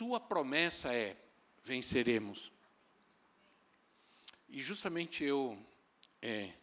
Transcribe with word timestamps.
Sua 0.00 0.18
promessa 0.18 0.94
é: 0.94 1.14
venceremos. 1.62 2.50
E 4.48 4.58
justamente 4.58 5.22
eu 5.22 5.62
é, 6.22 6.54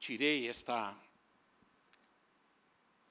tirei 0.00 0.48
esta 0.48 0.98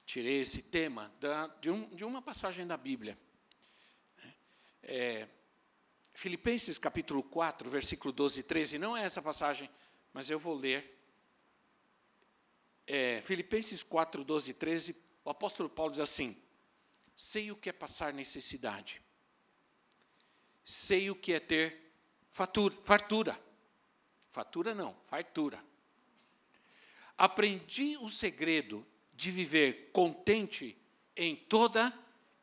tirei 0.05 0.41
esse 0.41 0.62
tema 0.62 1.09
da, 1.22 1.48
de, 1.48 1.70
um, 1.70 1.88
de, 1.95 2.04
uma 2.04 2.22
passagem 2.22 2.67
da 2.67 2.76
Bíblia. 2.76 3.17
É, 4.84 5.26
Filipenses 6.14 6.78
capítulo 6.78 7.23
4, 7.23 7.70
versículo 7.70 8.12
12 8.12 8.42
e 8.42 8.44
13, 8.44 8.78
não 8.78 8.98
é 8.98 9.05
essa 9.05 9.22
passagem, 9.22 9.70
mas 10.12 10.30
eu 10.30 10.38
vou 10.38 10.53
ler. 10.53 11.02
É, 12.86 13.22
Filipenses 13.22 13.84
4, 13.84 14.22
12 14.26 14.52
e 14.52 14.53
13, 14.53 14.95
o 15.23 15.30
apóstolo 15.30 15.70
Paulo 15.70 15.92
diz 15.92 16.02
assim: 16.02 16.36
Sei 17.23 17.52
o 17.52 17.55
que 17.55 17.70
é 17.70 17.71
passar 17.71 18.11
necessidade, 18.13 18.99
sei 20.66 21.11
o 21.11 21.16
que 21.16 21.34
é 21.34 21.39
ter 21.39 21.94
fatura, 22.31 22.75
fartura. 22.83 23.39
Fatura 24.31 24.73
não, 24.73 24.95
fartura. 25.03 25.63
Aprendi 27.16 27.95
o 27.97 28.09
segredo 28.09 28.83
de 29.13 29.30
viver 29.30 29.91
contente 29.94 30.75
em 31.16 31.36
toda 31.36 31.94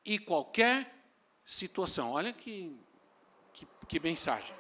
e 0.05 0.17
qualquer 0.17 0.95
situação. 1.45 2.13
Olha 2.13 2.33
que, 2.33 2.79
que, 3.53 3.67
que 3.89 3.99
mensagem. 3.99 4.55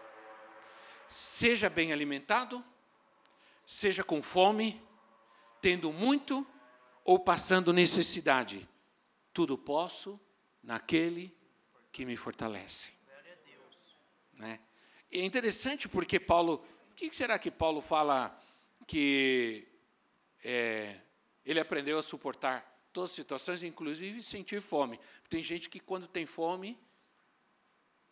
Seja 1.08 1.70
bem 1.70 1.92
alimentado, 1.92 2.62
seja 3.64 4.02
com 4.02 4.20
fome, 4.20 4.82
tendo 5.62 5.92
muito 5.92 6.44
ou 7.04 7.20
passando 7.20 7.72
necessidade. 7.72 8.68
Tudo 9.38 9.56
posso 9.56 10.20
naquele 10.64 11.32
que 11.92 12.04
me 12.04 12.16
fortalece. 12.16 12.90
Né? 14.32 14.58
É 15.12 15.20
interessante 15.20 15.88
porque 15.88 16.18
Paulo, 16.18 16.54
o 16.90 16.94
que 16.96 17.08
será 17.14 17.38
que 17.38 17.48
Paulo 17.48 17.80
fala 17.80 18.36
que 18.84 19.64
é, 20.42 20.98
ele 21.46 21.60
aprendeu 21.60 22.00
a 22.00 22.02
suportar 22.02 22.88
todas 22.92 23.10
as 23.10 23.14
situações, 23.14 23.62
inclusive 23.62 24.24
sentir 24.24 24.60
fome. 24.60 24.98
Tem 25.28 25.40
gente 25.40 25.68
que, 25.68 25.78
quando 25.78 26.08
tem 26.08 26.26
fome, 26.26 26.76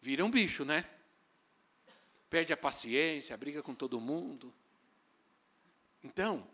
vira 0.01 0.25
um 0.25 0.31
bicho, 0.31 0.65
né? 0.65 0.89
Perde 2.31 2.53
a 2.53 2.57
paciência, 2.57 3.37
briga 3.37 3.65
com 3.65 3.75
todo 3.75 4.01
mundo. 4.01 4.55
Então, 6.05 6.49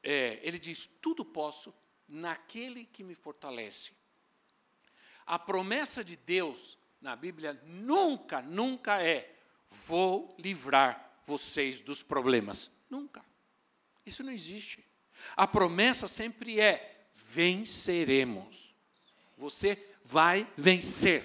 é, 0.00 0.38
ele 0.44 0.60
diz: 0.60 0.88
tudo 1.02 1.24
posso 1.24 1.74
naquele 2.10 2.84
que 2.84 3.04
me 3.04 3.14
fortalece. 3.14 3.92
A 5.24 5.38
promessa 5.38 6.02
de 6.02 6.16
Deus 6.16 6.76
na 7.00 7.14
Bíblia 7.14 7.58
nunca, 7.64 8.42
nunca 8.42 9.00
é: 9.02 9.32
vou 9.86 10.34
livrar 10.38 11.20
vocês 11.24 11.80
dos 11.80 12.02
problemas. 12.02 12.70
Nunca. 12.90 13.24
Isso 14.04 14.24
não 14.24 14.32
existe. 14.32 14.84
A 15.36 15.46
promessa 15.46 16.08
sempre 16.08 16.60
é: 16.60 17.08
venceremos. 17.14 18.74
Você 19.38 19.94
vai 20.04 20.46
vencer. 20.56 21.24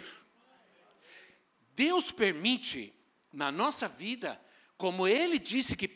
Deus 1.75 2.11
permite 2.11 2.93
na 3.33 3.51
nossa 3.51 3.87
vida, 3.87 4.39
como 4.77 5.07
Ele 5.07 5.37
disse 5.39 5.75
que 5.75 5.89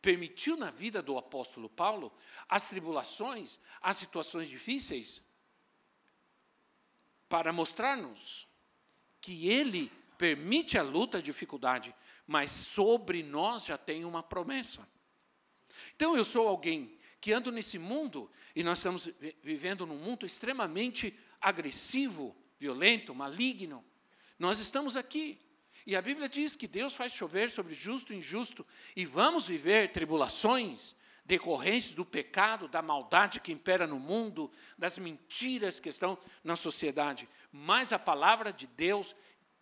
permitiu 0.00 0.56
na 0.56 0.70
vida 0.70 1.02
do 1.02 1.18
apóstolo 1.18 1.68
Paulo, 1.68 2.12
as 2.48 2.68
tribulações, 2.68 3.58
as 3.80 3.96
situações 3.96 4.48
difíceis, 4.48 5.22
para 7.28 7.52
mostrar-nos 7.52 8.48
que 9.20 9.48
Ele 9.48 9.90
permite 10.18 10.76
a 10.76 10.82
luta, 10.82 11.18
a 11.18 11.22
dificuldade, 11.22 11.94
mas 12.26 12.50
sobre 12.50 13.22
nós 13.22 13.64
já 13.64 13.78
tem 13.78 14.04
uma 14.04 14.22
promessa. 14.22 14.86
Então 15.96 16.16
eu 16.16 16.24
sou 16.24 16.48
alguém 16.48 16.98
que 17.20 17.32
ando 17.32 17.52
nesse 17.52 17.78
mundo 17.78 18.30
e 18.54 18.62
nós 18.62 18.78
estamos 18.78 19.08
vivendo 19.42 19.86
num 19.86 19.96
mundo 19.96 20.26
extremamente 20.26 21.16
agressivo, 21.40 22.36
violento, 22.58 23.14
maligno. 23.14 23.84
Nós 24.38 24.58
estamos 24.58 24.96
aqui. 24.96 25.38
E 25.86 25.96
a 25.96 26.02
Bíblia 26.02 26.28
diz 26.28 26.56
que 26.56 26.66
Deus 26.66 26.92
faz 26.92 27.12
chover 27.12 27.50
sobre 27.50 27.74
justo 27.74 28.12
e 28.12 28.16
injusto 28.16 28.66
e 28.94 29.04
vamos 29.04 29.44
viver 29.44 29.92
tribulações 29.92 30.94
decorrentes 31.24 31.94
do 31.94 32.04
pecado, 32.04 32.66
da 32.66 32.82
maldade 32.82 33.40
que 33.40 33.52
impera 33.52 33.86
no 33.86 33.98
mundo, 33.98 34.50
das 34.76 34.98
mentiras 34.98 35.78
que 35.78 35.88
estão 35.88 36.18
na 36.42 36.56
sociedade. 36.56 37.28
Mas 37.52 37.92
a 37.92 37.98
palavra 37.98 38.52
de 38.52 38.66
Deus 38.66 39.14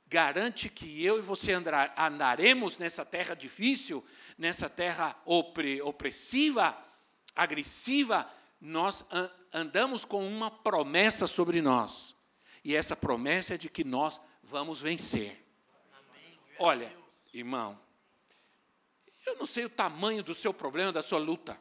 garante 0.07 0.71
que 0.71 1.05
eu 1.05 1.19
e 1.19 1.23
você 1.23 1.53
andaremos 1.53 2.79
nessa 2.79 3.05
terra 3.05 3.35
difícil, 3.35 4.03
nessa 4.39 4.71
terra 4.71 5.15
opressiva, 5.27 6.77
agressiva, 7.37 8.27
nós 8.61 9.05
andamos 9.53 10.05
com 10.05 10.27
uma 10.27 10.51
promessa 10.51 11.27
sobre 11.27 11.61
nós. 11.61 12.15
E 12.65 12.75
essa 12.75 12.97
promessa 12.97 13.55
é 13.55 13.59
de 13.59 13.69
que 13.69 13.85
nós 13.85 14.19
vamos 14.43 14.79
vencer. 14.79 15.48
Olha, 16.59 16.93
irmão, 17.33 17.79
eu 19.25 19.37
não 19.37 19.47
sei 19.47 19.65
o 19.65 19.71
tamanho 19.71 20.23
do 20.23 20.35
seu 20.35 20.53
problema, 20.53 20.93
da 20.93 21.03
sua 21.03 21.19
luta. 21.19 21.61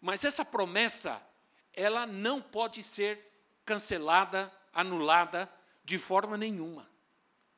Mas 0.00 0.24
essa 0.24 0.44
promessa, 0.44 1.24
ela 1.72 2.06
não 2.06 2.40
pode 2.40 2.82
ser 2.82 3.18
cancelada, 3.64 4.52
anulada 4.72 5.50
de 5.84 5.98
forma 5.98 6.36
nenhuma. 6.36 6.88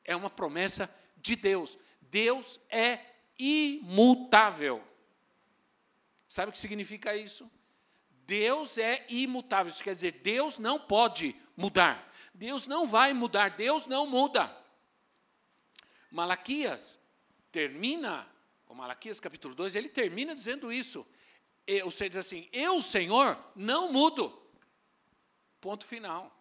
É 0.04 0.14
uma 0.14 0.30
promessa 0.30 0.92
de 1.16 1.34
Deus. 1.34 1.78
Deus 2.00 2.60
é 2.70 3.00
imutável. 3.38 4.82
Sabe 6.28 6.50
o 6.50 6.52
que 6.52 6.58
significa 6.58 7.16
isso? 7.16 7.50
Deus 8.26 8.76
é 8.76 9.04
imutável. 9.08 9.72
Isso 9.72 9.82
quer 9.82 9.94
dizer, 9.94 10.12
Deus 10.22 10.58
não 10.58 10.78
pode 10.78 11.34
mudar. 11.56 12.12
Deus 12.34 12.66
não 12.66 12.86
vai 12.86 13.12
mudar. 13.12 13.50
Deus 13.50 13.86
não 13.86 14.06
muda. 14.06 14.54
Malaquias 16.16 16.98
termina, 17.52 18.26
o 18.66 18.74
Malaquias 18.74 19.20
capítulo 19.20 19.54
2, 19.54 19.74
ele 19.74 19.90
termina 19.90 20.34
dizendo 20.34 20.72
isso. 20.72 21.06
Ou 21.84 21.90
seja, 21.90 22.08
diz 22.08 22.16
assim: 22.16 22.48
Eu, 22.50 22.80
Senhor, 22.80 23.38
não 23.54 23.92
mudo. 23.92 24.32
Ponto 25.60 25.84
final. 25.84 26.34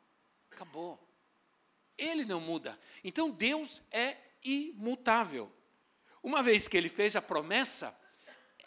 Acabou. 0.50 0.98
Ele 1.98 2.24
não 2.24 2.40
muda. 2.40 2.80
Então 3.04 3.30
Deus 3.30 3.82
é 3.92 4.16
imutável. 4.42 5.52
Uma 6.24 6.42
vez 6.42 6.70
que 6.70 6.78
ele 6.78 6.88
fez 6.88 7.14
a 7.18 7.22
promessa, 7.22 7.94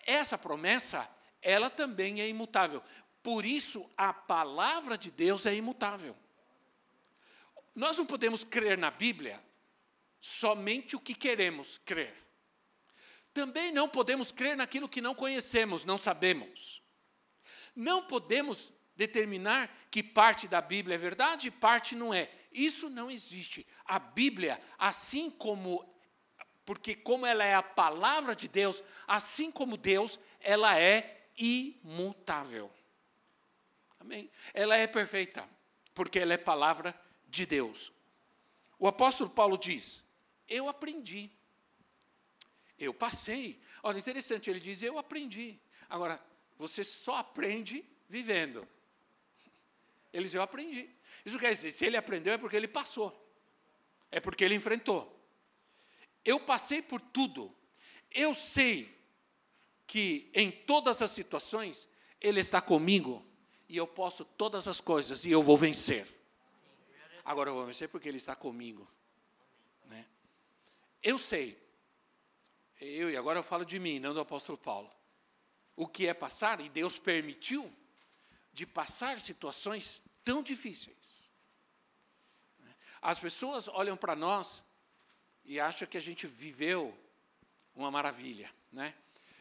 essa 0.06 0.36
promessa, 0.36 1.08
ela 1.40 1.70
também 1.70 2.20
é 2.20 2.28
imutável. 2.28 2.82
Por 3.22 3.46
isso, 3.46 3.90
a 3.96 4.12
palavra 4.12 4.98
de 4.98 5.10
Deus 5.10 5.46
é 5.46 5.54
imutável. 5.54 6.14
Nós 7.74 7.96
não 7.96 8.04
podemos 8.04 8.44
crer 8.44 8.76
na 8.76 8.90
Bíblia 8.90 9.47
somente 10.20 10.96
o 10.96 11.00
que 11.00 11.14
queremos 11.14 11.78
crer. 11.84 12.14
Também 13.32 13.72
não 13.72 13.88
podemos 13.88 14.32
crer 14.32 14.56
naquilo 14.56 14.88
que 14.88 15.00
não 15.00 15.14
conhecemos, 15.14 15.84
não 15.84 15.98
sabemos. 15.98 16.82
Não 17.74 18.02
podemos 18.02 18.72
determinar 18.96 19.70
que 19.90 20.02
parte 20.02 20.48
da 20.48 20.60
Bíblia 20.60 20.96
é 20.96 20.98
verdade 20.98 21.46
e 21.46 21.50
parte 21.52 21.94
não 21.94 22.12
é. 22.12 22.30
Isso 22.50 22.90
não 22.90 23.10
existe. 23.10 23.66
A 23.84 23.98
Bíblia, 23.98 24.60
assim 24.76 25.30
como 25.30 25.86
porque 26.64 26.94
como 26.94 27.24
ela 27.24 27.42
é 27.42 27.54
a 27.54 27.62
palavra 27.62 28.36
de 28.36 28.46
Deus, 28.46 28.82
assim 29.06 29.50
como 29.50 29.74
Deus, 29.74 30.18
ela 30.38 30.78
é 30.78 31.30
imutável. 31.38 32.70
Amém? 33.98 34.30
Ela 34.52 34.76
é 34.76 34.86
perfeita, 34.86 35.48
porque 35.94 36.18
ela 36.18 36.34
é 36.34 36.36
palavra 36.36 36.94
de 37.26 37.46
Deus. 37.46 37.90
O 38.78 38.86
apóstolo 38.86 39.30
Paulo 39.30 39.56
diz: 39.56 40.02
Eu 40.48 40.68
aprendi. 40.68 41.30
Eu 42.78 42.94
passei. 42.94 43.60
Olha, 43.82 43.98
interessante, 43.98 44.48
ele 44.48 44.60
diz: 44.60 44.82
Eu 44.82 44.98
aprendi. 44.98 45.58
Agora, 45.88 46.20
você 46.56 46.82
só 46.82 47.16
aprende 47.16 47.84
vivendo. 48.08 48.66
Eliseu 50.12 50.42
aprendi. 50.42 50.88
Isso 51.24 51.38
quer 51.38 51.54
dizer, 51.54 51.70
se 51.70 51.84
ele 51.84 51.96
aprendeu 51.96 52.32
é 52.32 52.38
porque 52.38 52.56
ele 52.56 52.68
passou. 52.68 53.14
É 54.10 54.20
porque 54.20 54.44
ele 54.44 54.54
enfrentou. 54.54 55.14
Eu 56.24 56.40
passei 56.40 56.82
por 56.82 57.00
tudo. 57.00 57.54
Eu 58.10 58.34
sei 58.34 58.96
que 59.86 60.30
em 60.34 60.50
todas 60.50 61.02
as 61.02 61.10
situações 61.10 61.88
ele 62.20 62.40
está 62.40 62.60
comigo 62.60 63.24
e 63.68 63.76
eu 63.76 63.86
posso 63.86 64.24
todas 64.24 64.66
as 64.66 64.80
coisas 64.80 65.24
e 65.24 65.30
eu 65.30 65.42
vou 65.42 65.56
vencer. 65.56 66.06
Agora 67.24 67.50
eu 67.50 67.54
vou 67.54 67.66
vencer 67.66 67.88
porque 67.88 68.08
ele 68.08 68.16
está 68.16 68.34
comigo. 68.34 68.88
Eu 71.02 71.18
sei. 71.18 71.58
Eu, 72.80 73.10
e 73.10 73.16
agora 73.16 73.38
eu 73.38 73.42
falo 73.42 73.64
de 73.64 73.78
mim, 73.78 73.98
não 73.98 74.14
do 74.14 74.20
apóstolo 74.20 74.56
Paulo. 74.56 74.90
O 75.74 75.86
que 75.86 76.06
é 76.06 76.14
passar, 76.14 76.60
e 76.60 76.68
Deus 76.68 76.98
permitiu, 76.98 77.72
de 78.52 78.66
passar 78.66 79.18
situações 79.18 80.02
tão 80.24 80.42
difíceis. 80.42 80.96
As 83.00 83.18
pessoas 83.18 83.68
olham 83.68 83.96
para 83.96 84.16
nós 84.16 84.62
e 85.44 85.60
acham 85.60 85.86
que 85.86 85.96
a 85.96 86.00
gente 86.00 86.26
viveu 86.26 86.96
uma 87.74 87.90
maravilha, 87.90 88.52
né? 88.72 88.94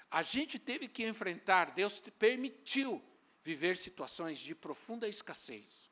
A 0.09 0.21
gente 0.21 0.57
teve 0.57 0.87
que 0.87 1.05
enfrentar, 1.05 1.71
Deus 1.71 1.99
permitiu 2.17 3.03
viver 3.43 3.75
situações 3.75 4.37
de 4.37 4.55
profunda 4.55 5.07
escassez, 5.07 5.89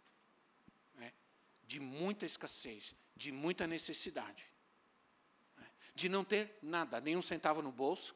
né? 0.93 1.11
de 1.63 1.79
muita 1.79 2.25
escassez, 2.25 2.95
de 3.15 3.31
muita 3.31 3.67
necessidade? 3.67 4.45
De 5.95 6.09
não 6.09 6.23
ter 6.23 6.57
nada, 6.61 6.99
nenhum 6.99 7.21
centavo 7.21 7.61
no 7.61 7.71
bolso, 7.71 8.13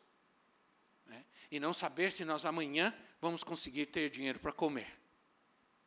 né? 1.06 1.26
e 1.50 1.60
não 1.60 1.74
saber 1.74 2.12
se 2.12 2.26
nós 2.26 2.46
amanhã 2.46 2.94
vamos 3.22 3.44
conseguir 3.44 3.86
ter 3.88 4.10
dinheiro 4.10 4.38
para 4.40 4.52
comer, 4.52 5.00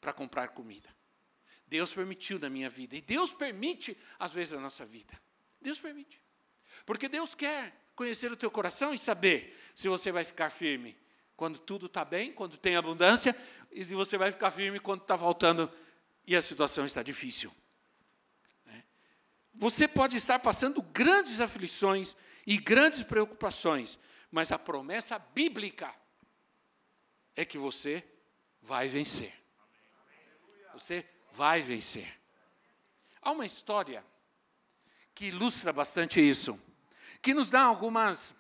para 0.01 0.13
comprar 0.13 0.49
comida. 0.49 0.89
Deus 1.67 1.93
permitiu 1.93 2.39
na 2.39 2.51
minha 2.51 2.69
vida. 2.69 2.97
E 2.97 3.01
Deus 3.01 3.31
permite, 3.31 3.97
às 4.19 4.31
vezes, 4.31 4.53
na 4.53 4.61
nossa 4.61 4.85
vida. 4.85 5.19
Deus 5.61 5.79
permite. 5.79 6.21
Porque 6.85 7.09
Deus 7.09 7.35
quer 7.35 7.75
conhecer 7.95 8.33
o 8.33 8.37
teu 8.37 8.51
coração 8.51 8.93
e 8.93 8.99
saber 8.99 9.57
se 9.75 9.89
você 9.89 10.11
vai 10.11 10.25
ficar 10.25 10.51
firme 10.51 10.97
quando 11.37 11.59
tudo 11.59 11.87
está 11.87 12.05
bem, 12.05 12.33
quando 12.33 12.57
tem 12.57 12.77
abundância, 12.77 13.35
e 13.71 13.85
se 13.85 13.95
você 13.95 14.19
vai 14.19 14.31
ficar 14.31 14.51
firme 14.51 14.79
quando 14.79 15.03
está 15.03 15.17
faltando 15.17 15.71
e 16.27 16.37
a 16.37 16.43
situação 16.43 16.85
está 16.85 17.03
difícil. 17.03 17.53
Você 19.63 19.87
pode 19.87 20.17
estar 20.17 20.41
passando 20.41 20.83
grandes 20.83 21.39
aflições 21.39 22.17
e 22.45 22.59
grandes 22.59 23.05
preocupações, 23.05 23.97
mas 24.29 24.51
a 24.51 24.59
promessa 24.59 25.21
bíblica 25.21 25.95
é 27.37 27.45
que 27.45 27.57
você 27.57 28.05
vai 28.61 28.89
vencer. 28.89 29.33
Você 30.73 31.07
vai 31.31 31.63
vencer. 31.63 32.13
Há 33.21 33.31
uma 33.31 33.47
história 33.47 34.05
que 35.15 35.27
ilustra 35.27 35.73
bastante 35.73 36.21
isso, 36.21 36.61
que 37.23 37.33
nos 37.33 37.49
dá 37.49 37.63
algumas, 37.63 38.35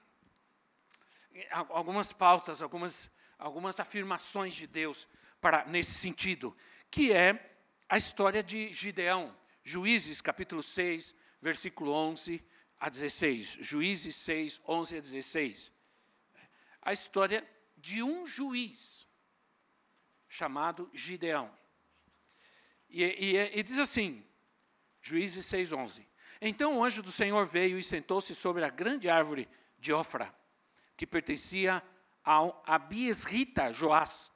algumas 1.68 2.12
pautas, 2.12 2.60
algumas, 2.60 3.08
algumas 3.38 3.78
afirmações 3.78 4.54
de 4.54 4.66
Deus 4.66 5.06
para, 5.40 5.64
nesse 5.66 5.94
sentido, 5.94 6.56
que 6.90 7.12
é 7.12 7.54
a 7.88 7.96
história 7.96 8.42
de 8.42 8.72
Gideão, 8.72 9.40
Juízes 9.64 10.20
capítulo 10.20 10.62
6, 10.62 11.14
versículo 11.40 11.92
11 11.92 12.44
a 12.80 12.88
16. 12.88 13.58
Juízes 13.60 14.16
6, 14.16 14.60
11 14.66 14.96
a 14.96 15.00
16. 15.00 15.72
A 16.80 16.92
história 16.92 17.48
de 17.76 18.02
um 18.02 18.26
juiz 18.26 19.06
chamado 20.28 20.90
Gideão. 20.92 21.52
E, 22.88 23.04
e, 23.04 23.58
e 23.58 23.62
diz 23.62 23.78
assim, 23.78 24.24
Juízes 25.00 25.46
6,11. 25.46 26.04
Então 26.40 26.78
o 26.78 26.84
anjo 26.84 27.02
do 27.02 27.12
Senhor 27.12 27.44
veio 27.44 27.78
e 27.78 27.82
sentou-se 27.82 28.34
sobre 28.34 28.64
a 28.64 28.70
grande 28.70 29.08
árvore 29.08 29.48
de 29.78 29.92
Ofra, 29.92 30.34
que 30.96 31.06
pertencia 31.06 31.82
ao 32.24 32.62
Abiesrita 32.66 33.72
Joás. 33.72 34.30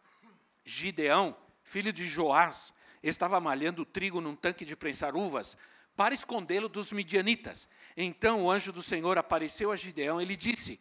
Gideão, 0.64 1.36
filho 1.62 1.92
de 1.92 2.04
Joás, 2.04 2.72
estava 3.08 3.40
malhando 3.40 3.84
trigo 3.84 4.20
num 4.20 4.36
tanque 4.36 4.64
de 4.64 4.76
prensar 4.76 5.16
uvas 5.16 5.56
para 5.96 6.14
escondê-lo 6.14 6.68
dos 6.68 6.92
midianitas. 6.92 7.68
Então 7.96 8.44
o 8.44 8.50
anjo 8.50 8.72
do 8.72 8.82
Senhor 8.82 9.16
apareceu 9.18 9.72
a 9.72 9.76
Gideão 9.76 10.20
e 10.20 10.24
lhe 10.24 10.36
disse: 10.36 10.80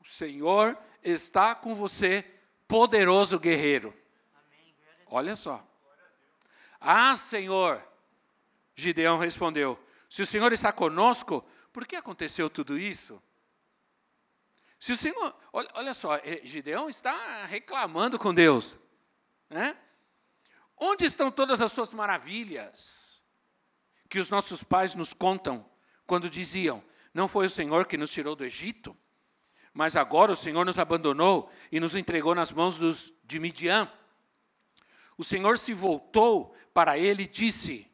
O 0.00 0.04
Senhor 0.04 0.76
está 1.02 1.54
com 1.54 1.74
você, 1.74 2.24
poderoso 2.66 3.38
guerreiro. 3.38 3.94
Olha 5.06 5.36
só. 5.36 5.66
Ah, 6.80 7.16
Senhor! 7.16 7.82
Gideão 8.74 9.18
respondeu: 9.18 9.78
Se 10.08 10.22
o 10.22 10.26
Senhor 10.26 10.52
está 10.52 10.72
conosco, 10.72 11.44
por 11.72 11.86
que 11.86 11.96
aconteceu 11.96 12.48
tudo 12.50 12.78
isso? 12.78 13.20
Se 14.78 14.92
o 14.92 14.96
Senhor, 14.96 15.34
olha, 15.52 15.68
olha 15.74 15.94
só, 15.94 16.16
eh, 16.16 16.40
Gideão 16.44 16.88
está 16.88 17.44
reclamando 17.46 18.18
com 18.18 18.32
Deus, 18.32 18.76
né? 19.50 19.76
Onde 20.80 21.04
estão 21.04 21.30
todas 21.30 21.60
as 21.60 21.72
suas 21.72 21.92
maravilhas 21.92 23.22
que 24.08 24.18
os 24.18 24.30
nossos 24.30 24.62
pais 24.62 24.94
nos 24.94 25.12
contam 25.12 25.64
quando 26.06 26.30
diziam: 26.30 26.82
Não 27.12 27.28
foi 27.28 27.46
o 27.46 27.50
Senhor 27.50 27.86
que 27.86 27.96
nos 27.96 28.10
tirou 28.10 28.36
do 28.36 28.44
Egito, 28.44 28.96
mas 29.72 29.96
agora 29.96 30.32
o 30.32 30.36
Senhor 30.36 30.64
nos 30.64 30.78
abandonou 30.78 31.50
e 31.70 31.78
nos 31.78 31.94
entregou 31.94 32.34
nas 32.34 32.50
mãos 32.50 32.76
dos, 32.76 33.12
de 33.24 33.38
Midian. 33.38 33.90
O 35.16 35.24
Senhor 35.24 35.58
se 35.58 35.74
voltou 35.74 36.54
para 36.72 36.96
ele 36.96 37.24
e 37.24 37.28
disse: 37.28 37.90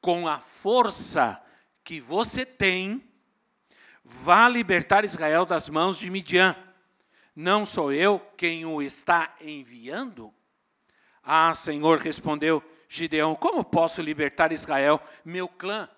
Com 0.00 0.26
a 0.26 0.38
força 0.38 1.42
que 1.84 2.00
você 2.00 2.44
tem, 2.46 3.06
vá 4.02 4.48
libertar 4.48 5.04
Israel 5.04 5.44
das 5.44 5.68
mãos 5.68 5.98
de 5.98 6.10
Midian. 6.10 6.56
Não 7.34 7.64
sou 7.64 7.92
eu 7.92 8.18
quem 8.36 8.66
o 8.66 8.82
está 8.82 9.34
enviando? 9.40 10.32
Ah, 11.22 11.54
Senhor, 11.54 11.98
respondeu 11.98 12.62
Gideão: 12.88 13.34
Como 13.34 13.64
posso 13.64 14.02
libertar 14.02 14.52
Israel, 14.52 15.00
meu 15.24 15.48
clã? 15.48 15.88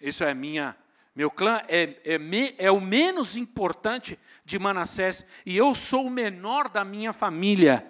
Isso 0.00 0.22
é 0.22 0.34
minha. 0.34 0.76
Meu 1.14 1.30
clã 1.30 1.62
é, 1.68 1.96
é, 2.04 2.18
é 2.58 2.70
o 2.70 2.80
menos 2.80 3.36
importante 3.36 4.18
de 4.44 4.58
Manassés 4.58 5.24
e 5.46 5.56
eu 5.56 5.74
sou 5.74 6.06
o 6.06 6.10
menor 6.10 6.68
da 6.68 6.84
minha 6.84 7.12
família. 7.12 7.88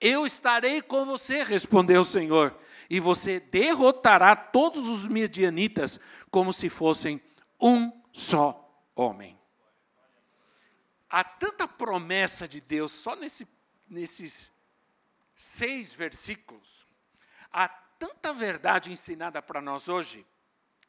Eu 0.00 0.24
estarei 0.24 0.80
com 0.80 1.04
você, 1.04 1.42
respondeu 1.42 2.00
o 2.00 2.06
Senhor, 2.06 2.56
e 2.88 2.98
você 2.98 3.38
derrotará 3.38 4.34
todos 4.34 4.88
os 4.88 5.06
medianitas 5.06 6.00
como 6.30 6.52
se 6.52 6.70
fossem 6.70 7.20
um 7.60 7.92
só 8.10 8.82
homem. 8.96 9.38
Há 11.08 11.22
tanta 11.22 11.68
promessa 11.68 12.48
de 12.48 12.60
Deus 12.60 12.90
só 12.92 13.14
nesse, 13.14 13.46
nesses 13.88 14.50
seis 15.40 15.92
versículos. 15.92 16.86
Há 17.50 17.68
tanta 17.68 18.32
verdade 18.32 18.90
ensinada 18.90 19.42
para 19.42 19.60
nós 19.60 19.88
hoje, 19.88 20.26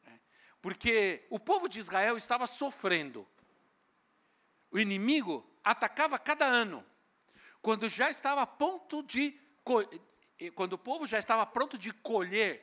né? 0.04 0.20
porque 0.60 1.26
o 1.30 1.38
povo 1.38 1.68
de 1.68 1.78
Israel 1.78 2.16
estava 2.16 2.46
sofrendo. 2.46 3.26
O 4.70 4.78
inimigo 4.78 5.46
atacava 5.62 6.18
cada 6.18 6.46
ano 6.46 6.84
quando 7.62 7.88
já 7.88 8.10
estava 8.10 8.42
a 8.42 8.46
ponto 8.46 9.02
de 9.04 9.40
quando 10.56 10.72
o 10.72 10.78
povo 10.78 11.06
já 11.06 11.18
estava 11.18 11.46
pronto 11.46 11.78
de 11.78 11.92
colher, 11.92 12.60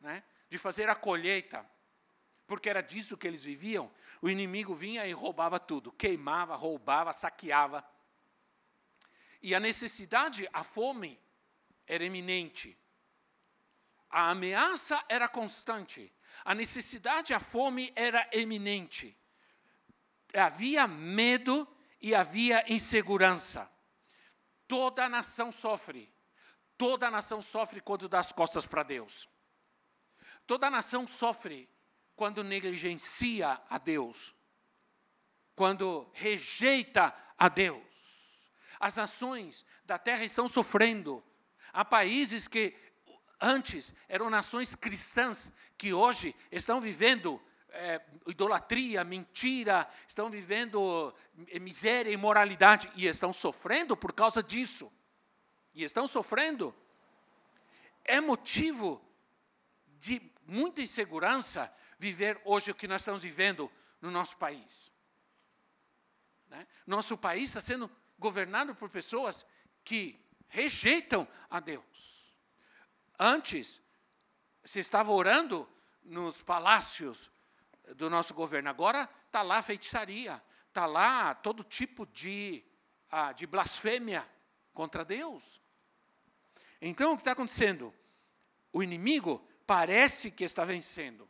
né, 0.00 0.24
de 0.50 0.58
fazer 0.58 0.88
a 0.90 0.96
colheita, 0.96 1.64
porque 2.44 2.68
era 2.68 2.82
disso 2.82 3.16
que 3.16 3.26
eles 3.26 3.40
viviam, 3.40 3.88
o 4.20 4.28
inimigo 4.28 4.74
vinha 4.74 5.06
e 5.06 5.12
roubava 5.12 5.60
tudo, 5.60 5.92
queimava, 5.92 6.56
roubava, 6.56 7.12
saqueava. 7.12 7.84
E 9.44 9.54
a 9.54 9.60
necessidade, 9.60 10.48
a 10.54 10.64
fome, 10.64 11.20
era 11.86 12.02
eminente. 12.02 12.78
A 14.08 14.30
ameaça 14.30 15.04
era 15.06 15.28
constante. 15.28 16.10
A 16.46 16.54
necessidade, 16.54 17.34
a 17.34 17.38
fome 17.38 17.92
era 17.94 18.26
eminente. 18.32 19.14
Havia 20.32 20.86
medo 20.86 21.68
e 22.00 22.14
havia 22.14 22.64
insegurança. 22.72 23.70
Toda 24.66 25.04
a 25.04 25.10
nação 25.10 25.52
sofre. 25.52 26.10
Toda 26.78 27.08
a 27.08 27.10
nação 27.10 27.42
sofre 27.42 27.82
quando 27.82 28.08
dá 28.08 28.20
as 28.20 28.32
costas 28.32 28.64
para 28.64 28.82
Deus. 28.82 29.28
Toda 30.46 30.68
a 30.68 30.70
nação 30.70 31.06
sofre 31.06 31.68
quando 32.16 32.42
negligencia 32.42 33.60
a 33.68 33.76
Deus. 33.76 34.34
Quando 35.54 36.10
rejeita 36.14 37.14
a 37.36 37.50
Deus. 37.50 37.93
As 38.84 38.96
nações 38.96 39.64
da 39.86 39.96
terra 39.96 40.24
estão 40.24 40.46
sofrendo. 40.46 41.24
Há 41.72 41.86
países 41.86 42.46
que 42.46 42.76
antes 43.40 43.94
eram 44.06 44.28
nações 44.28 44.74
cristãs 44.74 45.50
que 45.78 45.94
hoje 45.94 46.36
estão 46.52 46.82
vivendo 46.82 47.40
é, 47.70 48.02
idolatria, 48.26 49.02
mentira, 49.02 49.88
estão 50.06 50.28
vivendo 50.28 51.14
é, 51.48 51.58
miséria 51.58 52.10
imoralidade 52.10 52.92
e 52.94 53.06
estão 53.06 53.32
sofrendo 53.32 53.96
por 53.96 54.12
causa 54.12 54.42
disso. 54.42 54.92
E 55.74 55.82
estão 55.82 56.06
sofrendo. 56.06 56.74
é 58.04 58.20
motivo 58.20 59.02
de 59.98 60.20
muita 60.46 60.82
insegurança 60.82 61.74
viver 61.98 62.38
hoje 62.44 62.70
o 62.70 62.74
que 62.74 62.86
nós 62.86 63.00
estamos 63.00 63.22
vivendo 63.22 63.72
no 64.02 64.10
nosso 64.10 64.36
país. 64.36 64.92
Né? 66.48 66.66
Nosso 66.86 67.16
país 67.16 67.48
está 67.48 67.62
sendo 67.62 67.90
governado 68.18 68.74
por 68.74 68.88
pessoas 68.88 69.44
que 69.84 70.20
rejeitam 70.48 71.26
a 71.50 71.60
Deus. 71.60 71.84
Antes, 73.18 73.80
se 74.64 74.78
estava 74.78 75.12
orando 75.12 75.68
nos 76.02 76.36
palácios 76.42 77.30
do 77.96 78.08
nosso 78.08 78.34
governo, 78.34 78.70
agora 78.70 79.08
está 79.26 79.42
lá 79.42 79.62
feitiçaria, 79.62 80.42
está 80.68 80.86
lá 80.86 81.34
todo 81.34 81.62
tipo 81.62 82.06
de, 82.06 82.64
ah, 83.10 83.32
de 83.32 83.46
blasfêmia 83.46 84.28
contra 84.72 85.04
Deus. 85.04 85.42
Então, 86.80 87.12
o 87.12 87.16
que 87.16 87.22
está 87.22 87.32
acontecendo? 87.32 87.94
O 88.72 88.82
inimigo 88.82 89.46
parece 89.66 90.30
que 90.30 90.44
está 90.44 90.64
vencendo. 90.64 91.28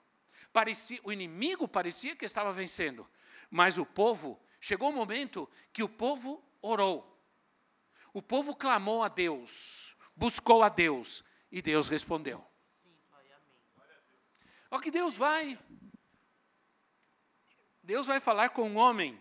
Parecia, 0.52 1.00
o 1.02 1.12
inimigo 1.12 1.66
parecia 1.66 2.16
que 2.16 2.24
estava 2.24 2.52
vencendo, 2.52 3.08
mas 3.50 3.76
o 3.76 3.84
povo, 3.84 4.40
chegou 4.60 4.88
o 4.88 4.92
um 4.92 4.96
momento 4.96 5.48
que 5.72 5.82
o 5.82 5.88
povo 5.88 6.42
orou. 6.64 7.10
O 8.12 8.22
povo 8.22 8.54
clamou 8.56 9.02
a 9.02 9.08
Deus, 9.08 9.96
buscou 10.16 10.62
a 10.62 10.68
Deus, 10.68 11.22
e 11.50 11.60
Deus 11.60 11.88
respondeu. 11.88 12.44
Olha 14.70 14.82
que 14.82 14.90
Deus 14.90 15.14
vai. 15.14 15.58
Deus 17.82 18.06
vai 18.06 18.18
falar 18.18 18.48
com 18.50 18.68
um 18.68 18.76
homem 18.76 19.20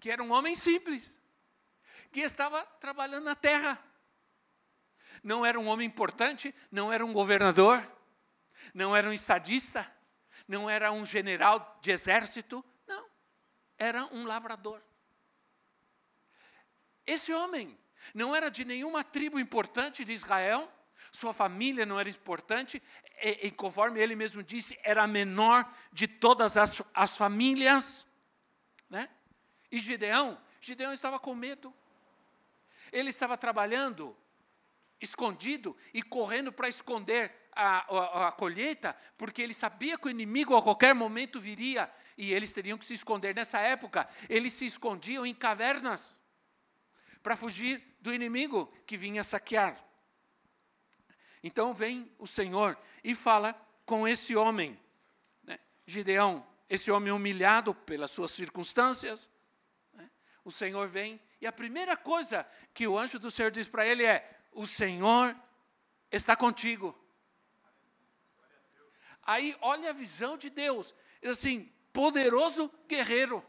que 0.00 0.10
era 0.10 0.22
um 0.22 0.30
homem 0.30 0.54
simples, 0.54 1.18
que 2.12 2.20
estava 2.20 2.62
trabalhando 2.80 3.24
na 3.24 3.34
terra. 3.34 3.82
Não 5.22 5.44
era 5.44 5.58
um 5.58 5.66
homem 5.66 5.86
importante, 5.86 6.54
não 6.70 6.92
era 6.92 7.04
um 7.04 7.12
governador, 7.12 7.84
não 8.72 8.94
era 8.94 9.08
um 9.08 9.12
estadista, 9.12 9.90
não 10.46 10.70
era 10.70 10.92
um 10.92 11.04
general 11.04 11.78
de 11.82 11.90
exército, 11.90 12.64
não. 12.86 13.04
Era 13.76 14.04
um 14.14 14.24
lavrador. 14.24 14.80
Esse 17.08 17.32
homem 17.32 17.74
não 18.12 18.36
era 18.36 18.50
de 18.50 18.66
nenhuma 18.66 19.02
tribo 19.02 19.40
importante 19.40 20.04
de 20.04 20.12
Israel, 20.12 20.70
sua 21.10 21.32
família 21.32 21.86
não 21.86 21.98
era 21.98 22.06
importante, 22.06 22.82
e, 23.22 23.46
e 23.46 23.50
conforme 23.50 23.98
ele 23.98 24.14
mesmo 24.14 24.42
disse, 24.42 24.78
era 24.82 25.04
a 25.04 25.06
menor 25.06 25.66
de 25.90 26.06
todas 26.06 26.58
as, 26.58 26.82
as 26.92 27.16
famílias. 27.16 28.06
Né? 28.90 29.08
E 29.72 29.78
Gideão, 29.78 30.38
Gideão 30.60 30.92
estava 30.92 31.18
com 31.18 31.34
medo. 31.34 31.72
Ele 32.92 33.08
estava 33.08 33.38
trabalhando 33.38 34.14
escondido 35.00 35.74
e 35.94 36.02
correndo 36.02 36.52
para 36.52 36.68
esconder 36.68 37.32
a, 37.52 37.86
a, 37.96 38.28
a, 38.28 38.32
colheita, 38.32 38.94
porque 39.16 39.40
ele 39.40 39.54
sabia 39.54 39.96
que 39.96 40.08
o 40.08 40.10
inimigo 40.10 40.54
a 40.54 40.62
qualquer 40.62 40.94
momento 40.94 41.40
viria 41.40 41.90
e 42.18 42.34
eles 42.34 42.52
teriam 42.52 42.76
que 42.76 42.84
se 42.84 42.92
esconder. 42.92 43.34
Nessa 43.34 43.60
época, 43.60 44.06
eles 44.28 44.52
se 44.52 44.66
escondiam 44.66 45.24
em 45.24 45.34
cavernas 45.34 46.17
para 47.28 47.36
fugir 47.36 47.84
do 48.00 48.14
inimigo 48.14 48.72
que 48.86 48.96
vinha 48.96 49.22
saquear. 49.22 49.78
Então 51.44 51.74
vem 51.74 52.10
o 52.18 52.26
Senhor 52.26 52.74
e 53.04 53.14
fala 53.14 53.52
com 53.84 54.08
esse 54.08 54.34
homem, 54.34 54.80
né? 55.42 55.60
Gideão, 55.86 56.42
esse 56.70 56.90
homem 56.90 57.12
humilhado 57.12 57.74
pelas 57.74 58.12
suas 58.12 58.30
circunstâncias. 58.30 59.28
Né? 59.92 60.10
O 60.42 60.50
Senhor 60.50 60.88
vem 60.88 61.20
e 61.38 61.46
a 61.46 61.52
primeira 61.52 61.98
coisa 61.98 62.48
que 62.72 62.88
o 62.88 62.98
anjo 62.98 63.18
do 63.18 63.30
Senhor 63.30 63.50
diz 63.50 63.66
para 63.66 63.86
ele 63.86 64.06
é: 64.06 64.40
O 64.52 64.66
Senhor 64.66 65.36
está 66.10 66.34
contigo. 66.34 66.98
Aí 69.22 69.54
olha 69.60 69.90
a 69.90 69.92
visão 69.92 70.38
de 70.38 70.48
Deus, 70.48 70.94
assim, 71.22 71.70
poderoso 71.92 72.72
guerreiro. 72.88 73.44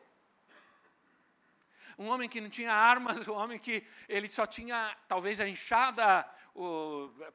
Um 1.99 2.09
homem 2.09 2.29
que 2.29 2.39
não 2.39 2.49
tinha 2.49 2.71
armas, 2.71 3.27
um 3.27 3.33
homem 3.33 3.59
que 3.59 3.85
ele 4.07 4.29
só 4.29 4.45
tinha 4.45 4.95
talvez 5.05 5.37
a 5.37 5.47
enxada 5.47 6.25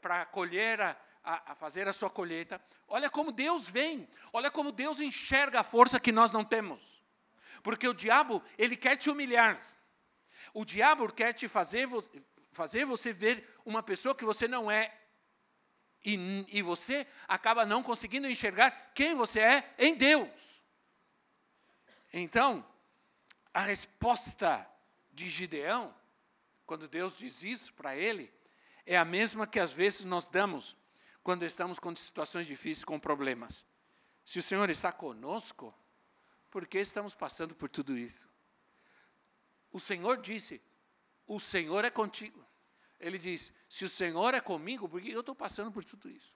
para 0.00 0.24
colher, 0.24 0.80
a, 0.80 0.96
a 1.22 1.54
fazer 1.54 1.86
a 1.86 1.92
sua 1.92 2.08
colheita. 2.08 2.58
Olha 2.88 3.10
como 3.10 3.30
Deus 3.30 3.68
vem, 3.68 4.08
olha 4.32 4.50
como 4.50 4.72
Deus 4.72 5.00
enxerga 5.00 5.60
a 5.60 5.62
força 5.62 6.00
que 6.00 6.10
nós 6.10 6.30
não 6.30 6.42
temos. 6.42 6.80
Porque 7.62 7.86
o 7.86 7.92
diabo, 7.92 8.42
ele 8.56 8.74
quer 8.74 8.96
te 8.96 9.10
humilhar. 9.10 9.60
O 10.54 10.64
diabo 10.64 11.12
quer 11.12 11.34
te 11.34 11.46
fazer, 11.46 11.86
fazer 12.50 12.86
você 12.86 13.12
ver 13.12 13.46
uma 13.66 13.82
pessoa 13.82 14.14
que 14.14 14.24
você 14.24 14.48
não 14.48 14.70
é 14.70 14.92
e, 16.02 16.46
e 16.48 16.62
você 16.62 17.06
acaba 17.28 17.66
não 17.66 17.82
conseguindo 17.82 18.26
enxergar 18.26 18.70
quem 18.94 19.14
você 19.14 19.40
é 19.40 19.74
em 19.78 19.94
Deus. 19.94 20.28
Então, 22.14 22.64
a 23.54 23.60
resposta 23.60 24.68
de 25.12 25.28
Gideão, 25.28 25.94
quando 26.66 26.88
Deus 26.88 27.16
diz 27.16 27.44
isso 27.44 27.72
para 27.72 27.96
ele, 27.96 28.32
é 28.84 28.96
a 28.96 29.04
mesma 29.04 29.46
que 29.46 29.60
às 29.60 29.70
vezes 29.70 30.04
nós 30.04 30.26
damos 30.28 30.76
quando 31.22 31.44
estamos 31.44 31.78
com 31.78 31.94
situações 31.94 32.46
difíceis, 32.46 32.84
com 32.84 32.98
problemas. 32.98 33.64
Se 34.24 34.40
o 34.40 34.42
Senhor 34.42 34.68
está 34.68 34.92
conosco, 34.92 35.72
por 36.50 36.66
que 36.66 36.78
estamos 36.78 37.14
passando 37.14 37.54
por 37.54 37.68
tudo 37.68 37.96
isso? 37.96 38.28
O 39.70 39.78
Senhor 39.78 40.20
disse: 40.20 40.60
O 41.26 41.38
Senhor 41.38 41.84
é 41.84 41.90
contigo. 41.90 42.44
Ele 42.98 43.18
diz: 43.18 43.52
se 43.68 43.84
o 43.84 43.88
Senhor 43.88 44.34
é 44.34 44.40
comigo, 44.40 44.88
por 44.88 45.00
que 45.00 45.10
eu 45.10 45.20
estou 45.20 45.34
passando 45.34 45.70
por 45.70 45.84
tudo 45.84 46.10
isso? 46.10 46.34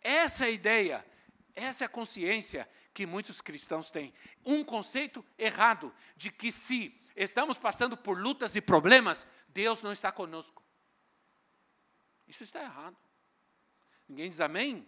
Essa 0.00 0.44
é 0.44 0.48
a 0.48 0.50
ideia, 0.50 1.06
essa 1.54 1.84
é 1.84 1.86
a 1.86 1.90
consciência 1.90 2.68
que 2.94 3.06
muitos 3.06 3.40
cristãos 3.40 3.90
têm. 3.90 4.12
Um 4.44 4.64
conceito 4.64 5.24
errado 5.38 5.94
de 6.16 6.30
que 6.30 6.50
se 6.50 6.98
estamos 7.14 7.56
passando 7.56 7.96
por 7.96 8.18
lutas 8.18 8.54
e 8.54 8.60
problemas, 8.60 9.26
Deus 9.48 9.82
não 9.82 9.92
está 9.92 10.10
conosco. 10.10 10.62
Isso 12.26 12.42
está 12.42 12.62
errado. 12.62 12.96
Ninguém 14.08 14.30
diz 14.30 14.40
amém? 14.40 14.86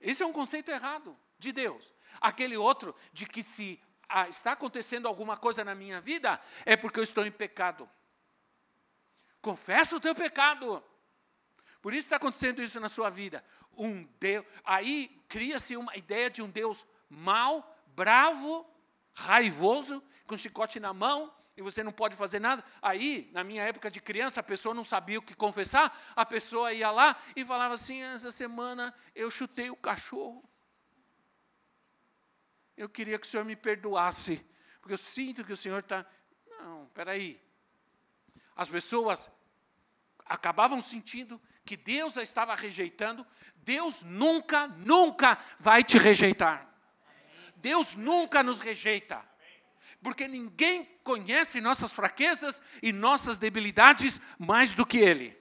Esse 0.00 0.22
é 0.22 0.26
um 0.26 0.32
conceito 0.32 0.70
errado 0.70 1.16
de 1.38 1.52
Deus. 1.52 1.94
Aquele 2.20 2.56
outro 2.56 2.94
de 3.12 3.26
que 3.26 3.42
se 3.42 3.80
ah, 4.08 4.28
está 4.28 4.52
acontecendo 4.52 5.06
alguma 5.06 5.36
coisa 5.36 5.64
na 5.64 5.74
minha 5.74 6.00
vida, 6.00 6.40
é 6.64 6.76
porque 6.76 6.98
eu 6.98 7.04
estou 7.04 7.24
em 7.24 7.30
pecado. 7.30 7.88
Confessa 9.40 9.96
o 9.96 10.00
teu 10.00 10.14
pecado. 10.14 10.82
Por 11.80 11.94
isso 11.94 12.06
está 12.06 12.16
acontecendo 12.16 12.62
isso 12.62 12.78
na 12.78 12.88
sua 12.88 13.08
vida. 13.08 13.44
Um 13.76 14.04
Deus, 14.18 14.44
aí 14.64 15.22
cria-se 15.28 15.76
uma 15.76 15.96
ideia 15.96 16.28
de 16.28 16.42
um 16.42 16.50
Deus 16.50 16.84
mau, 17.08 17.76
bravo, 17.88 18.66
raivoso, 19.12 20.02
com 20.26 20.36
chicote 20.36 20.78
na 20.78 20.92
mão, 20.92 21.32
e 21.56 21.62
você 21.62 21.82
não 21.82 21.92
pode 21.92 22.16
fazer 22.16 22.38
nada. 22.38 22.64
Aí, 22.80 23.30
na 23.32 23.44
minha 23.44 23.62
época 23.62 23.90
de 23.90 24.00
criança, 24.00 24.40
a 24.40 24.42
pessoa 24.42 24.74
não 24.74 24.84
sabia 24.84 25.18
o 25.18 25.22
que 25.22 25.34
confessar, 25.34 26.12
a 26.14 26.24
pessoa 26.24 26.72
ia 26.72 26.90
lá 26.90 27.16
e 27.34 27.44
falava 27.44 27.74
assim: 27.74 28.00
essa 28.02 28.30
semana 28.30 28.94
eu 29.14 29.30
chutei 29.30 29.70
o 29.70 29.76
cachorro. 29.76 30.42
Eu 32.76 32.88
queria 32.88 33.18
que 33.18 33.26
o 33.26 33.30
Senhor 33.30 33.44
me 33.44 33.56
perdoasse, 33.56 34.46
porque 34.80 34.94
eu 34.94 34.98
sinto 34.98 35.44
que 35.44 35.52
o 35.52 35.56
Senhor 35.56 35.80
está. 35.80 36.06
Não, 36.48 36.86
peraí. 36.94 37.40
As 38.56 38.68
pessoas 38.68 39.30
acabavam 40.30 40.80
sentindo 40.80 41.40
que 41.64 41.76
Deus 41.76 42.16
a 42.16 42.22
estava 42.22 42.54
rejeitando. 42.54 43.26
Deus 43.56 44.00
nunca, 44.02 44.68
nunca 44.68 45.36
vai 45.58 45.82
te 45.82 45.98
rejeitar. 45.98 46.66
Deus 47.56 47.96
nunca 47.96 48.40
nos 48.42 48.60
rejeita. 48.60 49.28
Porque 50.00 50.28
ninguém 50.28 50.84
conhece 51.02 51.60
nossas 51.60 51.90
fraquezas 51.90 52.62
e 52.80 52.92
nossas 52.92 53.36
debilidades 53.36 54.20
mais 54.38 54.72
do 54.72 54.86
que 54.86 54.98
Ele. 54.98 55.36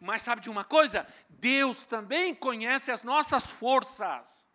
Mas 0.00 0.22
sabe 0.22 0.40
de 0.40 0.48
uma 0.48 0.64
coisa? 0.64 1.06
Deus 1.28 1.84
também 1.84 2.34
conhece 2.34 2.90
as 2.90 3.02
nossas 3.02 3.44
forças. 3.44 4.46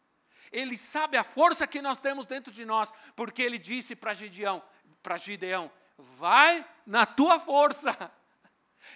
Ele 0.52 0.78
sabe 0.78 1.16
a 1.16 1.24
força 1.24 1.68
que 1.68 1.82
nós 1.82 2.00
temos 2.00 2.26
dentro 2.26 2.52
de 2.52 2.66
nós, 2.66 2.92
porque 3.16 3.42
ele 3.42 3.58
disse 3.58 3.96
para 3.96 4.14
Gideão, 4.14 4.64
para 5.02 5.18
Gideão, 5.18 5.72
vai 5.98 6.66
na 6.86 7.06
tua 7.06 7.40
força. 7.40 8.12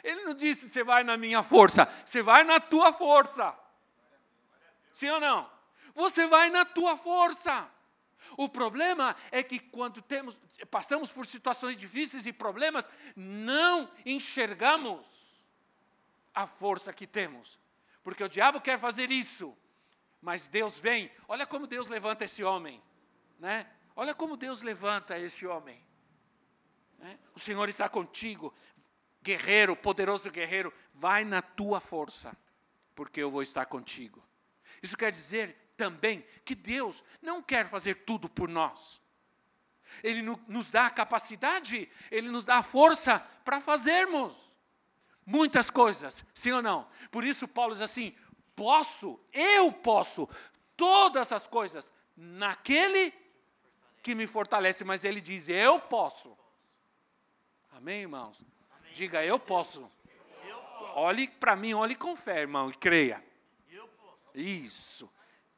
Ele 0.04 0.24
não 0.24 0.34
disse, 0.34 0.70
você 0.70 0.84
vai 0.84 1.04
na 1.04 1.18
minha 1.18 1.44
força, 1.44 1.88
você 2.06 2.22
vai 2.22 2.44
na 2.44 2.60
tua 2.60 2.94
força. 2.94 3.58
Sim 4.94 5.10
ou 5.10 5.20
não? 5.20 5.50
Você 5.94 6.28
vai 6.28 6.50
na 6.50 6.66
tua 6.66 6.98
força. 6.98 7.70
O 8.36 8.50
problema 8.50 9.16
é 9.32 9.44
que 9.44 9.60
quando 9.60 10.02
temos, 10.02 10.38
passamos 10.70 11.12
por 11.12 11.26
situações 11.26 11.78
difíceis 11.78 12.26
e 12.26 12.34
problemas, 12.34 12.88
não 13.16 13.90
enxergamos 14.06 15.06
a 16.34 16.46
força 16.46 16.94
que 16.94 17.08
temos. 17.08 17.60
Porque 18.04 18.24
o 18.24 18.30
diabo 18.30 18.62
quer 18.62 18.80
fazer 18.80 19.12
isso. 19.12 19.58
Mas 20.22 20.48
Deus 20.48 20.78
vem. 20.78 21.12
Olha 21.28 21.46
como 21.46 21.68
Deus 21.68 21.88
levanta 21.88 22.26
esse 22.26 22.44
homem. 22.44 22.82
Né? 23.40 23.70
Olha 23.96 24.14
como 24.14 24.38
Deus 24.38 24.62
levanta 24.62 25.18
esse 25.18 25.46
homem. 25.46 25.84
Né? 27.00 27.20
O 27.36 27.40
Senhor 27.40 27.68
está 27.70 27.88
contigo. 27.90 28.54
Guerreiro, 29.28 29.76
poderoso 29.76 30.32
guerreiro, 30.32 30.74
vai 30.94 31.26
na 31.26 31.42
tua 31.42 31.82
força, 31.82 32.36
porque 32.96 33.22
eu 33.22 33.30
vou 33.30 33.42
estar 33.42 33.66
contigo. 33.66 34.24
Isso 34.82 34.96
quer 34.96 35.12
dizer 35.12 35.74
também 35.76 36.26
que 36.46 36.56
Deus 36.56 37.04
não 37.22 37.42
quer 37.42 37.68
fazer 37.68 37.96
tudo 38.06 38.30
por 38.30 38.48
nós. 38.48 39.02
Ele 40.02 40.22
nos 40.48 40.70
dá 40.70 40.86
a 40.86 40.90
capacidade, 40.90 41.90
Ele 42.10 42.30
nos 42.30 42.46
dá 42.46 42.58
a 42.58 42.64
força 42.64 43.20
para 43.44 43.60
fazermos 43.60 44.34
muitas 45.26 45.70
coisas, 45.70 46.24
sim 46.34 46.52
ou 46.52 46.62
não? 46.62 46.88
Por 47.12 47.26
isso, 47.26 47.48
Paulo 47.50 47.74
diz 47.74 47.82
assim: 47.82 48.16
posso, 48.56 49.20
eu 49.34 49.74
posso, 49.74 50.28
todas 50.78 51.34
as 51.34 51.48
coisas, 51.48 51.92
naquele 52.16 53.14
que 54.02 54.16
me 54.16 54.26
fortalece. 54.26 54.86
Mas 54.86 55.04
ele 55.04 55.20
diz: 55.20 55.50
eu 55.50 55.82
posso. 55.82 56.38
Amém, 57.72 58.02
irmãos? 58.02 58.42
Diga, 58.94 59.24
eu 59.24 59.40
posso. 59.40 59.90
Olhe 60.96 61.28
para 61.28 61.56
mim, 61.56 61.74
olhe 61.74 61.96
com 61.96 62.16
fé, 62.16 62.42
irmão, 62.42 62.70
e 62.70 62.74
creia. 62.74 63.24
Isso, 64.34 65.12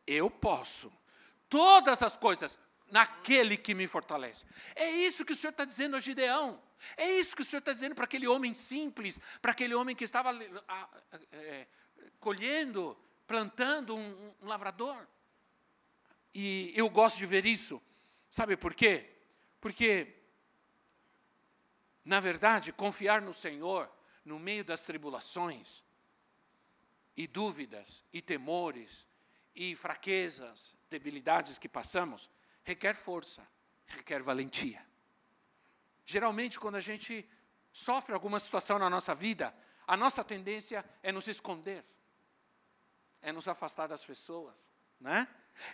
eu 0.05 0.29
posso. 0.29 0.91
Todas 1.49 2.01
as 2.01 2.15
coisas, 2.15 2.57
naquele 2.91 3.57
que 3.57 3.73
me 3.73 3.87
fortalece. 3.87 4.45
É 4.75 4.89
isso 4.89 5.25
que 5.25 5.33
o 5.33 5.35
Senhor 5.35 5.51
está 5.51 5.65
dizendo 5.65 5.95
a 5.95 5.99
Gideão. 5.99 6.61
É 6.95 7.11
isso 7.19 7.35
que 7.35 7.41
o 7.41 7.45
Senhor 7.45 7.59
está 7.59 7.73
dizendo 7.73 7.95
para 7.95 8.05
aquele 8.05 8.27
homem 8.27 8.53
simples, 8.53 9.19
para 9.41 9.51
aquele 9.51 9.75
homem 9.75 9.95
que 9.95 10.03
estava 10.03 10.31
é, 11.31 11.67
colhendo, 12.19 12.97
plantando 13.27 13.95
um, 13.95 14.33
um 14.41 14.47
lavrador. 14.47 15.05
E 16.33 16.71
eu 16.75 16.89
gosto 16.89 17.17
de 17.17 17.25
ver 17.25 17.45
isso. 17.45 17.81
Sabe 18.29 18.55
por 18.55 18.73
quê? 18.73 19.09
Porque, 19.59 20.18
na 22.09 22.19
verdade, 22.19 22.73
confiar 22.73 23.21
no 23.21 23.35
Senhor 23.35 23.87
no 24.25 24.39
meio 24.39 24.65
das 24.65 24.79
tribulações, 24.79 25.83
e 27.15 27.27
dúvidas, 27.27 28.03
e 28.11 28.19
temores, 28.19 29.05
e 29.53 29.75
fraquezas, 29.75 30.73
debilidades 30.89 31.59
que 31.59 31.69
passamos, 31.69 32.27
requer 32.63 32.95
força, 32.95 33.47
requer 33.85 34.23
valentia. 34.23 34.83
Geralmente, 36.03 36.59
quando 36.59 36.77
a 36.77 36.79
gente 36.79 37.29
sofre 37.71 38.15
alguma 38.15 38.39
situação 38.39 38.79
na 38.79 38.89
nossa 38.89 39.13
vida, 39.13 39.55
a 39.85 39.95
nossa 39.95 40.23
tendência 40.23 40.83
é 41.03 41.11
nos 41.11 41.27
esconder, 41.27 41.85
é 43.21 43.31
nos 43.31 43.47
afastar 43.47 43.87
das 43.87 44.03
pessoas, 44.03 44.67
né? 44.99 45.27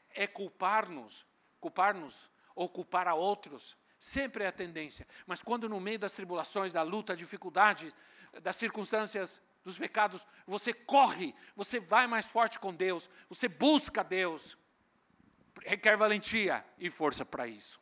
é 0.09 0.27
culpar-nos, 0.27 1.25
culpar-nos 1.61 2.29
ou 2.53 2.67
culpar 2.67 3.07
a 3.07 3.13
outros. 3.13 3.77
Sempre 4.05 4.43
é 4.43 4.47
a 4.47 4.51
tendência. 4.51 5.07
Mas 5.25 5.41
quando 5.41 5.67
no 5.67 5.79
meio 5.79 5.97
das 5.97 6.11
tribulações, 6.11 6.71
da 6.71 6.83
luta, 6.83 7.15
dificuldades, 7.15 7.91
das 8.39 8.55
circunstâncias, 8.55 9.41
dos 9.63 9.75
pecados, 9.79 10.23
você 10.45 10.71
corre, 10.71 11.33
você 11.55 11.79
vai 11.79 12.05
mais 12.05 12.23
forte 12.23 12.59
com 12.59 12.71
Deus, 12.71 13.09
você 13.27 13.47
busca 13.47 14.03
Deus, 14.03 14.55
requer 15.63 15.97
valentia 15.97 16.63
e 16.77 16.91
força 16.91 17.25
para 17.25 17.47
isso. 17.47 17.81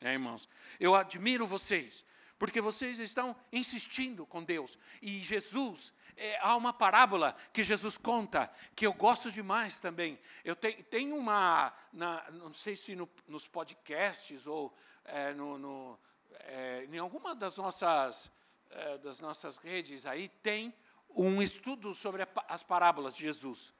É, 0.00 0.12
irmãos, 0.12 0.48
eu 0.78 0.94
admiro 0.94 1.44
vocês, 1.44 2.04
porque 2.38 2.60
vocês 2.60 3.00
estão 3.00 3.34
insistindo 3.52 4.24
com 4.24 4.44
Deus. 4.44 4.78
E 5.02 5.18
Jesus, 5.18 5.92
é, 6.16 6.38
há 6.40 6.54
uma 6.54 6.72
parábola 6.72 7.34
que 7.52 7.64
Jesus 7.64 7.98
conta, 7.98 8.48
que 8.76 8.86
eu 8.86 8.92
gosto 8.92 9.32
demais 9.32 9.80
também. 9.80 10.20
Eu 10.44 10.54
tenho, 10.54 11.16
uma, 11.16 11.72
na, 11.92 12.30
não 12.30 12.52
sei 12.52 12.76
se 12.76 12.94
no, 12.94 13.10
nos 13.26 13.48
podcasts 13.48 14.46
ou 14.46 14.72
é, 15.06 15.32
no, 15.34 15.58
no, 15.58 15.98
é, 16.40 16.86
em 16.90 16.98
alguma 16.98 17.34
das 17.34 17.56
nossas, 17.56 18.30
é, 18.70 18.98
das 18.98 19.18
nossas 19.18 19.56
redes 19.56 20.06
aí, 20.06 20.28
tem 20.28 20.74
um 21.10 21.40
estudo 21.40 21.94
sobre 21.94 22.22
a, 22.22 22.28
as 22.48 22.62
parábolas 22.62 23.14
de 23.14 23.22
Jesus. 23.22 23.74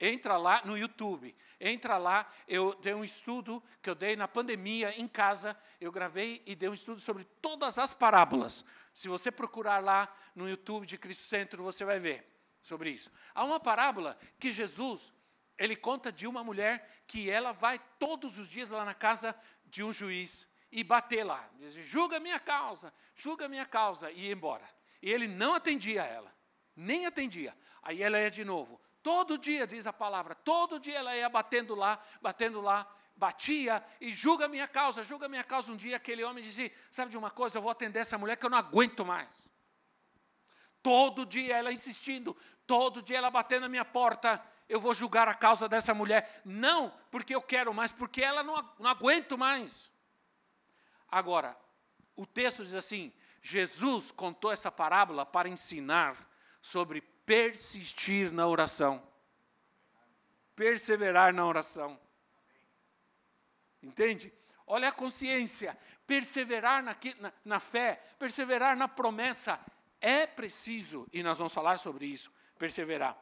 Entra 0.00 0.36
lá 0.36 0.60
no 0.64 0.76
YouTube, 0.76 1.34
entra 1.60 1.96
lá, 1.96 2.30
eu 2.48 2.74
dei 2.74 2.92
um 2.92 3.04
estudo 3.04 3.62
que 3.80 3.88
eu 3.88 3.94
dei 3.94 4.16
na 4.16 4.26
pandemia 4.26 4.98
em 5.00 5.06
casa, 5.06 5.56
eu 5.80 5.92
gravei 5.92 6.42
e 6.46 6.54
dei 6.54 6.68
um 6.68 6.74
estudo 6.74 7.00
sobre 7.00 7.24
todas 7.40 7.78
as 7.78 7.92
parábolas. 7.94 8.64
Se 8.92 9.08
você 9.08 9.30
procurar 9.30 9.82
lá 9.82 10.12
no 10.34 10.48
YouTube 10.48 10.86
de 10.86 10.98
Cristo 10.98 11.24
Centro, 11.24 11.62
você 11.62 11.84
vai 11.84 11.98
ver 11.98 12.28
sobre 12.60 12.90
isso. 12.90 13.10
Há 13.34 13.44
uma 13.44 13.60
parábola 13.60 14.18
que 14.38 14.50
Jesus, 14.50 15.13
ele 15.58 15.76
conta 15.76 16.10
de 16.10 16.26
uma 16.26 16.42
mulher 16.42 17.04
que 17.06 17.30
ela 17.30 17.52
vai 17.52 17.78
todos 17.98 18.38
os 18.38 18.48
dias 18.48 18.68
lá 18.68 18.84
na 18.84 18.94
casa 18.94 19.34
de 19.64 19.82
um 19.82 19.92
juiz 19.92 20.46
e 20.70 20.82
bater 20.82 21.24
lá, 21.24 21.48
dizer, 21.58 21.84
julga 21.84 22.18
minha 22.18 22.40
causa, 22.40 22.92
julga 23.14 23.48
minha 23.48 23.64
causa, 23.64 24.10
e 24.10 24.26
ir 24.26 24.32
embora. 24.32 24.68
E 25.00 25.10
ele 25.10 25.28
não 25.28 25.54
atendia 25.54 26.02
a 26.02 26.06
ela, 26.06 26.34
nem 26.74 27.06
atendia. 27.06 27.56
Aí 27.82 28.02
ela 28.02 28.18
ia 28.18 28.30
de 28.30 28.44
novo, 28.44 28.80
Todo 29.04 29.36
dia, 29.36 29.66
diz 29.66 29.86
a 29.86 29.92
palavra, 29.92 30.34
todo 30.34 30.80
dia 30.80 30.96
ela 30.96 31.14
ia 31.14 31.28
batendo 31.28 31.74
lá, 31.74 32.02
batendo 32.22 32.62
lá, 32.62 32.90
batia 33.14 33.84
e 34.00 34.10
julga 34.10 34.46
a 34.46 34.48
minha 34.48 34.66
causa, 34.66 35.04
julga 35.04 35.26
a 35.26 35.28
minha 35.28 35.44
causa. 35.44 35.70
Um 35.70 35.76
dia 35.76 35.96
aquele 35.96 36.24
homem 36.24 36.42
dizia: 36.42 36.72
Sabe 36.90 37.10
de 37.10 37.18
uma 37.18 37.30
coisa, 37.30 37.58
eu 37.58 37.60
vou 37.60 37.70
atender 37.70 37.98
essa 37.98 38.16
mulher 38.16 38.38
que 38.38 38.46
eu 38.46 38.48
não 38.48 38.56
aguento 38.56 39.04
mais. 39.04 39.28
Todo 40.82 41.26
dia 41.26 41.54
ela 41.54 41.70
insistindo, 41.70 42.34
todo 42.66 43.02
dia 43.02 43.18
ela 43.18 43.30
batendo 43.30 43.64
na 43.64 43.68
minha 43.68 43.84
porta, 43.84 44.42
eu 44.68 44.80
vou 44.80 44.94
julgar 44.94 45.28
a 45.28 45.34
causa 45.34 45.68
dessa 45.68 45.94
mulher. 45.94 46.42
Não 46.44 46.90
porque 47.10 47.34
eu 47.34 47.42
quero 47.42 47.72
mais, 47.72 47.92
porque 47.92 48.22
ela 48.22 48.42
não, 48.42 48.56
não 48.78 48.90
aguento 48.90 49.36
mais. 49.36 49.90
Agora, 51.10 51.56
o 52.16 52.26
texto 52.26 52.64
diz 52.64 52.74
assim: 52.74 53.12
Jesus 53.42 54.10
contou 54.10 54.50
essa 54.50 54.70
parábola 54.72 55.26
para 55.26 55.48
ensinar 55.48 56.16
sobre 56.62 57.00
persistir 57.00 58.32
na 58.32 58.46
oração. 58.46 59.06
Perseverar 60.56 61.32
na 61.34 61.46
oração. 61.46 61.98
Entende? 63.82 64.32
Olha 64.66 64.88
a 64.88 64.92
consciência. 64.92 65.76
Perseverar 66.06 66.82
na, 66.82 66.96
na, 67.18 67.32
na 67.44 67.60
fé, 67.60 68.02
perseverar 68.18 68.76
na 68.76 68.88
promessa. 68.88 69.58
É 70.00 70.26
preciso, 70.26 71.08
e 71.12 71.22
nós 71.22 71.38
vamos 71.38 71.52
falar 71.52 71.78
sobre 71.78 72.04
isso, 72.04 72.30
perseverar. 72.58 73.16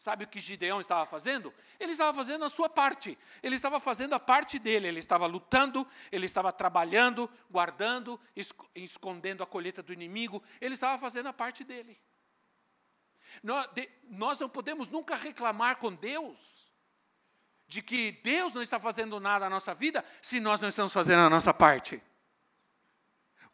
Sabe 0.00 0.24
o 0.24 0.26
que 0.26 0.38
Gideão 0.38 0.80
estava 0.80 1.04
fazendo? 1.04 1.52
Ele 1.78 1.92
estava 1.92 2.16
fazendo 2.16 2.42
a 2.42 2.48
sua 2.48 2.70
parte. 2.70 3.18
Ele 3.42 3.54
estava 3.54 3.78
fazendo 3.78 4.14
a 4.14 4.18
parte 4.18 4.58
dele. 4.58 4.88
Ele 4.88 4.98
estava 4.98 5.26
lutando, 5.26 5.86
ele 6.10 6.24
estava 6.24 6.50
trabalhando, 6.50 7.30
guardando, 7.50 8.18
escondendo 8.74 9.42
a 9.42 9.46
colheita 9.46 9.82
do 9.82 9.92
inimigo. 9.92 10.42
Ele 10.58 10.72
estava 10.72 10.98
fazendo 10.98 11.26
a 11.26 11.34
parte 11.34 11.64
dele. 11.64 12.00
Nós 14.08 14.38
não 14.38 14.48
podemos 14.48 14.88
nunca 14.88 15.16
reclamar 15.16 15.76
com 15.76 15.92
Deus 15.92 16.38
de 17.68 17.82
que 17.82 18.12
Deus 18.24 18.54
não 18.54 18.62
está 18.62 18.80
fazendo 18.80 19.20
nada 19.20 19.50
na 19.50 19.56
nossa 19.56 19.74
vida 19.74 20.02
se 20.22 20.40
nós 20.40 20.62
não 20.62 20.70
estamos 20.70 20.94
fazendo 20.94 21.20
a 21.20 21.28
nossa 21.28 21.52
parte. 21.52 22.02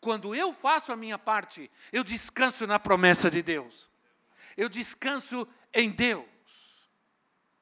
Quando 0.00 0.32
eu 0.32 0.52
faço 0.52 0.92
a 0.92 0.96
minha 0.96 1.18
parte, 1.18 1.68
eu 1.92 2.04
descanso 2.04 2.68
na 2.68 2.78
promessa 2.78 3.28
de 3.28 3.42
Deus. 3.42 3.90
Eu 4.56 4.68
descanso 4.68 5.44
em 5.74 5.90
Deus. 5.90 6.36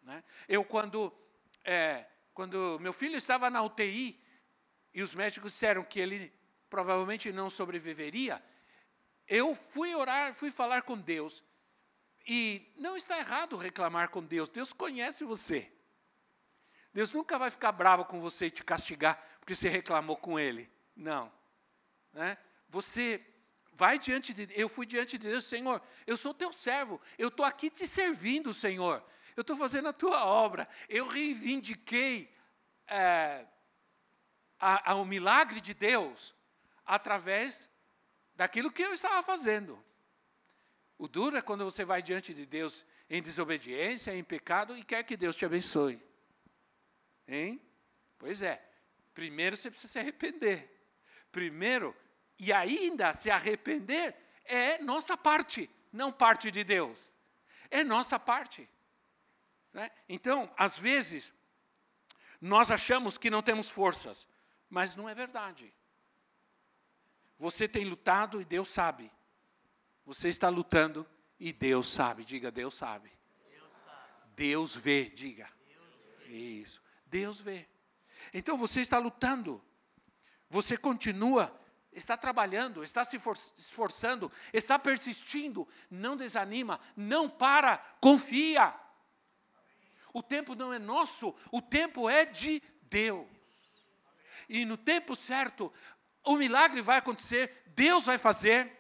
Né? 0.05 0.23
Eu, 0.49 0.65
quando, 0.65 1.13
é, 1.65 2.07
quando 2.33 2.79
meu 2.81 2.93
filho 2.93 3.17
estava 3.17 3.51
na 3.51 3.63
UTI 3.63 4.23
e 4.93 5.03
os 5.03 5.15
médicos 5.15 5.53
disseram 5.53 5.83
que 5.83 5.99
ele 5.99 6.33
provavelmente 6.69 7.33
não 7.33 7.49
sobreviveria, 7.49 8.43
eu 9.27 9.55
fui 9.55 9.95
orar, 9.95 10.35
fui 10.35 10.51
falar 10.51 10.83
com 10.83 10.99
Deus 10.99 11.43
e 12.27 12.73
não 12.77 12.97
está 12.97 13.19
errado 13.19 13.57
reclamar 13.57 14.11
com 14.11 14.23
Deus, 14.23 14.49
Deus 14.49 14.73
conhece 14.73 15.25
você. 15.25 15.71
Deus 16.93 17.13
nunca 17.13 17.39
vai 17.39 17.51
ficar 17.51 17.73
bravo 17.73 18.05
com 18.05 18.21
você 18.21 18.47
e 18.47 18.51
te 18.51 18.63
castigar 18.63 19.21
porque 19.41 19.55
você 19.55 19.69
reclamou 19.69 20.17
com 20.17 20.39
Ele. 20.39 20.71
Não. 20.95 21.33
Né? 22.13 22.39
Você 22.69 23.25
vai 23.73 23.99
diante 23.99 24.33
de 24.33 24.49
eu 24.59 24.69
fui 24.69 24.87
diante 24.87 25.19
de 25.19 25.29
Deus, 25.29 25.45
Senhor, 25.45 25.83
eu 26.07 26.17
sou 26.17 26.33
teu 26.33 26.53
servo, 26.53 27.01
eu 27.19 27.29
estou 27.29 27.45
aqui 27.45 27.69
te 27.69 27.87
servindo, 27.87 28.55
Senhor, 28.55 29.05
eu 29.37 29.41
estou 29.41 29.57
fazendo 29.57 29.89
a 29.89 29.93
tua 29.93 30.25
obra, 30.25 30.69
eu 30.89 31.07
reivindiquei 31.07 32.33
é, 32.87 33.47
a, 34.59 34.93
a, 34.93 34.95
o 34.95 35.05
milagre 35.05 35.61
de 35.61 35.75
Deus 35.75 36.35
através 36.85 37.69
daquilo 38.35 38.71
que 38.71 38.83
eu 38.83 38.95
estava 38.95 39.23
fazendo. 39.23 39.83
O 40.97 41.09
duro 41.09 41.37
é 41.37 41.43
quando 41.43 41.65
você 41.65 41.85
vai 41.85 42.03
diante 42.03 42.33
de 42.33 42.47
Deus 42.47 42.85
em 43.11 43.23
desobediência, 43.23 44.15
em 44.15 44.23
pecado 44.23 44.77
e 44.77 44.85
quer 44.85 45.03
que 45.03 45.17
Deus 45.17 45.37
te 45.37 45.45
abençoe. 45.45 46.01
Hein? 47.27 47.61
Pois 48.19 48.41
é. 48.41 48.63
Primeiro 49.13 49.57
você 49.57 49.71
precisa 49.71 49.93
se 49.93 49.99
arrepender. 49.99 50.71
Primeiro, 51.31 51.95
e 52.39 52.53
ainda 52.53 53.13
se 53.13 53.31
arrepender 53.31 54.15
é 54.45 54.79
nossa 54.79 55.17
parte, 55.17 55.71
não 55.93 56.13
parte 56.13 56.51
de 56.51 56.63
Deus. 56.65 56.99
É 57.71 57.83
nossa 57.83 58.19
parte. 58.19 58.69
Né? 59.75 59.91
Então, 60.09 60.51
às 60.57 60.79
vezes, 60.79 61.33
nós 62.41 62.71
achamos 62.71 63.19
que 63.19 63.29
não 63.29 63.43
temos 63.43 63.69
forças, 63.69 64.29
mas 64.71 64.95
não 64.95 65.09
é 65.09 65.15
verdade. 65.15 65.75
Você 67.37 67.67
tem 67.67 67.85
lutado 67.85 68.41
e 68.41 68.45
Deus 68.45 68.69
sabe. 68.69 69.11
Você 70.07 70.29
está 70.29 70.49
lutando 70.49 71.07
e 71.41 71.53
Deus 71.53 71.91
sabe. 71.93 72.25
Diga, 72.25 72.51
Deus 72.51 72.75
sabe. 72.75 73.11
Deus, 73.51 73.69
sabe. 73.85 74.35
Deus 74.37 74.75
vê, 74.77 75.07
diga. 75.11 75.49
Deus 75.67 76.29
vê. 76.29 76.33
Isso. 76.33 76.83
Deus 77.07 77.39
vê. 77.39 77.69
Então 78.33 78.57
você 78.57 78.81
está 78.81 78.99
lutando. 78.99 79.63
Você 80.49 80.77
continua, 80.77 81.53
está 81.93 82.17
trabalhando, 82.17 82.85
está 82.85 83.05
se 83.05 83.21
esforçando, 83.59 84.31
está 84.53 84.79
persistindo. 84.79 85.67
Não 85.91 86.17
desanima, 86.17 86.79
não 86.97 87.29
para, 87.29 87.79
confia. 88.01 88.73
O 90.15 90.23
tempo 90.23 90.55
não 90.55 90.73
é 90.73 90.79
nosso, 90.79 91.35
o 91.51 91.61
tempo 91.61 92.09
é 92.09 92.25
de 92.25 92.63
Deus. 92.83 93.27
E 94.49 94.65
no 94.65 94.77
tempo 94.77 95.17
certo, 95.17 95.73
o 96.25 96.37
milagre 96.37 96.81
vai 96.81 96.99
acontecer, 96.99 97.65
Deus 97.67 98.05
vai 98.05 98.17
fazer. 98.17 98.73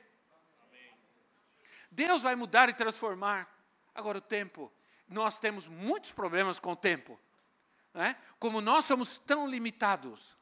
Deus 1.90 2.22
vai 2.22 2.36
mudar 2.36 2.68
e 2.68 2.72
transformar. 2.72 3.52
Agora, 3.92 4.18
o 4.18 4.20
tempo, 4.20 4.72
nós 5.08 5.38
temos 5.38 5.66
muitos 5.66 6.12
problemas 6.12 6.60
com 6.60 6.72
o 6.72 6.76
tempo. 6.76 7.20
Né? 7.92 8.16
Como 8.38 8.60
nós 8.60 8.84
somos 8.84 9.18
tão 9.18 9.48
limitados, 9.48 10.38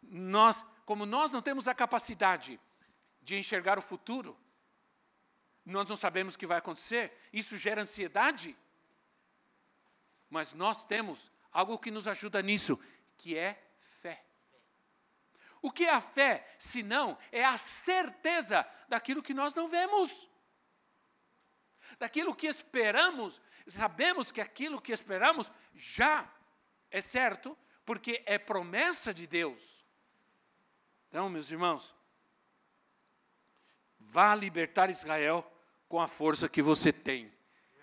nós, 0.00 0.64
como 0.86 1.04
nós 1.04 1.32
não 1.32 1.42
temos 1.42 1.66
a 1.66 1.74
capacidade 1.74 2.60
de 3.20 3.36
enxergar 3.36 3.76
o 3.76 3.82
futuro, 3.82 4.38
nós 5.64 5.88
não 5.88 5.96
sabemos 5.96 6.34
o 6.34 6.38
que 6.38 6.46
vai 6.46 6.58
acontecer, 6.58 7.12
isso 7.32 7.56
gera 7.56 7.82
ansiedade. 7.82 8.56
Mas 10.32 10.54
nós 10.54 10.82
temos 10.82 11.30
algo 11.52 11.78
que 11.78 11.90
nos 11.90 12.06
ajuda 12.06 12.40
nisso, 12.40 12.80
que 13.18 13.36
é 13.36 13.62
fé. 14.00 14.24
O 15.60 15.70
que 15.70 15.84
é 15.84 15.90
a 15.90 16.00
fé, 16.00 16.48
se 16.58 16.82
não 16.82 17.18
é 17.30 17.44
a 17.44 17.58
certeza 17.58 18.66
daquilo 18.88 19.22
que 19.22 19.34
nós 19.34 19.52
não 19.52 19.68
vemos? 19.68 20.26
Daquilo 21.98 22.34
que 22.34 22.46
esperamos, 22.46 23.38
sabemos 23.66 24.32
que 24.32 24.40
aquilo 24.40 24.80
que 24.80 24.90
esperamos 24.90 25.52
já 25.74 26.26
é 26.90 27.02
certo, 27.02 27.56
porque 27.84 28.22
é 28.24 28.38
promessa 28.38 29.12
de 29.12 29.26
Deus. 29.26 29.60
Então, 31.10 31.28
meus 31.28 31.50
irmãos, 31.50 31.94
vá 33.98 34.34
libertar 34.34 34.88
Israel 34.88 35.46
com 35.90 36.00
a 36.00 36.08
força 36.08 36.48
que 36.48 36.62
você 36.62 36.90
tem. 36.90 37.30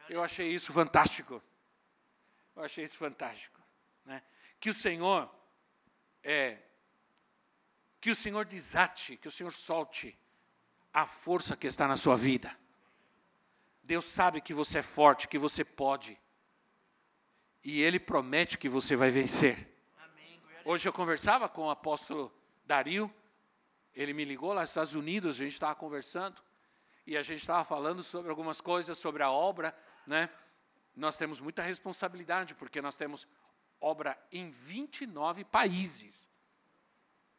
Eu 0.09 0.23
achei 0.23 0.47
isso 0.47 0.73
fantástico. 0.73 1.43
Eu 2.59 2.65
achei 2.65 2.83
isso 2.83 2.97
fantástico. 2.97 3.57
Né? 4.03 4.21
Que 4.59 4.69
o 4.69 4.73
Senhor 4.73 5.33
é, 6.21 6.57
que 8.01 8.11
o 8.11 8.15
Senhor 8.15 8.43
desate, 8.43 9.15
que 9.15 9.29
o 9.29 9.31
Senhor 9.31 9.53
solte 9.53 10.19
a 10.93 11.05
força 11.05 11.55
que 11.55 11.67
está 11.67 11.87
na 11.87 11.95
sua 11.95 12.17
vida. 12.17 12.53
Deus 13.81 14.03
sabe 14.03 14.41
que 14.41 14.53
você 14.53 14.79
é 14.79 14.81
forte, 14.81 15.29
que 15.29 15.37
você 15.37 15.63
pode. 15.63 16.19
E 17.63 17.81
Ele 17.81 17.97
promete 17.97 18.57
que 18.57 18.67
você 18.67 18.93
vai 18.93 19.09
vencer. 19.09 19.73
Hoje 20.65 20.85
eu 20.85 20.91
conversava 20.91 21.47
com 21.47 21.67
o 21.67 21.69
apóstolo 21.69 22.29
Dario, 22.65 23.09
ele 23.95 24.13
me 24.13 24.25
ligou 24.25 24.51
lá 24.51 24.61
nos 24.61 24.69
Estados 24.69 24.93
Unidos, 24.93 25.37
a 25.37 25.43
gente 25.43 25.53
estava 25.53 25.75
conversando, 25.75 26.43
e 27.07 27.15
a 27.15 27.21
gente 27.21 27.39
estava 27.39 27.63
falando 27.63 28.03
sobre 28.03 28.29
algumas 28.29 28.59
coisas, 28.59 28.97
sobre 28.97 29.23
a 29.23 29.31
obra, 29.31 29.73
né? 30.05 30.29
Nós 30.99 31.15
temos 31.15 31.39
muita 31.39 31.61
responsabilidade, 31.61 32.53
porque 32.53 32.81
nós 32.81 32.93
temos 32.93 33.25
obra 33.79 34.21
em 34.33 34.51
29 34.51 35.45
países. 35.45 36.29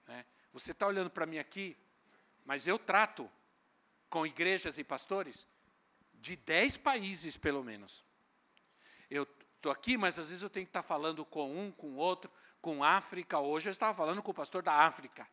Né? 0.09 0.25
Você 0.51 0.71
está 0.71 0.87
olhando 0.87 1.11
para 1.11 1.27
mim 1.27 1.37
aqui, 1.37 1.77
mas 2.47 2.67
eu 2.67 2.79
trato 2.79 3.31
com 4.09 4.27
igrejas 4.27 4.79
e 4.79 4.83
pastores 4.83 5.47
de 6.15 6.37
10 6.37 6.79
países, 6.79 7.37
pelo 7.37 7.63
menos. 7.63 8.03
Eu 9.11 9.25
estou 9.57 9.71
aqui, 9.71 9.99
mas 9.99 10.19
às 10.19 10.29
vezes 10.29 10.43
eu 10.43 10.49
tenho 10.49 10.65
que 10.65 10.71
estar 10.71 10.83
tá 10.83 10.89
falando 10.89 11.23
com 11.27 11.55
um, 11.55 11.71
com 11.71 11.97
outro, 11.97 12.31
com 12.63 12.83
África. 12.83 13.39
Hoje 13.41 13.69
eu 13.69 13.73
estava 13.73 13.93
falando 13.93 14.23
com 14.23 14.31
o 14.31 14.35
pastor 14.35 14.63
da 14.63 14.73
África, 14.73 15.29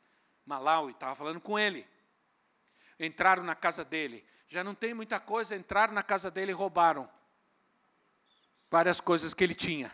Malawi, 0.46 0.92
estava 0.92 1.16
falando 1.16 1.40
com 1.40 1.58
ele. 1.58 1.88
Entraram 3.00 3.44
na 3.44 3.56
casa 3.56 3.86
dele. 3.86 4.26
Já 4.50 4.66
não 4.66 4.76
tem 4.76 4.94
muita 4.94 5.18
coisa, 5.18 5.56
entraram 5.56 5.94
na 5.94 6.04
casa 6.04 6.30
dele 6.30 6.52
e 6.52 6.54
roubaram 6.54 7.10
várias 8.70 9.00
coisas 9.00 9.34
que 9.34 9.44
ele 9.44 9.56
tinha. 9.56 9.92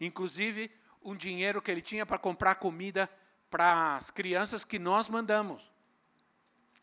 Inclusive, 0.00 0.70
um 1.02 1.14
dinheiro 1.14 1.62
que 1.62 1.70
ele 1.70 1.82
tinha 1.82 2.04
para 2.04 2.18
comprar 2.18 2.56
comida 2.56 3.10
para 3.50 3.96
as 3.96 4.10
crianças 4.10 4.64
que 4.64 4.78
nós 4.78 5.08
mandamos. 5.08 5.62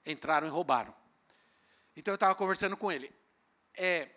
Entraram 0.05 0.47
e 0.47 0.49
roubaram. 0.49 0.93
Então 1.95 2.13
eu 2.13 2.15
estava 2.15 2.35
conversando 2.35 2.75
com 2.75 2.91
ele. 2.91 3.13
É, 3.75 4.09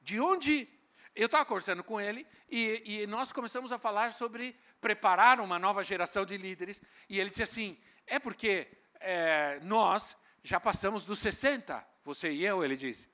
de 0.00 0.20
onde 0.20 0.68
eu 1.14 1.26
estava 1.26 1.44
conversando 1.44 1.82
com 1.82 2.00
ele 2.00 2.26
e, 2.48 3.02
e, 3.02 3.06
nós 3.06 3.32
começamos 3.32 3.72
a 3.72 3.78
falar 3.78 4.12
sobre 4.12 4.54
preparar 4.80 5.40
uma 5.40 5.58
nova 5.58 5.82
geração 5.82 6.24
de 6.24 6.36
líderes. 6.36 6.80
E 7.08 7.18
ele 7.18 7.30
disse 7.30 7.42
assim: 7.42 7.78
é 8.06 8.18
porque 8.18 8.68
é, 9.00 9.58
nós 9.62 10.16
já 10.42 10.60
passamos 10.60 11.04
dos 11.04 11.18
60, 11.18 11.84
você 12.04 12.30
e 12.30 12.44
eu, 12.44 12.62
ele 12.62 12.76
disse. 12.76 13.08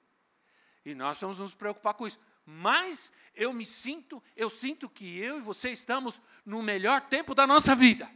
E 0.85 0.95
nós 0.95 1.19
vamos 1.19 1.39
nos 1.39 1.55
preocupar 1.55 1.95
com 1.95 2.07
isso. 2.07 2.19
Mas 2.45 3.13
eu 3.35 3.53
me 3.53 3.65
sinto, 3.65 4.23
eu 4.37 4.51
sinto 4.51 4.89
que 4.89 5.19
eu 5.19 5.39
e 5.39 5.43
você 5.43 5.71
estamos 5.71 6.21
no 6.45 6.63
melhor 6.63 7.01
tempo 7.03 7.35
da 7.35 7.47
nossa 7.47 7.75
vida. 7.75 8.11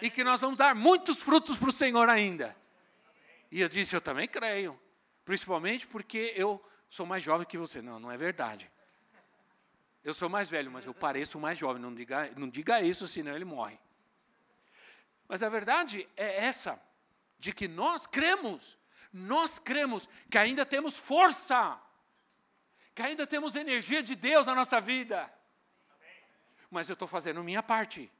E 0.00 0.10
que 0.10 0.24
nós 0.24 0.40
vamos 0.40 0.56
dar 0.56 0.74
muitos 0.74 1.16
frutos 1.16 1.56
para 1.56 1.68
o 1.68 1.72
Senhor 1.72 2.08
ainda. 2.08 2.56
E 3.50 3.60
eu 3.60 3.68
disse: 3.68 3.94
eu 3.94 4.00
também 4.00 4.26
creio. 4.26 4.78
Principalmente 5.24 5.86
porque 5.86 6.32
eu 6.36 6.62
sou 6.88 7.06
mais 7.06 7.22
jovem 7.22 7.46
que 7.46 7.58
você. 7.58 7.80
Não, 7.80 8.00
não 8.00 8.10
é 8.10 8.16
verdade. 8.16 8.70
Eu 10.04 10.12
sou 10.12 10.28
mais 10.28 10.48
velho, 10.48 10.70
mas 10.70 10.84
eu 10.84 10.92
pareço 10.92 11.38
mais 11.38 11.56
jovem. 11.56 11.80
Não 11.80 11.94
diga, 11.94 12.32
não 12.36 12.48
diga 12.48 12.80
isso, 12.80 13.06
senão 13.06 13.34
ele 13.34 13.44
morre. 13.44 13.78
Mas 15.28 15.42
a 15.42 15.48
verdade 15.48 16.08
é 16.16 16.44
essa, 16.44 16.80
de 17.38 17.52
que 17.52 17.68
nós 17.68 18.06
cremos, 18.06 18.76
nós 19.12 19.58
cremos 19.58 20.08
que 20.30 20.36
ainda 20.36 20.66
temos 20.66 20.94
força, 20.94 21.80
que 22.94 23.02
ainda 23.02 23.26
temos 23.26 23.54
energia 23.54 24.02
de 24.02 24.14
Deus 24.14 24.46
na 24.46 24.54
nossa 24.54 24.80
vida. 24.80 25.32
Mas 26.70 26.88
eu 26.88 26.94
estou 26.94 27.08
fazendo 27.08 27.40
a 27.40 27.42
minha 27.42 27.62
parte. 27.62 28.10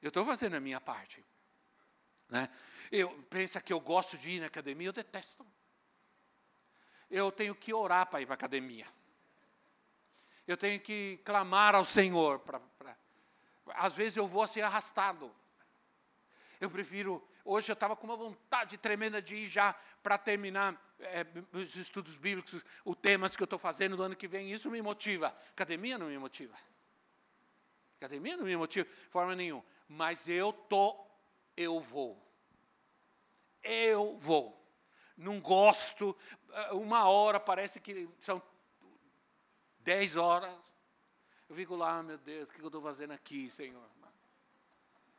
Eu 0.00 0.08
estou 0.08 0.24
fazendo 0.24 0.56
a 0.56 0.60
minha 0.60 0.80
parte. 0.80 1.24
Né? 2.28 2.48
Eu 2.90 3.10
pensa 3.30 3.60
que 3.60 3.72
eu 3.72 3.80
gosto 3.80 4.16
de 4.18 4.30
ir 4.30 4.40
na 4.40 4.46
academia, 4.46 4.88
eu 4.88 4.92
detesto. 4.92 5.46
Eu 7.10 7.32
tenho 7.32 7.54
que 7.54 7.72
orar 7.72 8.06
para 8.06 8.20
ir 8.20 8.26
para 8.26 8.34
a 8.34 8.36
academia 8.36 8.86
eu 10.48 10.56
tenho 10.56 10.80
que 10.80 11.20
clamar 11.24 11.74
ao 11.74 11.84
Senhor. 11.84 12.38
Pra, 12.38 12.58
pra, 12.58 12.96
às 13.74 13.92
vezes 13.92 14.16
eu 14.16 14.26
vou 14.26 14.42
assim 14.42 14.62
arrastado. 14.62 15.30
Eu 16.58 16.70
prefiro. 16.70 17.22
Hoje 17.44 17.70
eu 17.70 17.74
estava 17.74 17.94
com 17.94 18.06
uma 18.06 18.16
vontade 18.16 18.78
tremenda 18.78 19.20
de 19.20 19.34
ir 19.34 19.46
já 19.46 19.74
para 20.02 20.16
terminar 20.16 20.74
é, 21.00 21.26
os 21.52 21.74
estudos 21.76 22.16
bíblicos, 22.16 22.64
os 22.84 22.96
temas 22.96 23.36
que 23.36 23.42
eu 23.42 23.46
estou 23.46 23.58
fazendo 23.58 23.96
do 23.96 24.02
ano 24.02 24.16
que 24.16 24.28
vem. 24.28 24.50
Isso 24.50 24.70
me 24.70 24.82
motiva. 24.82 25.28
Academia 25.50 25.98
não 25.98 26.08
me 26.08 26.18
motiva. 26.18 26.54
Academia 27.96 28.36
não 28.36 28.44
me 28.44 28.56
motiva 28.56 28.88
de 28.88 29.10
forma 29.10 29.34
nenhuma. 29.34 29.64
Mas 29.88 30.26
eu 30.28 30.52
tô, 30.52 31.06
eu 31.56 31.80
vou. 31.80 32.22
Eu 33.62 34.16
vou. 34.18 34.56
Não 35.16 35.40
gosto. 35.40 36.16
Uma 36.72 37.08
hora 37.08 37.40
parece 37.40 37.80
que 37.80 38.08
são 38.20 38.42
Dez 39.88 40.16
horas. 40.16 40.54
Eu 41.48 41.56
fico 41.56 41.74
lá, 41.74 42.02
meu 42.02 42.18
Deus, 42.18 42.50
o 42.50 42.52
que 42.52 42.60
eu 42.60 42.66
estou 42.66 42.82
fazendo 42.82 43.12
aqui, 43.12 43.50
Senhor? 43.56 43.88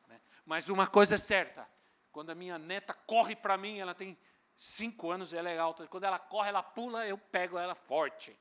Né? 0.07 0.21
Mas 0.45 0.69
uma 0.69 0.85
coisa 0.85 1.15
é 1.15 1.17
certa: 1.17 1.67
quando 2.11 2.29
a 2.29 2.35
minha 2.35 2.59
neta 2.59 2.93
corre 2.93 3.35
para 3.35 3.57
mim, 3.57 3.79
ela 3.79 3.95
tem 3.95 4.15
cinco 4.59 5.09
anos, 5.09 5.31
ela 5.31 5.49
é 5.49 5.57
alta. 5.57 5.87
Quando 5.87 6.03
ela 6.03 6.19
corre, 6.19 6.49
ela 6.49 6.61
pula, 6.61 7.07
eu 7.07 7.17
pego 7.17 7.57
ela 7.57 7.73
forte. 7.73 8.37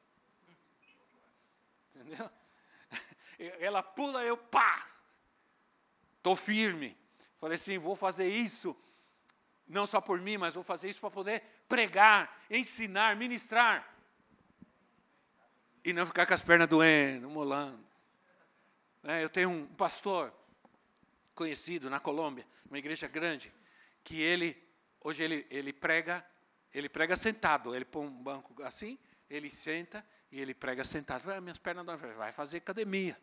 Entendeu? 1.94 2.31
Ela 3.61 3.83
pula, 3.83 4.22
eu 4.24 4.37
pá! 4.37 4.88
Estou 6.16 6.35
firme. 6.35 6.96
Falei 7.38 7.54
assim: 7.54 7.78
vou 7.78 7.94
fazer 7.94 8.28
isso, 8.28 8.76
não 9.66 9.87
só 9.87 10.00
por 10.00 10.20
mim, 10.20 10.37
mas 10.37 10.54
vou 10.54 10.62
fazer 10.64 10.88
isso 10.88 11.00
para 11.00 11.11
poder 11.11 11.42
pregar, 11.68 12.37
ensinar, 12.50 13.14
ministrar. 13.14 13.94
E 15.85 15.92
não 15.92 16.04
ficar 16.04 16.26
com 16.26 16.35
as 16.35 16.40
pernas 16.40 16.68
doendo, 16.68 17.31
molando. 17.31 17.87
É, 19.04 19.22
eu 19.22 19.31
tenho 19.31 19.50
um 19.50 19.66
pastor 19.66 20.33
conhecido 21.35 21.88
na 21.88 22.00
Colômbia, 22.00 22.44
uma 22.66 22.78
igreja 22.78 23.07
grande, 23.07 23.52
que 24.02 24.20
ele, 24.20 24.61
hoje 25.00 25.22
ele, 25.22 25.46
ele 25.50 25.72
prega, 25.72 26.24
ele 26.72 26.88
prega 26.88 27.16
sentado, 27.16 27.74
ele 27.74 27.84
põe 27.84 28.06
um 28.06 28.22
banco 28.22 28.62
assim, 28.62 28.98
ele 29.28 29.50
senta 29.50 30.04
e 30.30 30.40
ele 30.40 30.54
prega 30.54 30.84
sentado. 30.84 31.22
Vai, 31.22 31.40
minhas 31.40 31.58
pernas 31.58 31.84
doendo, 31.84 32.14
vai 32.16 32.32
fazer 32.32 32.58
academia. 32.58 33.18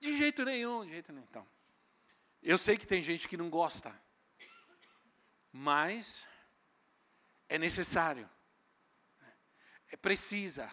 De 0.00 0.16
jeito 0.16 0.44
nenhum, 0.44 0.84
de 0.84 0.92
jeito 0.92 1.12
nenhum. 1.12 1.26
Então, 1.28 1.46
eu 2.42 2.58
sei 2.58 2.76
que 2.76 2.86
tem 2.86 3.02
gente 3.02 3.28
que 3.28 3.36
não 3.36 3.48
gosta. 3.48 3.94
mas 5.52 6.26
é 7.48 7.58
necessário, 7.58 8.28
é 9.90 9.96
precisa. 9.96 10.70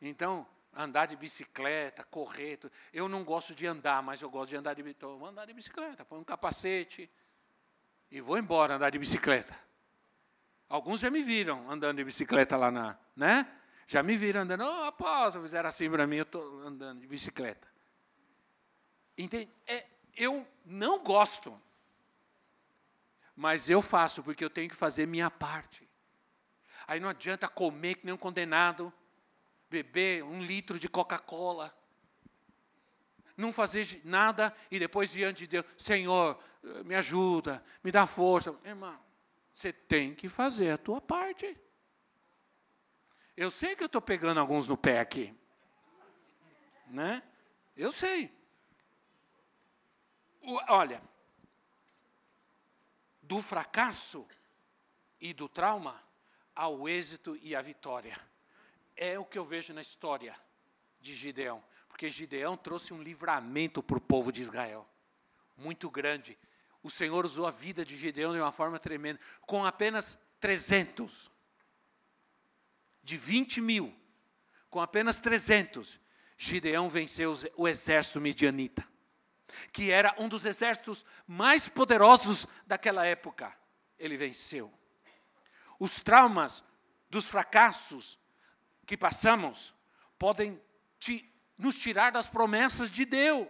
Então, 0.00 0.46
andar 0.72 1.06
de 1.06 1.16
bicicleta, 1.16 2.02
correr. 2.04 2.58
Eu 2.92 3.08
não 3.08 3.22
gosto 3.24 3.54
de 3.54 3.66
andar, 3.66 4.02
mas 4.02 4.20
eu 4.20 4.30
gosto 4.30 4.50
de 4.50 4.56
andar 4.56 4.74
de 4.74 4.82
bicicleta. 4.82 5.16
Vou 5.16 5.28
andar 5.28 5.46
de 5.46 5.52
bicicleta, 5.52 6.04
põe 6.04 6.18
um 6.18 6.24
capacete 6.24 7.10
e 8.10 8.20
vou 8.20 8.38
embora 8.38 8.74
andar 8.74 8.90
de 8.90 8.98
bicicleta. 8.98 9.56
Alguns 10.68 11.00
já 11.00 11.10
me 11.10 11.22
viram 11.22 11.70
andando 11.70 11.98
de 11.98 12.04
bicicleta 12.04 12.56
lá 12.56 12.70
na, 12.70 12.98
né? 13.14 13.46
Já 13.86 14.02
me 14.02 14.16
viram 14.16 14.42
andando, 14.42 14.64
oh, 14.64 14.84
apóstolo, 14.84 15.44
fizeram 15.44 15.68
assim 15.68 15.90
para 15.90 16.06
mim, 16.06 16.16
eu 16.16 16.22
estou 16.22 16.60
andando 16.60 17.00
de 17.00 17.06
bicicleta. 17.06 17.66
Entende? 19.18 19.50
É, 19.66 19.86
eu 20.16 20.46
não 20.64 21.02
gosto, 21.02 21.60
mas 23.34 23.68
eu 23.68 23.82
faço 23.82 24.22
porque 24.22 24.44
eu 24.44 24.50
tenho 24.50 24.68
que 24.68 24.76
fazer 24.76 25.06
minha 25.06 25.30
parte. 25.30 25.88
Aí 26.86 27.00
não 27.00 27.08
adianta 27.08 27.48
comer 27.48 27.96
que 27.96 28.06
nem 28.06 28.14
um 28.14 28.18
condenado, 28.18 28.92
beber 29.68 30.24
um 30.24 30.42
litro 30.42 30.78
de 30.78 30.88
Coca-Cola, 30.88 31.74
não 33.40 33.52
fazer 33.52 34.00
nada 34.04 34.54
e 34.70 34.78
depois 34.78 35.10
diante 35.10 35.40
de 35.40 35.48
Deus, 35.48 35.64
Senhor, 35.76 36.38
me 36.84 36.94
ajuda, 36.94 37.62
me 37.82 37.90
dá 37.90 38.06
força. 38.06 38.54
Irmão, 38.64 38.98
você 39.52 39.72
tem 39.72 40.14
que 40.14 40.28
fazer 40.28 40.70
a 40.70 40.78
tua 40.78 41.00
parte. 41.00 41.58
Eu 43.36 43.50
sei 43.50 43.74
que 43.74 43.82
eu 43.82 43.86
estou 43.86 44.02
pegando 44.02 44.38
alguns 44.38 44.68
no 44.68 44.76
pé 44.76 45.00
aqui. 45.00 45.34
Né? 46.86 47.22
Eu 47.76 47.92
sei. 47.92 48.30
O, 50.42 50.58
olha, 50.68 51.02
do 53.22 53.40
fracasso 53.40 54.26
e 55.20 55.32
do 55.32 55.48
trauma 55.48 56.02
ao 56.54 56.88
êxito 56.88 57.36
e 57.42 57.54
à 57.54 57.62
vitória 57.62 58.14
é 58.96 59.18
o 59.18 59.24
que 59.24 59.38
eu 59.38 59.44
vejo 59.44 59.72
na 59.72 59.80
história 59.80 60.34
de 61.00 61.14
Gideão. 61.14 61.64
Porque 62.00 62.08
Gideão 62.08 62.56
trouxe 62.56 62.94
um 62.94 63.02
livramento 63.02 63.82
para 63.82 63.98
o 63.98 64.00
povo 64.00 64.32
de 64.32 64.40
Israel. 64.40 64.88
Muito 65.54 65.90
grande. 65.90 66.38
O 66.82 66.88
Senhor 66.88 67.26
usou 67.26 67.46
a 67.46 67.50
vida 67.50 67.84
de 67.84 67.94
Gideão 67.94 68.32
de 68.32 68.40
uma 68.40 68.50
forma 68.50 68.78
tremenda. 68.78 69.20
Com 69.42 69.66
apenas 69.66 70.18
300. 70.40 71.30
De 73.02 73.18
20 73.18 73.60
mil. 73.60 73.94
Com 74.70 74.80
apenas 74.80 75.20
300. 75.20 76.00
Gideão 76.38 76.88
venceu 76.88 77.38
o 77.54 77.68
exército 77.68 78.18
medianita. 78.18 78.82
Que 79.70 79.90
era 79.90 80.14
um 80.16 80.26
dos 80.26 80.42
exércitos 80.46 81.04
mais 81.26 81.68
poderosos 81.68 82.46
daquela 82.66 83.04
época. 83.04 83.54
Ele 83.98 84.16
venceu. 84.16 84.72
Os 85.78 86.00
traumas 86.00 86.64
dos 87.10 87.26
fracassos 87.26 88.18
que 88.86 88.96
passamos 88.96 89.74
podem 90.18 90.58
te, 90.98 91.29
nos 91.60 91.76
tirar 91.76 92.10
das 92.10 92.26
promessas 92.26 92.90
de 92.90 93.04
Deus. 93.04 93.48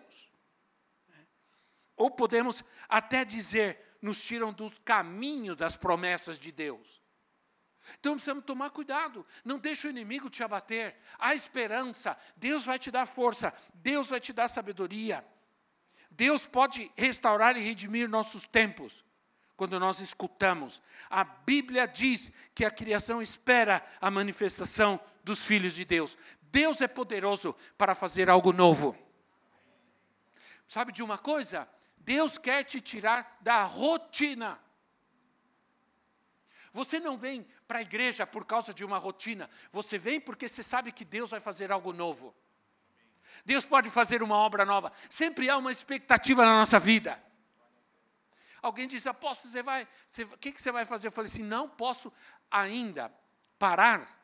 Ou 1.97 2.11
podemos 2.11 2.65
até 2.89 3.25
dizer, 3.25 3.97
nos 4.03 4.21
tiram 4.21 4.53
do 4.53 4.71
caminho 4.85 5.55
das 5.55 5.77
promessas 5.77 6.39
de 6.39 6.51
Deus. 6.51 7.01
Então 7.99 8.15
precisamos 8.15 8.45
tomar 8.45 8.71
cuidado, 8.71 9.27
não 9.45 9.59
deixe 9.59 9.87
o 9.87 9.91
inimigo 9.91 10.29
te 10.29 10.43
abater. 10.43 10.97
Há 11.19 11.35
esperança, 11.35 12.17
Deus 12.37 12.65
vai 12.65 12.79
te 12.79 12.91
dar 12.91 13.07
força, 13.07 13.55
Deus 13.75 14.09
vai 14.09 14.21
te 14.21 14.33
dar 14.33 14.49
sabedoria. 14.49 15.25
Deus 16.11 16.45
pode 16.45 16.91
restaurar 16.97 17.57
e 17.57 17.61
redimir 17.61 18.09
nossos 18.09 18.47
tempos 18.47 19.05
quando 19.57 19.79
nós 19.79 20.01
escutamos. 20.01 20.83
A 21.09 21.23
Bíblia 21.23 21.87
diz 21.87 22.31
que 22.55 22.65
a 22.65 22.71
criação 22.71 23.21
espera 23.21 23.85
a 24.01 24.11
manifestação 24.11 24.99
dos 25.23 25.45
filhos 25.45 25.75
de 25.75 25.85
Deus. 25.85 26.17
Deus 26.51 26.81
é 26.81 26.89
poderoso 26.89 27.55
para 27.79 27.95
fazer 27.95 28.29
algo 28.29 28.53
novo. 28.53 28.97
Sabe 30.69 30.93
de 30.93 31.03
uma 31.03 31.19
coisa? 31.19 31.69
Deus 31.99 32.39
quer 32.39 32.65
te 32.65 32.81
tirar 32.81 33.39
da 33.41 33.65
rotina. 33.65 34.59
Você 36.73 37.01
não 37.01 37.19
vem 37.19 37.47
para 37.67 37.81
a 37.81 37.83
igreja 37.83 38.27
por 38.27 38.45
causa 38.45 38.73
de 38.73 38.85
uma 38.85 38.99
rotina. 38.99 39.51
Você 39.73 39.99
vem 39.99 40.21
porque 40.21 40.49
você 40.49 40.63
sabe 40.63 40.93
que 40.93 41.05
Deus 41.05 41.31
vai 41.31 41.41
fazer 41.41 41.73
algo 41.73 41.93
novo. 41.93 42.35
Deus 43.45 43.65
pode 43.65 43.91
fazer 43.91 44.23
uma 44.23 44.37
obra 44.37 44.65
nova. 44.65 44.93
Sempre 45.09 45.51
há 45.51 45.57
uma 45.57 45.73
expectativa 45.73 46.45
na 46.45 46.59
nossa 46.59 46.79
vida. 46.79 47.21
Alguém 48.63 48.87
diz, 48.87 49.07
apóstolo, 49.07 49.51
você 49.51 49.63
vai, 49.63 49.89
o 50.33 50.39
que, 50.39 50.53
que 50.53 50.61
você 50.61 50.71
vai 50.71 50.85
fazer? 50.85 51.09
Eu 51.09 51.13
falei 51.13 51.31
assim, 51.31 51.43
não 51.43 51.69
posso 51.69 52.13
ainda 52.51 53.13
parar. 53.59 54.20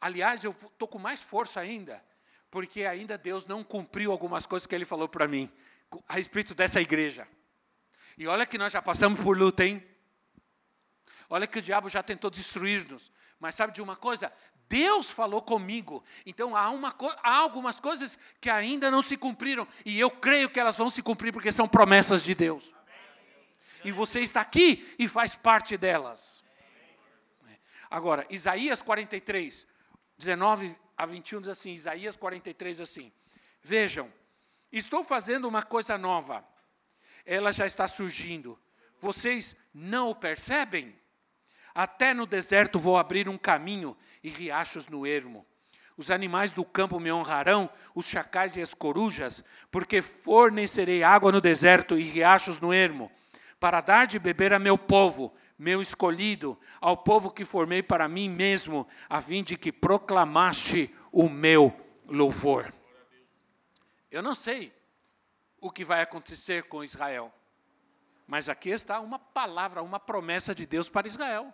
Aliás, 0.00 0.42
eu 0.44 0.50
estou 0.50 0.86
com 0.86 0.98
mais 0.98 1.20
força 1.20 1.60
ainda, 1.60 2.02
porque 2.50 2.84
ainda 2.84 3.16
Deus 3.16 3.44
não 3.44 3.64
cumpriu 3.64 4.12
algumas 4.12 4.46
coisas 4.46 4.66
que 4.66 4.74
Ele 4.74 4.84
falou 4.84 5.08
para 5.08 5.26
mim, 5.26 5.50
a 6.08 6.14
respeito 6.14 6.54
dessa 6.54 6.80
igreja. 6.80 7.26
E 8.18 8.26
olha 8.26 8.46
que 8.46 8.58
nós 8.58 8.72
já 8.72 8.80
passamos 8.80 9.20
por 9.20 9.36
luta, 9.36 9.64
hein? 9.64 9.84
Olha 11.28 11.46
que 11.46 11.58
o 11.58 11.62
diabo 11.62 11.88
já 11.88 12.02
tentou 12.02 12.30
destruir-nos. 12.30 13.10
Mas 13.38 13.54
sabe 13.54 13.72
de 13.72 13.82
uma 13.82 13.96
coisa? 13.96 14.32
Deus 14.68 15.10
falou 15.10 15.42
comigo. 15.42 16.02
Então 16.24 16.56
há, 16.56 16.70
uma, 16.70 16.94
há 17.22 17.36
algumas 17.36 17.78
coisas 17.78 18.18
que 18.40 18.48
ainda 18.48 18.90
não 18.90 19.02
se 19.02 19.16
cumpriram. 19.16 19.68
E 19.84 20.00
eu 20.00 20.10
creio 20.10 20.48
que 20.48 20.58
elas 20.58 20.76
vão 20.76 20.88
se 20.88 21.02
cumprir 21.02 21.32
porque 21.32 21.52
são 21.52 21.68
promessas 21.68 22.22
de 22.22 22.34
Deus 22.34 22.64
e 23.86 23.92
você 23.92 24.18
está 24.18 24.40
aqui 24.40 24.84
e 24.98 25.06
faz 25.06 25.36
parte 25.36 25.76
delas. 25.76 26.44
Agora, 27.88 28.26
Isaías 28.28 28.82
43, 28.82 29.64
19 30.18 30.74
a 30.96 31.06
21 31.06 31.40
diz 31.40 31.50
assim: 31.50 31.70
Isaías 31.70 32.16
43 32.16 32.80
assim: 32.80 33.12
Vejam, 33.62 34.12
estou 34.72 35.04
fazendo 35.04 35.46
uma 35.46 35.62
coisa 35.62 35.98
nova, 35.98 36.44
ela 37.24 37.52
já 37.52 37.66
está 37.66 37.86
surgindo, 37.86 38.58
vocês 39.00 39.54
não 39.72 40.10
o 40.10 40.14
percebem? 40.14 40.94
Até 41.74 42.14
no 42.14 42.24
deserto 42.24 42.78
vou 42.78 42.96
abrir 42.96 43.28
um 43.28 43.36
caminho 43.36 43.96
e 44.22 44.30
riachos 44.30 44.86
no 44.86 45.06
ermo. 45.06 45.46
Os 45.94 46.10
animais 46.10 46.50
do 46.50 46.64
campo 46.64 47.00
me 47.00 47.12
honrarão, 47.12 47.70
os 47.94 48.06
chacais 48.06 48.56
e 48.56 48.60
as 48.60 48.74
corujas, 48.74 49.42
porque 49.70 50.02
fornecerei 50.02 51.02
água 51.02 51.32
no 51.32 51.40
deserto 51.40 51.98
e 51.98 52.02
riachos 52.02 52.58
no 52.58 52.72
ermo 52.72 53.10
para 53.58 53.80
dar 53.80 54.06
de 54.06 54.18
beber 54.18 54.52
a 54.52 54.58
meu 54.58 54.76
povo, 54.76 55.34
meu 55.58 55.80
escolhido, 55.80 56.58
ao 56.80 56.96
povo 56.96 57.30
que 57.30 57.44
formei 57.44 57.82
para 57.82 58.08
mim 58.08 58.28
mesmo, 58.28 58.86
a 59.08 59.20
fim 59.20 59.42
de 59.42 59.56
que 59.56 59.72
proclamaste 59.72 60.94
o 61.10 61.28
meu 61.28 61.74
louvor. 62.06 62.72
Eu 64.10 64.22
não 64.22 64.34
sei 64.34 64.72
o 65.60 65.70
que 65.70 65.84
vai 65.84 66.02
acontecer 66.02 66.64
com 66.64 66.84
Israel, 66.84 67.32
mas 68.26 68.48
aqui 68.48 68.70
está 68.70 69.00
uma 69.00 69.18
palavra, 69.18 69.82
uma 69.82 69.98
promessa 69.98 70.54
de 70.54 70.66
Deus 70.66 70.88
para 70.88 71.06
Israel. 71.06 71.52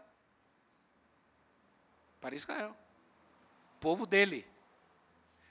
Para 2.21 2.35
Israel, 2.35 2.77
povo 3.81 4.07
dele. 4.07 4.47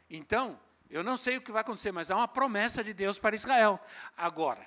Então, 0.09 0.59
eu 0.89 1.03
não 1.03 1.15
sei 1.15 1.37
o 1.37 1.41
que 1.41 1.51
vai 1.51 1.61
acontecer, 1.61 1.91
mas 1.91 2.11
há 2.11 2.15
uma 2.15 2.27
promessa 2.27 2.83
de 2.83 2.93
Deus 2.93 3.17
para 3.17 3.35
Israel. 3.35 3.79
Agora, 4.15 4.65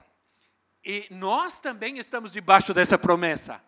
e 0.84 1.06
nós 1.10 1.60
também 1.60 1.98
estamos 1.98 2.30
debaixo 2.30 2.74
dessa 2.74 2.98
promessa. 2.98 3.62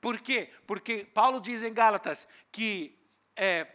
Por 0.00 0.18
quê? 0.18 0.50
Porque 0.66 1.04
Paulo 1.04 1.40
diz 1.40 1.62
em 1.62 1.72
Gálatas 1.72 2.26
que, 2.50 2.98
é, 3.36 3.66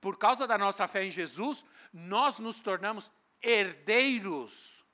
por 0.00 0.18
causa 0.18 0.46
da 0.46 0.58
nossa 0.58 0.86
fé 0.86 1.04
em 1.04 1.10
Jesus, 1.10 1.64
nós 1.92 2.38
nos 2.38 2.60
tornamos 2.60 3.10
herdeiros, 3.40 4.84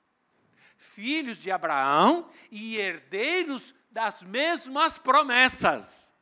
filhos 0.77 1.37
de 1.37 1.51
Abraão 1.51 2.29
e 2.49 2.77
herdeiros 2.77 3.73
das 3.91 4.21
mesmas 4.21 4.97
promessas 4.97 6.13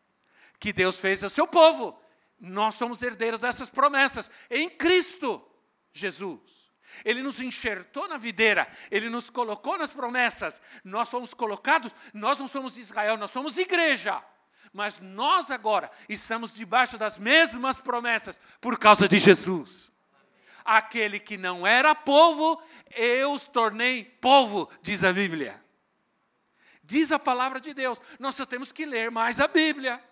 que 0.59 0.73
Deus 0.73 0.95
fez 0.95 1.23
ao 1.23 1.29
seu 1.29 1.45
povo. 1.45 1.99
Nós 2.39 2.75
somos 2.75 3.01
herdeiros 3.01 3.39
dessas 3.39 3.69
promessas 3.69 4.31
em 4.49 4.69
Cristo 4.69 5.45
Jesus. 5.91 6.62
Ele 7.03 7.21
nos 7.21 7.39
enxertou 7.39 8.07
na 8.07 8.17
videira, 8.17 8.67
ele 8.91 9.09
nos 9.09 9.29
colocou 9.29 9.77
nas 9.77 9.91
promessas. 9.91 10.61
Nós 10.83 11.09
fomos 11.09 11.33
colocados, 11.33 11.93
nós 12.13 12.37
não 12.37 12.47
somos 12.47 12.77
Israel, 12.77 13.17
nós 13.17 13.31
somos 13.31 13.57
igreja. 13.57 14.23
Mas 14.71 14.99
nós 14.99 15.51
agora 15.51 15.91
estamos 16.09 16.53
debaixo 16.53 16.97
das 16.97 17.17
mesmas 17.17 17.77
promessas 17.77 18.39
por 18.59 18.77
causa 18.77 19.07
de 19.07 19.17
Jesus. 19.17 19.91
Aquele 20.65 21.19
que 21.19 21.37
não 21.37 21.67
era 21.67 21.93
povo, 21.93 22.61
eu 22.95 23.33
os 23.33 23.43
tornei 23.43 24.03
povo, 24.03 24.69
diz 24.81 25.03
a 25.03 25.11
Bíblia. 25.11 25.61
Diz 26.83 27.11
a 27.11 27.19
palavra 27.19 27.59
de 27.59 27.73
Deus. 27.73 27.99
Nós 28.19 28.35
só 28.35 28.45
temos 28.45 28.71
que 28.71 28.85
ler 28.85 29.11
mais 29.11 29.39
a 29.39 29.47
Bíblia. 29.47 30.03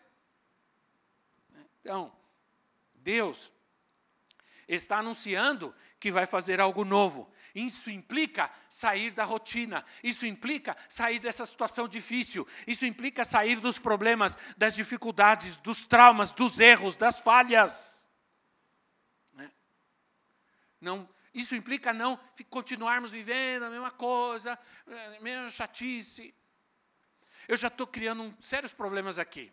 Então, 1.82 2.12
Deus 2.96 3.51
está 4.76 5.00
anunciando 5.00 5.74
que 6.00 6.12
vai 6.12 6.26
fazer 6.26 6.62
algo 6.62 6.86
novo. 6.86 7.32
Isso 7.54 7.90
implica 7.90 8.50
sair 8.70 9.12
da 9.12 9.24
rotina, 9.24 9.86
isso 10.02 10.26
implica 10.26 10.76
sair 10.88 11.20
dessa 11.20 11.46
situação 11.46 11.88
difícil, 11.88 12.48
isso 12.66 12.86
implica 12.86 13.26
sair 13.26 13.58
dos 13.58 13.78
problemas, 13.78 14.38
das 14.58 14.74
dificuldades, 14.74 15.58
dos 15.58 15.84
traumas, 15.86 16.32
dos 16.32 16.58
erros, 16.60 16.96
das 16.96 17.20
falhas. 17.20 18.06
Né? 19.34 19.52
Não, 20.80 21.08
isso 21.34 21.54
implica 21.54 21.92
não 21.92 22.18
continuarmos 22.50 23.12
vivendo 23.12 23.64
a 23.64 23.70
mesma 23.70 23.92
coisa, 23.92 24.58
a 25.18 25.22
mesma 25.22 25.50
chatice. 25.50 26.34
Eu 27.48 27.58
já 27.58 27.68
estou 27.68 27.86
criando 27.86 28.24
um, 28.24 28.42
sérios 28.42 28.72
problemas 28.72 29.20
aqui, 29.20 29.52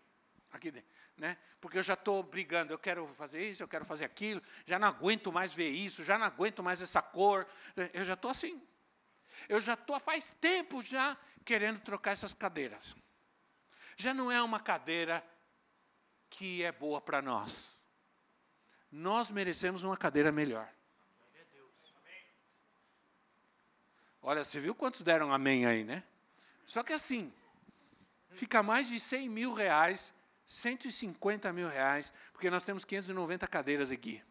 aqui 0.53 0.71
dentro 0.71 0.98
né? 1.19 1.37
Porque 1.61 1.79
eu 1.79 1.83
já 1.83 1.95
estou 1.95 2.23
brigando, 2.23 2.73
eu 2.73 2.79
quero 2.79 3.07
fazer 3.09 3.45
isso, 3.45 3.63
eu 3.63 3.69
quero 3.69 3.85
fazer 3.85 4.05
aquilo, 4.05 4.43
já 4.65 4.79
não 4.79 4.89
aguento 4.89 5.33
mais 5.33 5.53
ver 5.53 5.69
isso, 5.69 6.03
já 6.03 6.17
não 6.17 6.27
aguento 6.27 6.63
mais 6.63 6.81
essa 6.81 7.03
cor, 7.03 7.47
eu 7.93 8.05
já 8.05 8.15
estou 8.15 8.31
assim. 8.31 8.63
Eu 9.49 9.61
já 9.61 9.75
estou 9.75 9.99
faz 10.01 10.35
tempo 10.41 10.83
já 10.83 11.17
querendo 11.45 11.81
trocar 11.81 12.13
essas 12.13 12.33
cadeiras. 12.33 12.95
Já 13.97 14.15
não 14.15 14.31
é 14.31 14.41
uma 14.43 14.61
cadeira 14.61 15.25
que 16.31 16.63
é 16.63 16.71
boa 16.71 17.01
para 17.01 17.21
nós. 17.21 17.53
Nós 18.91 19.29
merecemos 19.29 19.83
uma 19.83 19.97
cadeira 19.97 20.31
melhor. 20.31 20.69
Olha, 24.23 24.45
você 24.45 24.61
viu 24.61 24.75
quantos 24.75 25.03
deram 25.03 25.33
amém 25.33 25.67
aí, 25.67 25.85
né? 25.85 26.03
Só 26.67 26.83
que 26.83 26.93
assim, 26.93 27.33
fica 28.31 28.63
mais 28.63 28.87
de 28.89 29.01
100 29.01 29.29
mil 29.29 29.53
reais 29.55 30.13
150 30.49 31.53
mil 31.53 31.69
reais, 31.69 32.11
porque 32.33 32.49
nós 32.49 32.63
temos 32.63 32.83
590 32.83 33.47
cadeiras 33.47 33.91
aqui. 33.91 34.23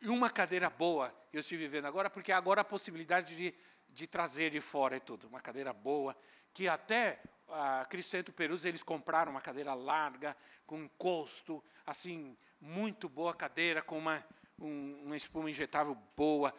E 0.00 0.08
uma 0.08 0.30
cadeira 0.30 0.70
boa, 0.70 1.14
eu 1.30 1.40
estive 1.40 1.68
vendo 1.68 1.86
agora, 1.86 2.08
porque 2.08 2.32
agora 2.32 2.62
a 2.62 2.64
possibilidade 2.64 3.36
de, 3.36 3.54
de 3.90 4.06
trazer 4.06 4.50
de 4.50 4.60
fora 4.60 4.96
é 4.96 5.00
tudo. 5.00 5.28
Uma 5.28 5.38
cadeira 5.38 5.70
boa, 5.70 6.16
que 6.54 6.66
até 6.66 7.20
a 7.46 7.84
Criscento 7.84 8.32
Perus, 8.32 8.64
eles 8.64 8.82
compraram 8.82 9.32
uma 9.32 9.40
cadeira 9.42 9.74
larga, 9.74 10.34
com 10.66 10.78
encosto, 10.78 11.62
assim, 11.86 12.34
muito 12.58 13.10
boa 13.10 13.34
cadeira, 13.34 13.82
com 13.82 13.98
uma, 13.98 14.24
um, 14.58 15.02
uma 15.04 15.16
espuma 15.16 15.50
injetável 15.50 15.94
boa. 16.16 16.54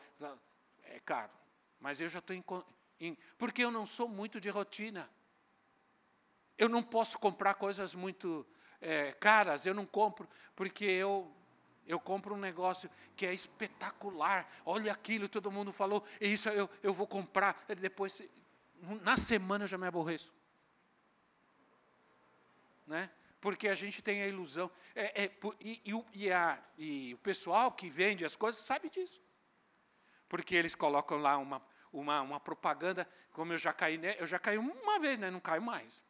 É 0.83 0.99
caro. 0.99 1.31
Mas 1.79 1.99
eu 1.99 2.07
já 2.07 2.19
estou 2.19 2.35
em, 2.35 2.43
em. 2.99 3.17
Porque 3.35 3.63
eu 3.63 3.71
não 3.71 3.87
sou 3.87 4.07
muito 4.07 4.39
de 4.39 4.49
rotina. 4.49 5.09
Eu 6.57 6.67
não 6.67 6.81
posso 6.81 7.19
comprar 7.19 7.53
coisas 7.53 7.93
muito 7.93 8.45
é, 8.81 9.11
caras, 9.13 9.65
eu 9.65 9.73
não 9.73 9.85
compro, 9.85 10.27
porque 10.55 10.85
eu, 10.85 11.31
eu 11.85 11.99
compro 11.99 12.35
um 12.35 12.39
negócio 12.39 12.89
que 13.15 13.25
é 13.25 13.33
espetacular. 13.33 14.47
Olha 14.65 14.91
aquilo, 14.91 15.29
todo 15.29 15.51
mundo 15.51 15.71
falou, 15.71 16.03
isso 16.19 16.49
eu, 16.49 16.69
eu 16.81 16.93
vou 16.93 17.07
comprar. 17.07 17.63
Depois, 17.79 18.21
na 19.01 19.17
semana 19.17 19.65
eu 19.65 19.67
já 19.67 19.77
me 19.77 19.87
aborreço. 19.87 20.33
Né? 22.87 23.09
Porque 23.39 23.67
a 23.67 23.75
gente 23.75 24.01
tem 24.01 24.23
a 24.23 24.27
ilusão. 24.27 24.71
É, 24.95 25.25
é, 25.25 25.31
e, 25.59 25.81
e, 25.85 26.05
e, 26.13 26.31
a, 26.31 26.59
e 26.77 27.13
o 27.13 27.17
pessoal 27.19 27.71
que 27.71 27.89
vende 27.89 28.25
as 28.25 28.35
coisas 28.35 28.61
sabe 28.61 28.89
disso. 28.89 29.21
Porque 30.27 30.55
eles 30.55 30.73
colocam 30.73 31.17
lá 31.19 31.37
uma, 31.37 31.61
uma, 31.93 32.21
uma 32.21 32.39
propaganda, 32.39 33.07
como 33.31 33.53
eu 33.53 33.57
já 33.57 33.71
caí, 33.71 33.99
eu 34.17 34.25
já 34.25 34.39
caí 34.39 34.57
uma 34.57 34.99
vez, 34.99 35.19
né? 35.19 35.29
não 35.29 35.39
caio 35.39 35.61
mais 35.61 36.01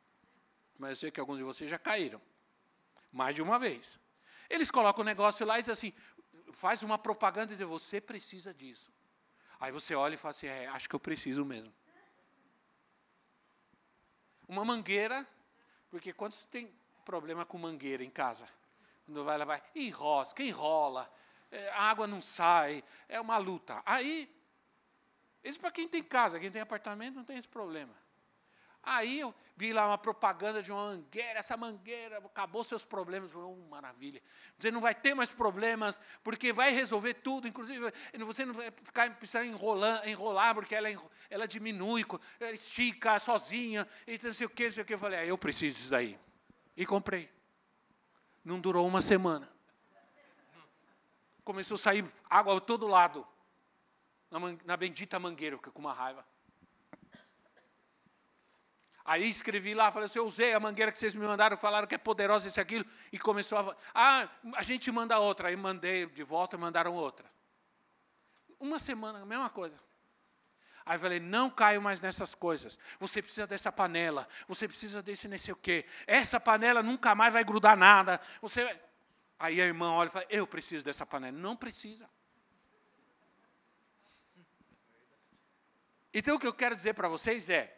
mas 0.78 0.92
eu 0.92 0.96
sei 0.96 1.12
que 1.12 1.20
alguns 1.20 1.38
de 1.38 1.44
vocês 1.44 1.70
já 1.70 1.78
caíram. 1.78 2.22
Mais 3.12 3.36
de 3.36 3.42
uma 3.42 3.58
vez. 3.58 4.00
Eles 4.50 4.70
colocam 4.72 5.02
o 5.02 5.06
negócio 5.06 5.46
lá 5.46 5.60
e 5.60 5.62
dizem 5.62 5.74
assim, 5.74 5.94
faz 6.54 6.84
uma 6.84 6.98
propaganda 6.98 7.54
e 7.54 7.56
diz, 7.56 7.66
você 7.66 8.00
precisa 8.00 8.54
disso. 8.54 8.92
Aí 9.60 9.72
você 9.72 9.96
olha 9.96 10.14
e 10.14 10.18
fala 10.18 10.32
assim, 10.32 10.48
é, 10.48 10.68
acho 10.68 10.88
que 10.88 10.96
eu 10.96 11.00
preciso 11.00 11.44
mesmo. 11.44 11.74
Uma 14.48 14.64
mangueira, 14.64 15.28
porque 15.90 16.14
quantos 16.14 16.46
tem 16.46 16.74
problema 17.04 17.46
com 17.46 17.58
mangueira 17.58 18.04
em 18.04 18.10
casa? 18.10 18.48
Quando 19.06 19.24
vai 19.24 19.38
lavar, 19.38 19.64
enrosca, 19.76 20.44
enrola, 20.44 21.12
é, 21.52 21.70
a 21.70 21.84
água 21.84 22.08
não 22.08 22.22
sai, 22.22 22.84
é 23.10 23.20
uma 23.20 23.38
luta. 23.38 23.82
Aí, 23.86 24.34
isso 25.44 25.60
para 25.60 25.72
quem 25.72 25.88
tem 25.88 26.04
casa, 26.04 26.40
quem 26.40 26.52
tem 26.52 26.62
apartamento 26.62 27.16
não 27.16 27.24
tem 27.24 27.38
esse 27.38 27.48
problema. 27.48 27.94
Aí 28.90 29.20
eu 29.20 29.36
vi 29.58 29.74
lá 29.74 29.86
uma 29.86 29.98
propaganda 29.98 30.64
de 30.64 30.72
uma 30.72 30.86
mangueira, 30.86 31.40
essa 31.40 31.58
mangueira 31.58 32.20
acabou 32.20 32.64
seus 32.64 32.86
problemas. 32.86 33.32
Falei, 33.32 33.46
oh, 33.46 33.70
maravilha. 33.70 34.22
Você 34.58 34.72
não 34.72 34.80
vai 34.80 34.96
ter 34.96 35.14
mais 35.14 35.30
problemas, 35.30 36.00
porque 36.24 36.54
vai 36.54 36.72
resolver 36.72 37.16
tudo, 37.16 37.50
inclusive 37.50 37.92
você 38.20 38.46
não 38.46 38.54
vai 38.54 38.72
ficar 38.72 39.14
precisando 39.18 39.48
enrolar, 39.48 40.08
enrolar 40.08 40.56
porque 40.56 40.74
ela, 40.74 40.88
ela 41.30 41.46
diminui, 41.46 42.06
ela 42.40 42.52
estica 42.54 43.20
sozinha, 43.20 43.86
e 44.08 44.18
não 44.24 44.32
sei 44.32 44.48
o 44.48 44.50
que, 44.50 44.68
não 44.68 44.72
sei 44.72 44.84
o 44.84 44.86
que. 44.86 44.94
Eu 44.94 45.00
falei, 45.00 45.20
ah, 45.20 45.26
eu 45.26 45.38
preciso 45.38 45.76
disso 45.76 45.90
daí. 45.90 46.18
E 46.78 46.86
comprei. 46.86 47.30
Não 48.46 48.58
durou 48.58 48.88
uma 48.88 49.02
semana. 49.02 49.52
Começou 51.44 51.76
a 51.76 51.80
sair 51.80 52.06
água 52.30 52.56
a 52.56 52.62
todo 52.62 52.88
lado. 52.88 53.28
Na, 54.32 54.40
na 54.64 54.78
bendita 54.78 55.20
mangueira, 55.20 55.56
eu 55.56 55.58
fiquei 55.60 55.74
com 55.74 55.80
uma 55.82 55.94
raiva. 55.94 56.26
Aí 59.08 59.30
escrevi 59.30 59.74
lá, 59.74 59.90
falei 59.90 60.08
assim, 60.08 60.20
eu 60.20 60.28
usei 60.28 60.54
a 60.54 60.60
mangueira 60.60 60.92
que 60.92 61.00
vocês 61.00 61.14
me 61.14 61.26
mandaram, 61.26 61.56
falaram 61.56 61.88
que 61.88 61.96
é 61.96 61.98
poderosa 61.98 62.46
isso 62.46 62.60
e 62.60 62.62
aquilo, 62.62 62.86
e 63.10 63.18
começou 63.18 63.58
a... 63.58 63.76
Ah, 63.96 64.28
a 64.54 64.62
gente 64.62 64.92
manda 64.92 65.18
outra. 65.18 65.48
Aí 65.48 65.56
mandei 65.56 66.06
de 66.08 66.24
volta, 66.24 66.58
mandaram 66.58 66.94
outra. 66.94 67.26
Uma 68.60 68.80
semana, 68.80 69.22
a 69.22 69.26
mesma 69.26 69.50
coisa. 69.50 69.80
Aí 70.86 71.00
falei, 71.00 71.22
não 71.22 71.50
caio 71.50 71.82
mais 71.82 72.02
nessas 72.02 72.36
coisas. 72.36 72.78
Você 73.00 73.22
precisa 73.22 73.48
dessa 73.48 73.72
panela, 73.72 74.28
você 74.46 74.68
precisa 74.68 75.02
desse 75.02 75.26
não 75.30 75.38
sei 75.38 75.54
o 75.54 75.58
quê. 75.58 75.86
Essa 76.06 76.38
panela 76.38 76.84
nunca 76.84 77.16
mais 77.16 77.32
vai 77.32 77.46
grudar 77.46 77.78
nada. 77.78 78.20
Você... 78.42 78.78
Aí 79.40 79.62
a 79.62 79.66
irmã 79.66 79.94
olha 79.94 80.10
e 80.10 80.12
fala, 80.12 80.26
eu 80.30 80.46
preciso 80.46 80.84
dessa 80.84 81.06
panela. 81.06 81.38
Não 81.38 81.56
precisa. 81.56 82.10
Então 86.14 86.36
o 86.36 86.40
que 86.40 86.48
eu 86.48 86.54
quero 86.54 86.76
dizer 86.76 86.94
para 86.94 87.08
vocês 87.08 87.48
é, 87.48 87.77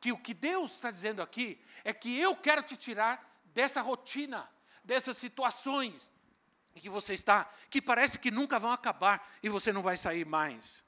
que 0.00 0.12
o 0.12 0.18
que 0.18 0.32
Deus 0.32 0.72
está 0.72 0.90
dizendo 0.90 1.20
aqui 1.20 1.60
é 1.84 1.92
que 1.92 2.18
eu 2.18 2.34
quero 2.34 2.62
te 2.62 2.76
tirar 2.76 3.40
dessa 3.44 3.80
rotina, 3.80 4.48
dessas 4.82 5.16
situações 5.16 6.10
em 6.74 6.80
que 6.80 6.88
você 6.88 7.12
está, 7.12 7.52
que 7.68 7.82
parece 7.82 8.18
que 8.18 8.30
nunca 8.30 8.58
vão 8.58 8.72
acabar 8.72 9.28
e 9.42 9.48
você 9.48 9.72
não 9.72 9.82
vai 9.82 9.96
sair 9.96 10.24
mais. 10.24 10.82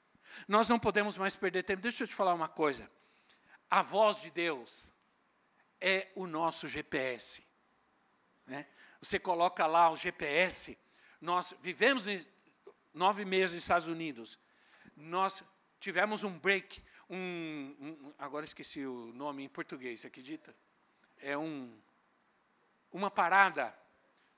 Nós 0.47 0.67
não 0.67 0.79
podemos 0.79 1.17
mais 1.17 1.35
perder 1.35 1.63
tempo. 1.63 1.81
Deixa 1.81 2.03
eu 2.03 2.07
te 2.07 2.15
falar 2.15 2.33
uma 2.33 2.47
coisa. 2.47 2.89
A 3.69 3.81
voz 3.81 4.19
de 4.19 4.31
Deus 4.31 4.69
é 5.79 6.07
o 6.15 6.25
nosso 6.25 6.67
GPS. 6.67 7.43
Né? 8.47 8.65
Você 9.01 9.19
coloca 9.19 9.67
lá 9.67 9.91
o 9.91 9.95
GPS. 9.95 10.77
Nós 11.21 11.53
vivemos 11.61 12.03
nove 12.93 13.25
meses 13.25 13.51
nos 13.51 13.61
Estados 13.63 13.87
Unidos. 13.87 14.39
Nós 14.95 15.43
tivemos 15.79 16.23
um 16.23 16.37
break 16.39 16.81
um, 17.09 17.75
um, 17.79 18.13
agora 18.17 18.45
esqueci 18.45 18.85
o 18.85 19.11
nome 19.13 19.43
em 19.43 19.49
português, 19.49 19.99
você 19.99 20.07
acredita? 20.07 20.55
É 21.21 21.37
um, 21.37 21.77
uma 22.91 23.11
parada, 23.11 23.75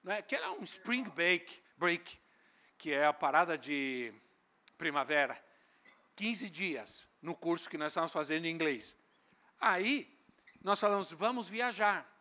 não 0.03 0.13
é? 0.13 0.21
que 0.21 0.35
era 0.35 0.51
um 0.53 0.63
spring 0.63 1.03
break, 1.09 1.61
break, 1.77 2.19
que 2.77 2.91
é 2.91 3.05
a 3.05 3.13
parada 3.13 3.57
de 3.57 4.13
primavera, 4.77 5.41
15 6.15 6.49
dias 6.49 7.07
no 7.21 7.35
curso 7.35 7.69
que 7.69 7.77
nós 7.77 7.91
estávamos 7.91 8.11
fazendo 8.11 8.45
em 8.45 8.51
inglês. 8.51 8.95
Aí, 9.59 10.15
nós 10.61 10.79
falamos, 10.79 11.11
vamos 11.11 11.47
viajar. 11.47 12.11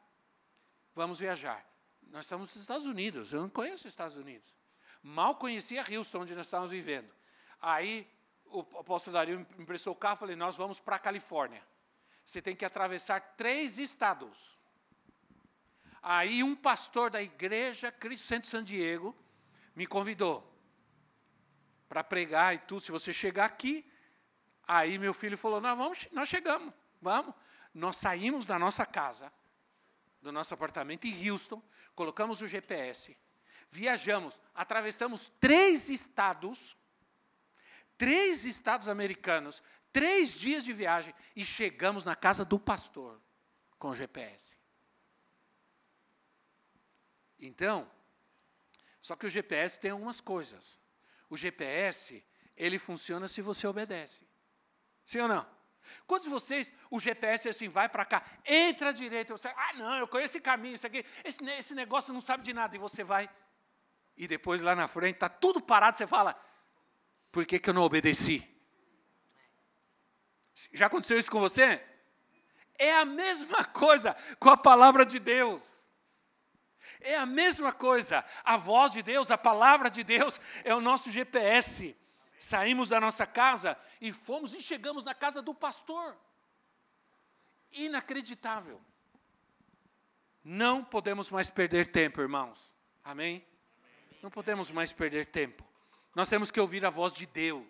Vamos 0.95 1.19
viajar. 1.19 1.65
Nós 2.03 2.25
estamos 2.25 2.55
nos 2.55 2.63
Estados 2.63 2.87
Unidos, 2.87 3.33
eu 3.33 3.41
não 3.41 3.49
conheço 3.49 3.87
os 3.87 3.93
Estados 3.93 4.17
Unidos. 4.17 4.55
Mal 5.03 5.37
conhecia 5.37 5.85
Houston, 5.91 6.23
onde 6.23 6.35
nós 6.35 6.47
estávamos 6.47 6.71
vivendo. 6.71 7.11
Aí, 7.61 8.09
o 8.55 8.79
apóstolo 8.79 9.15
Dario 9.15 9.47
me 9.57 9.65
emprestou 9.65 9.93
o 9.93 9.97
carro, 9.97 10.19
falei, 10.19 10.37
nós 10.37 10.55
vamos 10.55 10.79
para 10.79 10.97
a 10.97 10.99
Califórnia. 10.99 11.63
Você 12.25 12.41
tem 12.41 12.55
que 12.55 12.65
atravessar 12.65 13.21
três 13.37 13.77
estados. 13.79 14.57
Aí 16.01 16.43
um 16.43 16.55
pastor 16.55 17.11
da 17.11 17.21
igreja 17.21 17.91
Cristo 17.91 18.27
Santo 18.27 18.47
San 18.47 18.63
Diego 18.63 19.15
me 19.75 19.87
convidou 19.87 20.49
para 21.89 22.05
pregar 22.05 22.55
e 22.55 22.59
tudo. 22.59 22.81
Se 22.81 22.93
você 22.93 23.13
chegar 23.13 23.45
aqui, 23.45 23.85
aí 24.67 24.99
meu 24.99 25.13
filho 25.13 25.37
falou: 25.37 25.61
nós 25.61 25.77
vamos, 25.77 26.09
nós 26.13 26.29
chegamos, 26.29 26.73
vamos. 27.01 27.35
Nós 27.73 27.97
saímos 27.97 28.45
da 28.45 28.57
nossa 28.57 28.87
casa, 28.87 29.33
do 30.23 30.31
nosso 30.31 30.55
apartamento 30.55 31.07
em 31.07 31.29
Houston, 31.29 31.61
colocamos 31.95 32.41
o 32.41 32.47
GPS, 32.47 33.19
viajamos, 33.69 34.39
atravessamos 34.55 35.33
três 35.41 35.89
estados 35.89 36.77
três 37.97 38.45
estados 38.45 38.89
americanos, 38.89 39.63
três 39.93 40.33
dias 40.33 40.65
de 40.65 40.73
viagem, 40.73 41.15
e 41.35 41.45
chegamos 41.45 42.05
na 42.05 42.17
casa 42.17 42.45
do 42.45 42.59
pastor 42.59 43.21
com 43.79 43.91
o 43.91 43.95
GPS. 43.95 44.57
Então, 47.39 47.91
Só 49.01 49.15
que 49.15 49.27
o 49.27 49.31
GPS 49.31 49.79
tem 49.79 49.91
algumas 49.91 50.19
coisas. 50.19 50.79
O 51.29 51.37
GPS, 51.37 52.25
ele 52.57 52.79
funciona 52.79 53.29
se 53.29 53.43
você 53.43 53.67
obedece. 53.67 54.23
Sim 55.05 55.21
ou 55.21 55.29
não? 55.29 55.47
Quantos 56.07 56.25
de 56.25 56.31
vocês, 56.31 56.73
o 56.91 56.99
GPS 56.99 57.47
é 57.47 57.51
assim, 57.51 57.69
vai 57.69 57.89
para 57.89 58.07
cá, 58.07 58.25
entra 58.47 58.89
à 58.89 58.93
direita, 58.93 59.37
você, 59.37 59.49
ah, 59.49 59.73
não, 59.75 59.99
eu 59.99 60.09
conheço 60.09 60.37
esse 60.37 60.41
caminho, 60.43 60.75
isso 60.75 60.87
aqui, 60.87 61.05
esse, 61.23 61.45
esse 61.45 61.75
negócio 61.75 62.15
não 62.15 62.23
sabe 62.23 62.43
de 62.43 62.55
nada, 62.55 62.75
e 62.75 62.79
você 62.79 63.05
vai, 63.05 63.29
e 64.17 64.27
depois 64.27 64.63
lá 64.63 64.75
na 64.75 64.89
frente, 64.89 65.17
está 65.17 65.29
tudo 65.29 65.61
parado, 65.61 65.97
você 65.97 66.07
fala, 66.07 66.35
por 67.35 67.45
que, 67.45 67.59
que 67.59 67.69
eu 67.69 67.75
não 67.75 67.83
obedeci? 67.83 68.49
Já 70.73 70.87
aconteceu 70.87 71.19
isso 71.19 71.29
com 71.29 71.41
você? 71.41 71.85
É 72.79 72.97
a 72.97 73.05
mesma 73.05 73.65
coisa 73.65 74.17
com 74.39 74.51
a 74.51 74.57
palavra 74.57 75.05
de 75.05 75.19
Deus. 75.19 75.61
É 77.01 77.17
a 77.17 77.27
mesma 77.27 77.73
coisa. 77.73 78.25
A 78.45 78.57
voz 78.57 78.93
de 78.93 79.03
Deus, 79.03 79.33
a 79.33 79.37
palavra 79.37 79.91
de 79.91 80.05
Deus 80.05 80.41
é 80.63 80.73
o 80.73 80.81
nosso 80.81 81.11
GPS. 81.11 81.97
Saímos 82.39 82.89
da 82.89 83.01
nossa 83.01 83.27
casa 83.27 83.77
e 84.01 84.13
fomos 84.13 84.55
e 84.55 84.61
chegamos 84.61 85.03
na 85.03 85.13
casa 85.13 85.43
do 85.43 85.53
pastor. 85.53 86.17
Inacreditável. 87.73 88.81
Não 90.45 90.85
podemos 90.85 91.31
mais 91.31 91.51
perder 91.51 91.89
tempo, 91.89 92.21
irmãos. 92.21 92.61
Amém? 93.03 93.45
Não 94.23 94.31
podemos 94.31 94.71
mais 94.71 94.93
perder 94.93 95.27
tempo. 95.27 95.74
Nós 96.15 96.29
temos 96.29 96.51
que 96.51 96.61
ouvir 96.61 96.85
a 96.85 96.91
voz 96.91 97.13
de 97.13 97.27
Deus. 97.27 97.67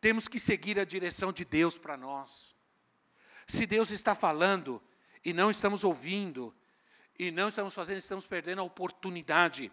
Temos 0.00 0.28
que 0.28 0.38
seguir 0.38 0.78
a 0.78 0.84
direção 0.84 1.32
de 1.32 1.44
Deus 1.44 1.76
para 1.76 1.96
nós. 1.96 2.54
Se 3.46 3.66
Deus 3.66 3.90
está 3.90 4.14
falando 4.14 4.82
e 5.24 5.32
não 5.32 5.50
estamos 5.50 5.82
ouvindo, 5.82 6.54
e 7.18 7.30
não 7.30 7.48
estamos 7.48 7.74
fazendo, 7.74 7.98
estamos 7.98 8.26
perdendo 8.26 8.60
a 8.60 8.64
oportunidade 8.64 9.72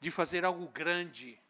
de 0.00 0.10
fazer 0.10 0.44
algo 0.44 0.68
grande 0.68 1.40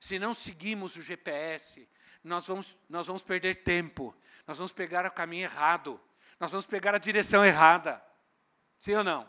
se 0.00 0.18
não 0.18 0.32
seguimos 0.32 0.96
o 0.96 1.00
GPS, 1.00 1.88
nós 2.22 2.46
vamos, 2.46 2.76
nós 2.88 3.06
vamos 3.06 3.22
perder 3.22 3.56
tempo, 3.56 4.14
nós 4.46 4.56
vamos 4.56 4.72
pegar 4.72 5.04
o 5.06 5.10
caminho 5.10 5.44
errado, 5.44 6.00
nós 6.38 6.50
vamos 6.50 6.66
pegar 6.66 6.94
a 6.94 6.98
direção 6.98 7.44
errada. 7.44 8.02
Sim 8.78 8.94
ou 8.94 9.04
não? 9.04 9.28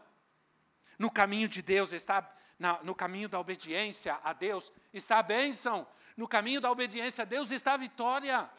No 0.98 1.10
caminho 1.10 1.48
de 1.48 1.62
Deus 1.62 1.92
está, 1.92 2.22
na, 2.60 2.84
no 2.84 2.94
caminho 2.94 3.30
da 3.30 3.40
obediência 3.40 4.20
a 4.24 4.34
Deus 4.34 4.72
está 4.94 5.20
a 5.20 5.24
bênção, 5.24 5.88
no 6.16 6.28
caminho 6.28 6.60
da 6.60 6.70
obediência 6.70 7.22
a 7.22 7.26
Deus 7.26 7.50
está 7.50 7.74
a 7.74 7.78
vitória, 7.78 8.50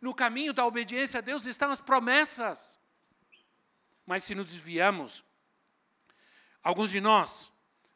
no 0.00 0.14
caminho 0.14 0.52
da 0.52 0.64
obediência 0.66 1.18
a 1.18 1.20
Deus 1.20 1.46
estão 1.46 1.72
as 1.72 1.80
promessas. 1.80 2.78
Mas 4.06 4.24
se 4.24 4.34
nos 4.34 4.50
desviamos, 4.50 5.24
alguns 6.62 6.90
de 6.90 7.00
nós 7.00 7.50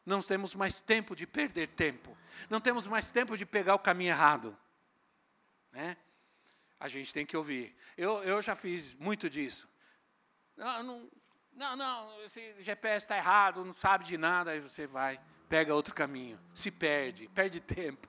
não 0.05 0.21
temos 0.21 0.53
mais 0.53 0.81
tempo 0.81 1.15
de 1.15 1.25
perder 1.25 1.67
tempo. 1.67 2.15
Não 2.49 2.61
temos 2.61 2.85
mais 2.85 3.11
tempo 3.11 3.37
de 3.37 3.45
pegar 3.45 3.75
o 3.75 3.79
caminho 3.79 4.11
errado. 4.11 4.57
Né? 5.71 5.97
A 6.79 6.87
gente 6.87 7.11
tem 7.11 7.25
que 7.25 7.35
ouvir. 7.35 7.75
Eu, 7.97 8.23
eu 8.23 8.41
já 8.41 8.55
fiz 8.55 8.93
muito 8.95 9.29
disso. 9.29 9.67
Não, 10.55 10.83
não, 10.83 11.11
não, 11.53 11.75
não 11.75 12.23
esse 12.23 12.61
GPS 12.61 13.05
está 13.05 13.17
errado, 13.17 13.65
não 13.65 13.73
sabe 13.73 14.03
de 14.05 14.17
nada, 14.17 14.51
aí 14.51 14.59
você 14.59 14.85
vai, 14.85 15.19
pega 15.49 15.73
outro 15.73 15.93
caminho, 15.93 16.39
se 16.53 16.71
perde, 16.71 17.27
perde 17.29 17.59
tempo. 17.59 18.07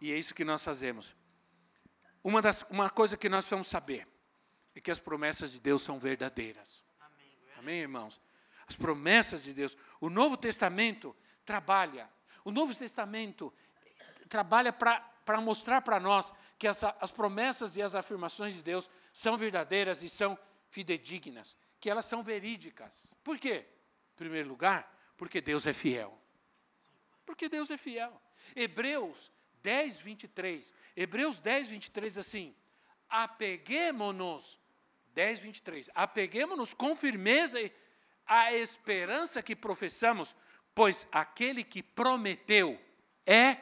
E 0.00 0.12
é 0.12 0.16
isso 0.16 0.34
que 0.34 0.44
nós 0.44 0.62
fazemos. 0.62 1.14
Uma, 2.22 2.40
das, 2.40 2.64
uma 2.70 2.90
coisa 2.90 3.16
que 3.16 3.28
nós 3.28 3.44
vamos 3.44 3.66
saber 3.66 4.06
é 4.74 4.80
que 4.80 4.90
as 4.90 4.98
promessas 4.98 5.50
de 5.50 5.60
Deus 5.60 5.82
são 5.82 5.98
verdadeiras. 5.98 6.82
Amém, 7.00 7.36
Amém 7.58 7.80
irmãos? 7.80 8.20
As 8.66 8.74
promessas 8.74 9.42
de 9.42 9.52
Deus. 9.52 9.76
O 10.00 10.08
Novo 10.08 10.36
Testamento 10.36 11.14
trabalha. 11.44 12.08
O 12.44 12.50
Novo 12.50 12.74
Testamento 12.74 13.52
trabalha 14.28 14.72
para 14.72 15.40
mostrar 15.40 15.82
para 15.82 16.00
nós 16.00 16.32
que 16.58 16.66
as, 16.66 16.82
as 16.82 17.10
promessas 17.10 17.76
e 17.76 17.82
as 17.82 17.94
afirmações 17.94 18.54
de 18.54 18.62
Deus 18.62 18.88
são 19.12 19.36
verdadeiras 19.36 20.02
e 20.02 20.08
são 20.08 20.38
fidedignas, 20.70 21.56
que 21.78 21.90
elas 21.90 22.04
são 22.04 22.22
verídicas. 22.22 23.06
Por 23.22 23.38
quê? 23.38 23.66
Em 24.12 24.16
primeiro 24.16 24.48
lugar, 24.48 24.90
porque 25.16 25.40
Deus 25.40 25.66
é 25.66 25.72
fiel. 25.72 26.18
Porque 27.24 27.48
Deus 27.48 27.70
é 27.70 27.78
fiel. 27.78 28.20
Hebreus 28.54 29.30
10, 29.62 30.00
23. 30.00 30.72
Hebreus 30.96 31.40
10, 31.40 31.68
23, 31.68 32.18
assim. 32.18 32.54
Apeguemos-nos, 33.08 34.58
10, 35.14 35.38
23. 35.38 35.90
Apeguemos-nos 35.94 36.74
com 36.74 36.94
firmeza 36.94 37.58
a 38.26 38.52
esperança 38.52 39.42
que 39.42 39.54
professamos, 39.56 40.34
pois 40.74 41.06
aquele 41.12 41.62
que 41.62 41.82
prometeu 41.82 42.80
é 43.26 43.56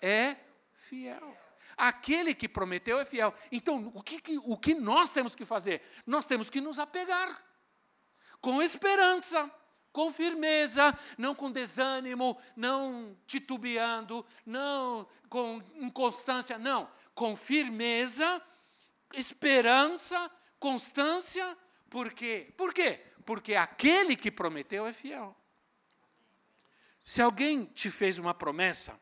é 0.00 0.36
fiel. 0.74 1.36
Aquele 1.76 2.34
que 2.34 2.48
prometeu 2.48 2.98
é 2.98 3.04
fiel. 3.04 3.32
Então, 3.50 3.90
o 3.94 4.02
que, 4.02 4.20
o 4.44 4.58
que 4.58 4.74
nós 4.74 5.10
temos 5.10 5.34
que 5.34 5.44
fazer? 5.44 5.80
Nós 6.04 6.24
temos 6.26 6.50
que 6.50 6.60
nos 6.60 6.78
apegar 6.78 7.42
com 8.40 8.60
esperança, 8.60 9.50
com 9.92 10.12
firmeza, 10.12 10.98
não 11.18 11.34
com 11.34 11.52
desânimo, 11.52 12.40
não 12.56 13.16
titubeando, 13.26 14.24
não 14.44 15.06
com 15.28 15.62
inconstância, 15.74 16.58
não, 16.58 16.90
com 17.14 17.36
firmeza, 17.36 18.42
esperança, 19.14 20.30
constância, 20.58 21.56
por 21.90 22.12
quê? 22.12 22.52
Por 22.56 22.72
quê? 22.72 23.00
Porque 23.26 23.54
aquele 23.54 24.16
que 24.16 24.30
prometeu 24.30 24.86
é 24.86 24.92
fiel. 24.92 25.36
Se 27.04 27.20
alguém 27.20 27.66
te 27.66 27.90
fez 27.90 28.16
uma 28.16 28.32
promessa, 28.32 28.98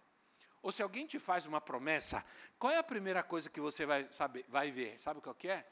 ou 0.63 0.73
se 0.73 0.83
alguém 0.83 1.07
te 1.07 1.19
faz 1.19 1.47
uma 1.47 1.61
promessa, 1.61 2.25
qual 2.59 2.73
é 2.73 2.79
a 2.79 2.83
primeira 2.83 3.23
coisa 3.23 3.49
que 3.49 3.61
você 3.61 3.87
vai 3.87 4.09
saber, 4.11 4.45
vai 4.49 4.71
ver? 4.71 4.99
Sabe 4.99 5.21
o 5.25 5.35
que 5.35 5.49
é? 5.49 5.67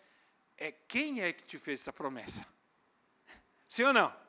É 0.57 0.73
quem 0.73 1.23
é 1.23 1.33
que 1.33 1.45
te 1.45 1.59
fez 1.59 1.81
essa 1.81 1.93
promessa. 1.93 2.47
Sim 3.67 3.85
ou 3.85 3.93
não? 3.93 4.28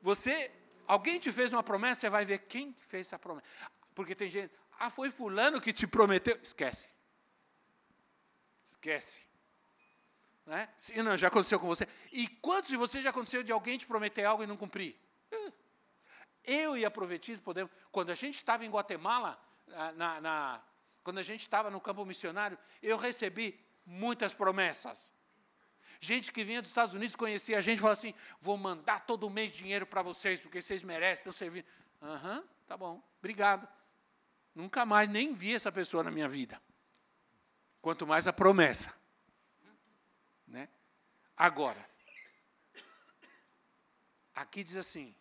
Você, 0.00 0.50
alguém 0.86 1.18
te 1.18 1.30
fez 1.32 1.52
uma 1.52 1.62
promessa, 1.62 2.02
você 2.02 2.10
vai 2.10 2.24
ver 2.24 2.38
quem 2.38 2.74
fez 2.88 3.06
essa 3.06 3.18
promessa. 3.18 3.46
Porque 3.94 4.14
tem 4.14 4.28
gente, 4.28 4.52
ah, 4.78 4.90
foi 4.90 5.10
fulano 5.10 5.60
que 5.60 5.72
te 5.72 5.86
prometeu. 5.86 6.38
Esquece. 6.42 6.88
Esquece. 8.64 9.20
Né? 10.46 10.68
Sim, 10.78 11.02
não, 11.02 11.16
já 11.16 11.28
aconteceu 11.28 11.60
com 11.60 11.66
você. 11.66 11.86
E 12.10 12.26
quantos 12.26 12.70
de 12.70 12.76
vocês 12.76 13.04
já 13.04 13.10
aconteceu 13.10 13.42
de 13.42 13.52
alguém 13.52 13.78
te 13.78 13.86
prometer 13.86 14.24
algo 14.24 14.42
e 14.42 14.46
não 14.46 14.56
cumprir? 14.56 14.98
Eu 16.44 16.76
e 16.76 16.84
a 16.84 16.90
Profetisa 16.90 17.40
podemos. 17.40 17.70
Quando 17.92 18.10
a 18.10 18.14
gente 18.14 18.36
estava 18.36 18.64
em 18.64 18.70
Guatemala, 18.70 19.40
na, 19.94 20.20
na, 20.20 20.62
quando 21.04 21.18
a 21.18 21.22
gente 21.22 21.42
estava 21.42 21.70
no 21.70 21.80
campo 21.80 22.04
missionário, 22.04 22.58
eu 22.82 22.96
recebi 22.96 23.64
muitas 23.84 24.32
promessas. 24.32 25.12
Gente 26.00 26.32
que 26.32 26.42
vinha 26.42 26.62
dos 26.62 26.70
Estados 26.70 26.94
Unidos 26.94 27.14
conhecia 27.14 27.58
a 27.58 27.60
gente 27.60 27.78
falou 27.78 27.92
assim: 27.92 28.14
vou 28.40 28.56
mandar 28.56 29.00
todo 29.00 29.28
mês 29.28 29.52
dinheiro 29.52 29.86
para 29.86 30.00
vocês, 30.00 30.40
porque 30.40 30.62
vocês 30.62 30.82
merecem, 30.82 31.20
estão 31.20 31.32
servindo. 31.32 31.66
Aham, 32.00 32.38
uhum, 32.38 32.44
tá 32.66 32.76
bom, 32.76 33.02
obrigado. 33.18 33.68
Nunca 34.54 34.86
mais 34.86 35.08
nem 35.10 35.34
vi 35.34 35.54
essa 35.54 35.70
pessoa 35.70 36.02
na 36.02 36.10
minha 36.10 36.26
vida. 36.26 36.60
Quanto 37.82 38.06
mais 38.06 38.26
a 38.26 38.32
promessa. 38.32 38.92
Né? 40.46 40.68
Agora, 41.36 41.86
aqui 44.34 44.64
diz 44.64 44.76
assim: 44.76 45.14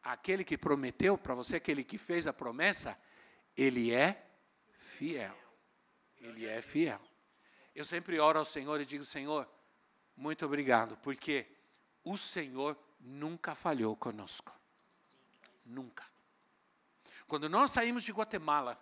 aquele 0.00 0.44
que 0.44 0.56
prometeu 0.56 1.18
para 1.18 1.34
você, 1.34 1.56
aquele 1.56 1.82
que 1.82 1.98
fez 1.98 2.26
a 2.28 2.32
promessa, 2.32 2.96
ele 3.56 3.92
é 3.92 4.24
fiel. 4.78 5.36
Ele 6.18 6.46
é 6.46 6.62
fiel. 6.62 7.00
Eu 7.74 7.84
sempre 7.84 8.18
oro 8.20 8.38
ao 8.38 8.44
Senhor 8.44 8.80
e 8.80 8.86
digo: 8.86 9.04
Senhor, 9.04 9.48
muito 10.16 10.44
obrigado, 10.44 10.96
porque 10.98 11.46
o 12.04 12.16
Senhor 12.16 12.78
nunca 13.00 13.54
falhou 13.54 13.96
conosco. 13.96 14.52
Nunca. 15.64 16.04
Quando 17.26 17.48
nós 17.48 17.70
saímos 17.70 18.02
de 18.02 18.12
Guatemala, 18.12 18.80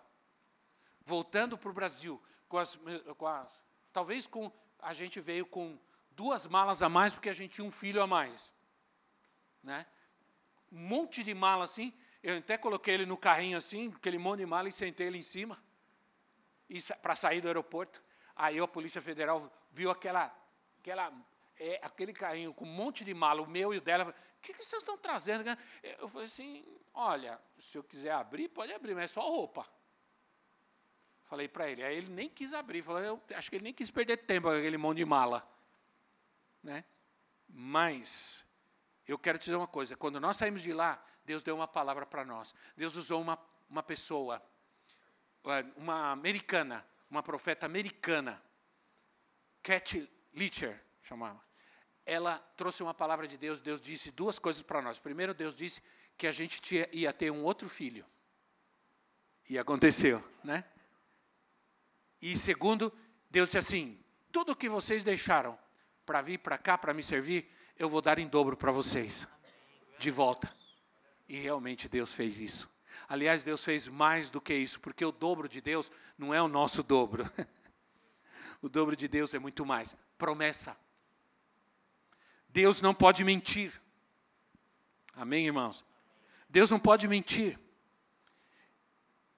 voltando 1.01 1.57
para 1.57 1.69
o 1.69 1.73
Brasil, 1.73 2.21
com 2.47 2.57
as, 2.57 2.77
com 3.17 3.27
as, 3.27 3.63
talvez 3.93 4.25
com 4.25 4.51
a 4.79 4.93
gente 4.93 5.19
veio 5.19 5.45
com 5.45 5.77
duas 6.11 6.47
malas 6.47 6.81
a 6.81 6.89
mais 6.89 7.13
porque 7.13 7.29
a 7.29 7.33
gente 7.33 7.55
tinha 7.55 7.65
um 7.65 7.71
filho 7.71 8.01
a 8.01 8.07
mais. 8.07 8.51
Né? 9.63 9.85
Um 10.71 10.79
monte 10.79 11.23
de 11.23 11.33
mala 11.33 11.63
assim. 11.63 11.93
Eu 12.21 12.37
até 12.37 12.57
coloquei 12.57 12.95
ele 12.95 13.05
no 13.05 13.17
carrinho 13.17 13.57
assim, 13.57 13.93
aquele 13.95 14.17
monte 14.17 14.39
de 14.39 14.45
mala 14.45 14.67
e 14.67 14.71
sentei 14.71 15.07
ele 15.07 15.17
em 15.17 15.23
cima. 15.23 15.57
Para 17.01 17.15
sair 17.15 17.41
do 17.41 17.47
aeroporto. 17.47 18.03
Aí 18.35 18.59
a 18.59 18.67
Polícia 18.67 19.01
Federal 19.01 19.51
viu 19.71 19.89
aquela, 19.89 20.33
aquela, 20.89 21.13
é, 21.59 21.79
aquele 21.83 22.13
carrinho 22.13 22.53
com 22.53 22.65
um 22.65 22.73
monte 22.73 23.03
de 23.03 23.13
mala, 23.13 23.41
o 23.41 23.47
meu 23.47 23.73
e 23.73 23.77
o 23.77 23.81
dela. 23.81 24.09
O 24.09 24.41
que, 24.41 24.53
que 24.53 24.63
vocês 24.63 24.81
estão 24.81 24.97
trazendo? 24.97 25.43
Eu 25.99 26.09
falei 26.09 26.25
assim: 26.25 26.65
olha, 26.93 27.39
se 27.59 27.77
eu 27.77 27.83
quiser 27.83 28.11
abrir, 28.11 28.49
pode 28.49 28.73
abrir, 28.73 28.95
mas 28.95 29.05
é 29.05 29.07
só 29.07 29.21
roupa. 29.21 29.67
Falei 31.25 31.47
para 31.47 31.69
ele. 31.69 31.83
Aí 31.83 31.97
ele 31.97 32.11
nem 32.11 32.27
quis 32.27 32.53
abrir. 32.53 32.81
Falei, 32.81 33.07
eu 33.07 33.21
acho 33.35 33.49
que 33.49 33.57
ele 33.57 33.63
nem 33.63 33.73
quis 33.73 33.91
perder 33.91 34.17
tempo 34.17 34.47
com 34.47 34.53
aquele 34.53 34.77
monte 34.77 34.97
de 34.97 35.05
mala. 35.05 35.47
Né? 36.63 36.83
Mas 37.47 38.43
eu 39.07 39.17
quero 39.17 39.37
te 39.37 39.45
dizer 39.45 39.57
uma 39.57 39.67
coisa: 39.67 39.95
quando 39.95 40.19
nós 40.19 40.37
saímos 40.37 40.61
de 40.61 40.73
lá, 40.73 41.03
Deus 41.23 41.43
deu 41.43 41.55
uma 41.55 41.67
palavra 41.67 42.05
para 42.05 42.25
nós. 42.25 42.55
Deus 42.75 42.95
usou 42.95 43.21
uma, 43.21 43.37
uma 43.69 43.83
pessoa, 43.83 44.41
uma 45.75 46.11
americana, 46.11 46.87
uma 47.11 47.21
profeta 47.21 47.65
americana, 47.65 48.41
Cat 49.61 50.09
Leacher, 50.39 50.81
chamava. 51.03 51.43
Ela 52.05 52.37
trouxe 52.55 52.81
uma 52.81 52.93
palavra 52.93 53.27
de 53.27 53.37
Deus. 53.37 53.59
Deus 53.59 53.81
disse 53.81 54.09
duas 54.09 54.39
coisas 54.39 54.61
para 54.61 54.81
nós. 54.81 54.97
Primeiro, 54.97 55.33
Deus 55.33 55.53
disse 55.53 55.83
que 56.17 56.25
a 56.25 56.31
gente 56.31 56.61
tinha, 56.61 56.87
ia 56.93 57.11
ter 57.11 57.29
um 57.29 57.43
outro 57.43 57.67
filho. 57.67 58.05
E 59.49 59.59
aconteceu, 59.59 60.23
né? 60.41 60.63
E 62.21 62.37
segundo, 62.37 62.93
Deus 63.29 63.49
disse 63.49 63.57
assim: 63.57 63.99
tudo 64.31 64.55
que 64.55 64.69
vocês 64.69 65.03
deixaram 65.03 65.59
para 66.05 66.21
vir 66.21 66.39
para 66.39 66.57
cá, 66.57 66.77
para 66.77 66.93
me 66.93 67.03
servir, 67.03 67.49
eu 67.77 67.89
vou 67.89 68.01
dar 68.01 68.17
em 68.17 68.27
dobro 68.27 68.55
para 68.55 68.71
vocês, 68.71 69.27
de 69.97 70.09
volta. 70.09 70.53
E 71.27 71.37
realmente 71.37 71.89
Deus 71.89 72.11
fez 72.11 72.39
isso. 72.39 72.69
Aliás, 73.07 73.43
Deus 73.43 73.63
fez 73.63 73.87
mais 73.87 74.29
do 74.29 74.39
que 74.39 74.53
isso, 74.53 74.79
porque 74.79 75.03
o 75.03 75.11
dobro 75.11 75.49
de 75.49 75.61
Deus 75.61 75.91
não 76.17 76.33
é 76.33 76.41
o 76.41 76.47
nosso 76.47 76.81
dobro. 76.81 77.29
o 78.61 78.69
dobro 78.69 78.95
de 78.95 79.07
Deus 79.07 79.33
é 79.33 79.39
muito 79.39 79.65
mais. 79.65 79.95
Promessa. 80.17 80.77
Deus 82.49 82.81
não 82.81 82.93
pode 82.93 83.23
mentir. 83.23 83.79
Amém, 85.13 85.45
irmãos? 85.45 85.85
Deus 86.49 86.69
não 86.69 86.79
pode 86.79 87.07
mentir. 87.07 87.59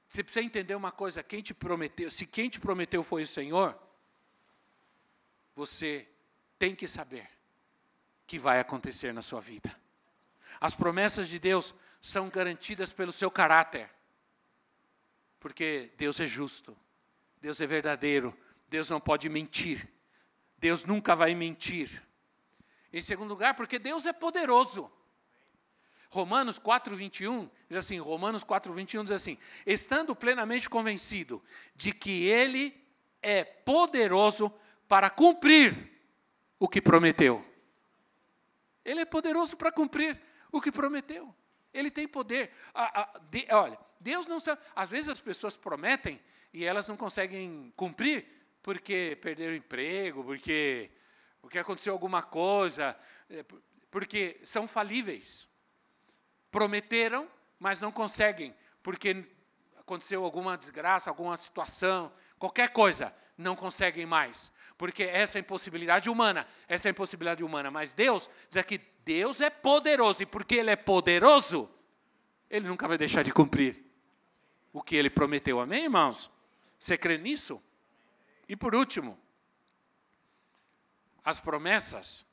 Você 0.08 0.24
precisa 0.24 0.46
entender 0.46 0.76
uma 0.76 0.92
coisa: 0.92 1.24
quem 1.24 1.42
te 1.42 1.54
prometeu, 1.54 2.10
se 2.10 2.26
quem 2.26 2.50
te 2.50 2.60
prometeu 2.60 3.04
foi 3.04 3.24
o 3.24 3.28
Senhor, 3.28 3.78
você 5.56 6.08
tem 6.58 6.76
que 6.76 6.88
saber 6.88 7.30
que 8.26 8.40
vai 8.40 8.60
acontecer 8.60 9.14
na 9.14 9.22
sua 9.22 9.42
vida. 9.42 9.76
As 10.60 10.74
promessas 10.74 11.28
de 11.28 11.40
Deus 11.40 11.74
são 12.00 12.30
garantidas 12.30 12.92
pelo 12.92 13.12
seu 13.12 13.30
caráter. 13.30 13.90
Porque 15.40 15.92
Deus 15.98 16.20
é 16.20 16.28
justo, 16.28 16.78
Deus 17.42 17.60
é 17.60 17.66
verdadeiro, 17.66 18.38
Deus 18.72 18.88
não 18.88 19.02
pode 19.02 19.28
mentir. 19.28 19.86
Deus 20.58 20.86
nunca 20.86 21.14
vai 21.14 21.36
mentir. 21.36 22.02
Em 22.94 23.02
segundo 23.02 23.32
lugar, 23.32 23.54
porque 23.54 23.78
Deus 23.78 24.06
é 24.06 24.14
poderoso. 24.14 24.90
Romanos 26.10 26.58
4, 26.58 26.96
21 26.96 27.50
diz 27.68 27.78
assim: 27.78 28.00
Romanos 28.00 28.46
4, 28.46 28.72
21 28.72 29.04
diz 29.04 29.12
assim: 29.12 29.38
estando 29.66 30.16
plenamente 30.16 30.70
convencido 30.70 31.44
de 31.76 31.92
que 31.92 32.24
Ele 32.24 32.74
é 33.22 33.44
poderoso 33.44 34.54
para 34.88 35.10
cumprir 35.10 35.76
o 36.58 36.68
que 36.68 36.82
prometeu. 36.82 37.46
Ele 38.86 39.02
é 39.02 39.06
poderoso 39.06 39.58
para 39.58 39.72
cumprir 39.72 40.18
o 40.50 40.62
que 40.62 40.72
prometeu. 40.72 41.36
Ele 41.74 41.92
tem 41.92 42.08
poder. 42.08 42.54
A, 42.74 43.02
a, 43.02 43.20
de, 43.30 43.46
olha, 43.52 43.78
Deus 44.00 44.26
não 44.28 44.40
sabe. 44.40 44.62
Às 44.74 44.90
vezes 44.90 45.10
as 45.10 45.20
pessoas 45.20 45.58
prometem 45.58 46.22
e 46.54 46.64
elas 46.64 46.88
não 46.88 46.96
conseguem 46.96 47.74
cumprir 47.76 48.41
porque 48.62 49.18
perderam 49.22 49.54
o 49.54 49.58
emprego, 49.58 50.24
porque, 50.24 50.90
porque 51.42 51.60
aconteceu 51.60 51.94
alguma 51.94 52.22
coisa, 52.22 52.98
é, 53.30 53.46
porque 53.90 54.40
são 54.44 54.68
falíveis. 54.68 55.48
Prometeram, 56.50 57.30
mas 57.60 57.80
não 57.80 57.92
conseguem, 57.92 58.54
porque 58.84 59.26
aconteceu 59.78 60.24
alguma 60.24 60.58
desgraça, 60.58 61.10
alguma 61.10 61.38
situação, 61.38 62.12
qualquer 62.38 62.70
coisa, 62.70 63.14
não 63.38 63.56
conseguem 63.56 64.06
mais 64.06 64.52
porque 64.82 65.04
essa 65.04 65.38
é 65.38 65.42
impossibilidade 65.42 66.10
humana, 66.10 66.48
essa 66.68 66.88
é 66.88 66.90
impossibilidade 66.90 67.44
humana, 67.44 67.70
mas 67.70 67.94
Deus 67.94 68.28
diz 68.50 68.58
aqui, 68.58 68.82
Deus 69.06 69.40
é 69.40 69.48
poderoso, 69.48 70.24
e 70.24 70.26
porque 70.26 70.56
Ele 70.56 70.72
é 70.72 70.76
poderoso, 70.76 71.70
Ele 72.50 72.68
nunca 72.68 72.88
vai 72.88 72.98
deixar 72.98 73.24
de 73.24 73.32
cumprir 73.32 73.80
o 74.74 74.82
que 74.82 74.96
Ele 74.96 75.08
prometeu, 75.08 75.60
amém, 75.60 75.84
irmãos? 75.84 76.32
Você 76.80 76.98
crê 76.98 77.20
nisso? 77.20 77.62
E 78.52 78.56
por 78.58 78.76
último, 78.76 79.18
as 81.24 81.40
promessas 81.40 82.26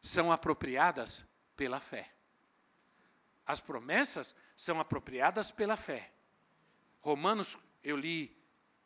são 0.00 0.32
apropriadas 0.32 1.24
pela 1.56 1.78
fé. 1.78 2.10
As 3.46 3.60
promessas 3.60 4.34
são 4.56 4.80
apropriadas 4.80 5.52
pela 5.52 5.76
fé. 5.76 6.10
Romanos, 7.00 7.56
eu 7.84 7.96
li 7.96 8.36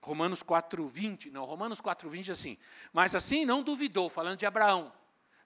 Romanos 0.03 0.43
4, 0.43 0.87
20. 0.87 1.31
Não, 1.31 1.47
Romanos 1.47 1.81
4, 1.81 2.07
20 2.11 2.33
assim. 2.33 2.59
Mas 2.93 3.15
assim 3.15 3.47
não 3.47 3.63
duvidou, 3.63 4.11
falando 4.11 4.39
de 4.39 4.45
Abraão. 4.45 4.93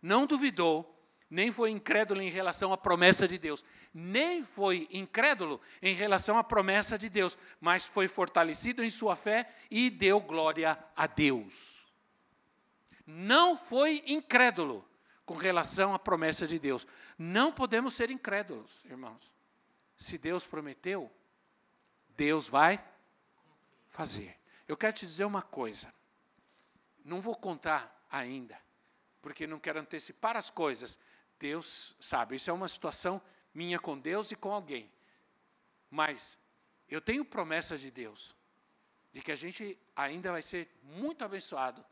Não 0.03 0.27
duvidou, 0.27 1.02
nem 1.33 1.51
foi 1.51 1.71
incrédulo 1.71 2.21
em 2.21 2.29
relação 2.29 2.75
à 2.75 2.77
promessa 2.77 3.27
de 3.27 3.39
Deus. 3.39 3.65
Nem 3.95 4.45
foi 4.45 4.87
incrédulo 4.93 5.59
em 5.81 5.95
relação 5.95 6.37
à 6.37 6.45
promessa 6.45 6.99
de 6.99 7.09
Deus, 7.09 7.39
mas 7.59 7.83
foi 7.83 8.07
fortalecido 8.07 8.85
em 8.85 8.91
sua 8.91 9.17
fé 9.17 9.51
e 9.71 9.89
deu 9.89 10.21
glória 10.21 10.79
a 10.95 11.07
Deus. 11.07 11.55
Não 13.07 13.57
foi 13.57 14.05
incrédulo 14.07 14.87
com 15.25 15.33
relação 15.33 15.95
à 15.95 15.99
promessa 15.99 16.47
de 16.47 16.59
Deus. 16.59 16.87
Não 17.17 17.51
podemos 17.51 17.95
ser 17.95 18.11
incrédulos, 18.11 18.71
irmãos. 18.85 19.33
Se 19.97 20.19
Deus 20.19 20.45
prometeu, 20.45 21.11
Deus 22.15 22.47
vai 22.47 22.79
fazer. 23.89 24.39
Eu 24.69 24.77
quero 24.77 24.93
te 24.97 25.07
dizer 25.07 25.25
uma 25.25 25.41
coisa. 25.41 25.91
Não 27.03 27.23
vou 27.23 27.35
contar 27.35 28.05
ainda, 28.11 28.61
porque 29.23 29.47
não 29.47 29.59
quero 29.59 29.81
antecipar 29.81 30.37
as 30.37 30.51
coisas. 30.51 30.99
Deus 31.43 31.97
sabe, 31.99 32.37
isso 32.37 32.49
é 32.49 32.53
uma 32.53 32.69
situação 32.69 33.21
minha 33.53 33.77
com 33.81 33.99
Deus 33.99 34.31
e 34.31 34.37
com 34.37 34.53
alguém. 34.53 34.89
Mas 35.91 36.39
eu 36.89 37.01
tenho 37.01 37.25
promessas 37.25 37.81
de 37.81 37.91
Deus, 37.91 38.37
de 39.13 39.21
que 39.21 39.33
a 39.33 39.37
gente 39.37 39.77
ainda 39.97 40.31
vai 40.31 40.41
ser 40.41 40.71
muito 40.85 41.25
abençoado. 41.25 41.85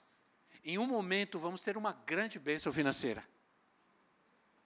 Em 0.65 0.79
um 0.79 0.87
momento 0.87 1.37
vamos 1.37 1.61
ter 1.61 1.77
uma 1.77 1.93
grande 1.93 2.39
bênção 2.39 2.73
financeira. 2.73 3.25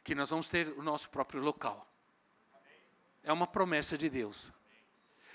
Que 0.02 0.14
nós 0.14 0.28
vamos 0.28 0.50
ter 0.50 0.68
o 0.78 0.82
nosso 0.82 1.08
próprio 1.08 1.40
local. 1.40 1.90
É 3.22 3.32
uma 3.32 3.46
promessa 3.46 3.96
de 3.96 4.10
Deus. 4.10 4.52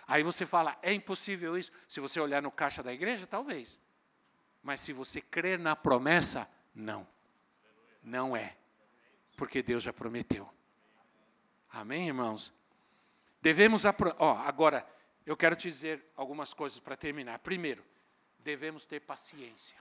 Aí 0.08 0.22
você 0.22 0.46
fala, 0.46 0.78
é 0.84 0.94
impossível 0.94 1.58
isso? 1.58 1.72
Se 1.88 2.00
você 2.00 2.20
olhar 2.20 2.44
no 2.44 2.52
caixa 2.52 2.84
da 2.84 2.94
igreja, 2.94 3.26
talvez. 3.26 3.80
Mas 4.62 4.80
se 4.80 4.94
você 4.94 5.20
crer 5.20 5.58
na 5.58 5.76
promessa, 5.76 6.48
não. 6.76 7.08
Não 8.04 8.38
é. 8.38 8.59
Porque 9.40 9.64
Deus 9.64 9.82
já 9.82 9.94
prometeu. 9.94 10.54
Amém, 11.72 12.08
irmãos? 12.08 12.54
Devemos. 13.42 13.84
Ó, 14.18 14.36
agora, 14.36 14.86
eu 15.26 15.38
quero 15.38 15.56
te 15.56 15.70
dizer 15.70 16.12
algumas 16.14 16.54
coisas 16.54 16.78
para 16.78 16.98
terminar. 16.98 17.40
Primeiro, 17.40 17.82
devemos 18.40 18.84
ter 18.84 19.00
paciência. 19.00 19.78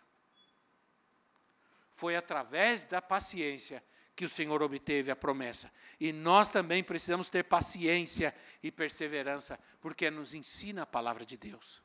Foi 1.90 2.14
através 2.14 2.84
da 2.84 3.02
paciência 3.02 3.82
que 4.14 4.24
o 4.24 4.28
Senhor 4.28 4.62
obteve 4.62 5.10
a 5.10 5.16
promessa. 5.16 5.72
E 5.98 6.12
nós 6.12 6.52
também 6.52 6.84
precisamos 6.84 7.28
ter 7.28 7.42
paciência 7.42 8.32
e 8.62 8.70
perseverança, 8.70 9.58
porque 9.80 10.08
nos 10.08 10.34
ensina 10.34 10.82
a 10.82 10.86
palavra 10.86 11.26
de 11.26 11.36
Deus. 11.36 11.82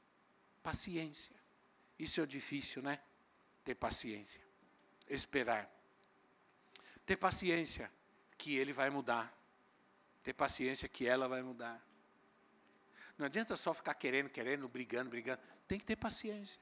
Paciência. 0.62 1.36
Isso 1.98 2.22
é 2.22 2.26
difícil, 2.28 2.84
né? 2.84 3.00
Ter 3.64 3.74
paciência. 3.74 4.44
Esperar. 5.10 5.73
Ter 7.06 7.18
paciência 7.18 7.92
que 8.38 8.56
ele 8.56 8.74
vai 8.74 8.90
mudar. 8.90 9.34
Ter 10.24 10.34
paciência 10.34 10.88
que 10.88 11.08
ela 11.08 11.28
vai 11.28 11.42
mudar. 11.42 11.82
Não 13.18 13.26
adianta 13.26 13.56
só 13.56 13.74
ficar 13.74 13.94
querendo, 13.94 14.30
querendo, 14.30 14.68
brigando, 14.68 15.10
brigando. 15.10 15.42
Tem 15.68 15.80
que 15.80 15.86
ter 15.86 15.96
paciência. 15.96 16.60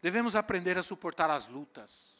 Devemos 0.00 0.34
aprender 0.34 0.78
a 0.78 0.82
suportar 0.82 1.30
as 1.30 1.46
lutas 1.46 2.18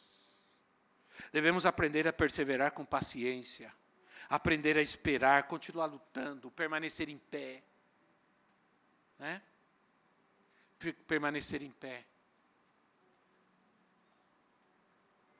Devemos 1.31 1.65
aprender 1.65 2.07
a 2.07 2.13
perseverar 2.13 2.71
com 2.71 2.85
paciência, 2.85 3.73
aprender 4.29 4.77
a 4.77 4.81
esperar, 4.81 5.43
continuar 5.43 5.85
lutando, 5.85 6.49
permanecer 6.51 7.09
em 7.09 7.17
pé. 7.17 7.61
Né? 9.17 9.41
Permanecer 11.07 11.61
em 11.61 11.71
pé. 11.71 12.05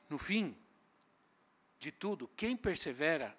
No 0.09 0.17
fim 0.17 0.57
de 1.79 1.91
tudo, 1.91 2.27
quem 2.35 2.57
persevera 2.57 3.37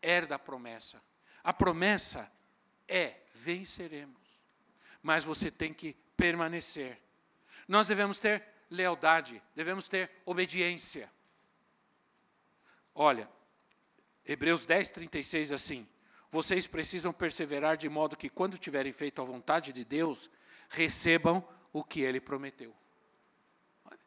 herda 0.00 0.36
a 0.36 0.38
promessa. 0.38 1.00
A 1.42 1.52
promessa 1.52 2.30
é: 2.88 3.20
venceremos. 3.34 4.22
Mas 5.02 5.22
você 5.22 5.50
tem 5.50 5.72
que 5.72 5.94
permanecer. 6.16 6.98
Nós 7.68 7.86
devemos 7.86 8.18
ter 8.18 8.42
lealdade, 8.70 9.42
devemos 9.54 9.88
ter 9.88 10.10
obediência. 10.24 11.10
Olha, 12.94 13.28
Hebreus 14.24 14.64
10, 14.64 14.90
36 14.90 15.52
assim: 15.52 15.86
Vocês 16.30 16.66
precisam 16.66 17.12
perseverar 17.12 17.76
de 17.76 17.88
modo 17.88 18.16
que, 18.16 18.30
quando 18.30 18.56
tiverem 18.56 18.92
feito 18.92 19.20
a 19.20 19.24
vontade 19.24 19.72
de 19.72 19.84
Deus, 19.84 20.30
recebam 20.70 21.46
o 21.72 21.84
que 21.84 22.00
ele 22.00 22.20
prometeu. 22.20 22.74
Olha, 23.84 23.98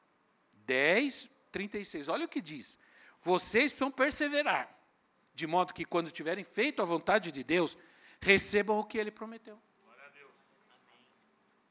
10, 0.65 1.29
36, 1.51 2.07
olha 2.07 2.25
o 2.25 2.29
que 2.29 2.41
diz. 2.41 2.77
Vocês 3.27 3.73
precisam 3.73 3.91
perseverar. 3.91 4.73
de 5.33 5.45
modo 5.45 5.73
que 5.73 5.83
quando 5.83 6.09
tiverem 6.09 6.45
feito 6.45 6.81
a 6.81 6.85
vontade 6.85 7.29
de 7.29 7.43
Deus, 7.43 7.77
recebam 8.21 8.79
o 8.79 8.85
que 8.85 8.97
ele 8.97 9.11
prometeu. 9.11 9.61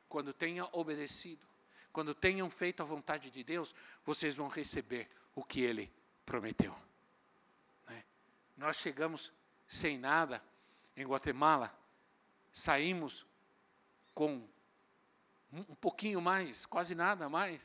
Quando 0.07 0.35
tenham 0.35 0.69
obedecido, 0.71 1.45
quando 1.93 2.15
tenham 2.15 2.49
feito 2.51 2.83
a 2.83 2.87
vontade 2.87 3.31
de 3.31 3.43
Deus, 3.43 3.75
vocês 4.05 4.35
vão 4.35 4.49
receber 4.49 5.09
o 5.35 5.43
que 5.43 5.63
ele 5.63 5.91
prometeu. 6.27 6.77
Né? 7.89 8.05
Nós 8.57 8.77
chegamos 8.77 9.33
sem 9.67 9.99
nada 9.99 10.45
em 10.95 11.07
Guatemala, 11.07 11.77
saímos 12.53 13.27
com 14.15 14.47
um 15.51 15.75
pouquinho 15.75 16.21
mais, 16.21 16.67
quase 16.67 16.95
nada 16.95 17.31
mais, 17.31 17.61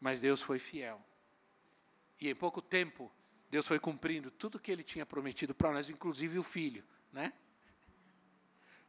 mas 0.00 0.20
Deus 0.20 0.40
foi 0.40 0.58
fiel. 0.58 1.00
E 2.24 2.30
em 2.30 2.34
pouco 2.34 2.62
tempo, 2.62 3.12
Deus 3.50 3.66
foi 3.66 3.78
cumprindo 3.78 4.30
tudo 4.30 4.58
que 4.58 4.72
Ele 4.72 4.82
tinha 4.82 5.04
prometido 5.04 5.54
para 5.54 5.70
nós, 5.70 5.90
inclusive 5.90 6.38
o 6.38 6.42
filho, 6.42 6.82
né? 7.12 7.34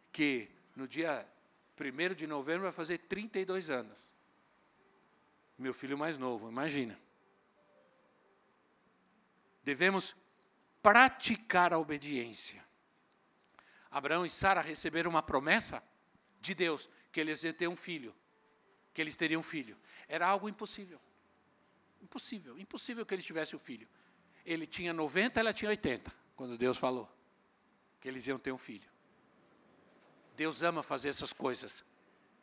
Que 0.10 0.50
no 0.74 0.88
dia 0.88 1.28
1 1.78 2.14
de 2.14 2.28
novembro 2.28 2.62
vai 2.62 2.72
fazer 2.72 2.98
32 2.98 3.70
anos. 3.70 3.98
Meu 5.58 5.74
filho 5.74 5.98
mais 5.98 6.18
novo, 6.18 6.48
imagina. 6.48 6.98
Devemos 9.66 10.16
praticar 10.82 11.74
a 11.74 11.78
obediência. 11.78 12.64
Abraão 13.92 14.26
e 14.26 14.30
Sara 14.30 14.62
receberam 14.62 15.10
uma 15.10 15.22
promessa 15.22 15.84
de 16.40 16.56
Deus 16.56 16.90
que 17.12 17.20
eles 17.20 17.44
iam 17.44 17.52
ter 17.52 17.68
um 17.68 17.76
filho, 17.76 18.16
que 18.94 19.02
eles 19.02 19.18
teriam 19.18 19.42
um 19.42 19.44
filho. 19.44 19.78
Era 20.08 20.26
algo 20.26 20.48
impossível. 20.48 21.02
Impossível, 22.06 22.60
impossível 22.60 23.04
que 23.04 23.16
eles 23.16 23.26
tivessem 23.26 23.56
o 23.56 23.60
filho. 23.60 23.88
Ele 24.46 24.68
tinha 24.68 24.94
90, 24.94 25.40
ela 25.40 25.52
tinha 25.52 25.70
80, 25.70 26.12
quando 26.36 26.56
Deus 26.56 26.78
falou 26.78 27.12
que 28.00 28.08
eles 28.08 28.28
iam 28.28 28.38
ter 28.38 28.52
um 28.52 28.58
filho. 28.60 28.88
Deus 30.38 30.62
ama 30.62 30.84
fazer 30.84 31.10
essas 31.10 31.34
coisas, 31.34 31.84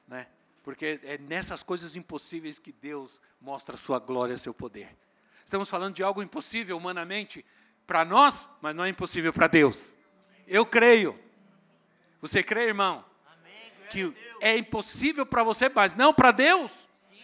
né? 0.09 0.27
Porque 0.65 0.99
é 1.05 1.17
nessas 1.19 1.63
coisas 1.63 1.95
impossíveis 1.95 2.59
que 2.59 2.73
Deus 2.73 3.21
mostra 3.41 3.77
a 3.77 3.79
sua 3.79 4.01
glória, 4.01 4.37
seu 4.37 4.53
poder. 4.53 4.97
Estamos 5.45 5.69
falando 5.69 5.95
de 5.95 6.03
algo 6.03 6.21
impossível 6.23 6.77
humanamente 6.77 7.45
para 7.87 8.05
nós, 8.05 8.49
mas 8.61 8.75
não 8.75 8.83
é 8.83 8.89
impossível 8.89 9.33
para 9.33 9.47
Deus. 9.47 9.97
Eu 10.49 10.67
creio. 10.67 11.17
Você 12.21 12.43
crê, 12.43 12.67
irmão? 12.67 13.05
que 13.93 14.15
é 14.41 14.57
impossível 14.57 15.27
para 15.27 15.45
você, 15.45 15.69
mas 15.69 15.95
não 15.95 16.15
para 16.15 16.33
Deus? 16.33 16.73
Sim. 17.11 17.21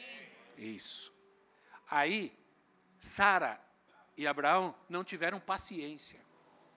Isso. 0.59 1.08
Aí, 1.91 2.37
Sara 2.99 3.61
e 4.17 4.27
Abraão 4.27 4.75
não 4.89 5.05
tiveram 5.05 5.41
paciência. 5.41 6.21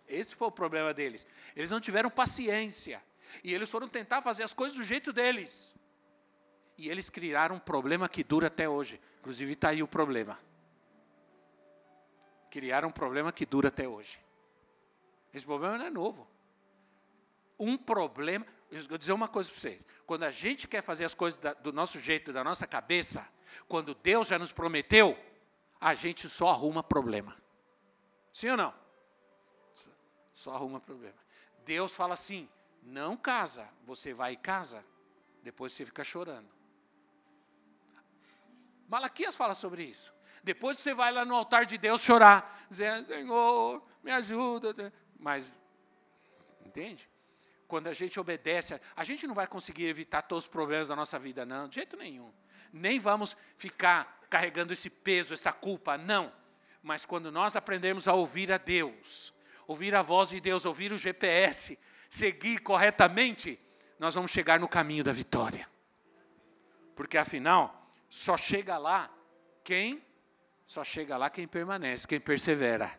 Esse 0.08 0.36
foi 0.36 0.48
o 0.48 0.52
problema 0.52 0.94
deles. 0.94 1.26
Eles 1.56 1.70
não 1.70 1.80
tiveram 1.80 2.10
paciência. 2.10 3.02
E 3.44 3.54
eles 3.54 3.70
foram 3.70 3.88
tentar 3.88 4.22
fazer 4.22 4.44
as 4.44 4.54
coisas 4.54 4.78
do 4.78 4.84
jeito 4.84 5.14
deles. 5.14 5.76
E 6.78 6.90
eles 6.90 7.10
criaram 7.10 7.56
um 7.56 7.60
problema 7.60 8.10
que 8.10 8.24
dura 8.24 8.48
até 8.48 8.68
hoje. 8.68 9.00
Inclusive, 9.20 9.54
está 9.54 9.70
aí 9.70 9.84
o 9.84 9.88
problema. 9.88 10.38
Criaram 12.50 12.90
um 12.90 12.92
problema 12.92 13.32
que 13.32 13.46
dura 13.46 13.70
até 13.70 13.88
hoje. 13.88 14.20
Esse 15.34 15.46
problema 15.46 15.78
não 15.78 15.86
é 15.86 15.90
novo. 15.90 16.28
Um 17.58 17.78
problema. 17.78 18.46
Eu 18.70 18.84
vou 18.88 18.98
dizer 18.98 19.14
uma 19.14 19.28
coisa 19.28 19.50
para 19.50 19.60
vocês. 19.60 19.86
Quando 20.06 20.24
a 20.24 20.32
gente 20.32 20.68
quer 20.68 20.82
fazer 20.82 21.06
as 21.06 21.14
coisas 21.14 21.40
da, 21.40 21.54
do 21.54 21.72
nosso 21.72 22.00
jeito, 22.00 22.34
da 22.34 22.44
nossa 22.44 22.68
cabeça, 22.68 23.28
quando 23.68 23.96
Deus 23.96 24.28
já 24.28 24.38
nos 24.38 24.52
prometeu, 24.52 25.18
a 25.80 25.94
gente 25.94 26.30
só 26.30 26.50
arruma 26.50 26.84
problema. 26.84 27.36
Sim 28.34 28.50
ou 28.50 28.58
não? 28.58 28.74
Só 30.34 30.56
arruma 30.56 30.80
problema. 30.80 31.18
Deus 31.66 31.92
fala 31.92 32.14
assim: 32.14 32.50
não 32.82 33.16
casa, 33.18 33.68
você 33.84 34.14
vai 34.14 34.34
e 34.34 34.38
casa, 34.38 34.86
depois 35.44 35.72
você 35.72 35.86
fica 35.86 36.04
chorando. 36.04 36.50
Malaquias 38.88 39.36
fala 39.36 39.54
sobre 39.54 39.84
isso. 39.84 40.14
Depois 40.44 40.80
você 40.80 40.94
vai 40.94 41.12
lá 41.12 41.24
no 41.24 41.36
altar 41.36 41.66
de 41.66 41.78
Deus 41.78 42.02
chorar, 42.02 42.66
dizendo: 42.70 43.08
Senhor, 43.08 43.84
me 44.04 44.12
ajuda. 44.12 44.94
Mas, 45.20 45.52
entende? 46.66 47.12
quando 47.72 47.88
a 47.88 47.94
gente 47.94 48.20
obedece, 48.20 48.78
a 48.94 49.04
gente 49.06 49.26
não 49.26 49.34
vai 49.34 49.48
conseguir 49.48 49.86
evitar 49.86 50.22
todos 50.24 50.44
os 50.44 50.50
problemas 50.50 50.90
da 50.90 50.96
nossa 50.96 51.18
vida, 51.18 51.46
não, 51.46 51.70
de 51.70 51.76
jeito 51.76 51.96
nenhum. 51.96 52.30
Nem 52.72 53.00
vamos 53.00 53.36
ficar 53.58 54.20
carregando 54.30 54.74
esse 54.74 54.90
peso, 54.90 55.34
essa 55.34 55.52
culpa, 55.52 55.98
não. 55.98 56.32
Mas 56.82 57.06
quando 57.06 57.32
nós 57.32 57.56
aprendemos 57.56 58.08
a 58.08 58.14
ouvir 58.14 58.52
a 58.52 58.58
Deus, 58.58 59.34
ouvir 59.68 59.94
a 59.94 60.02
voz 60.02 60.30
de 60.30 60.40
Deus, 60.40 60.66
ouvir 60.66 60.92
o 60.92 60.98
GPS, 60.98 61.78
seguir 62.10 62.60
corretamente, 62.60 63.60
nós 64.00 64.14
vamos 64.16 64.32
chegar 64.32 64.60
no 64.60 64.68
caminho 64.68 65.04
da 65.04 65.12
vitória. 65.12 65.68
Porque 66.96 67.18
afinal, 67.18 67.90
só 68.10 68.38
chega 68.38 68.78
lá 68.78 69.12
quem 69.64 70.04
só 70.72 70.86
chega 70.86 71.18
lá 71.18 71.30
quem 71.30 71.46
permanece, 71.46 72.08
quem 72.08 72.18
persevera. 72.18 72.90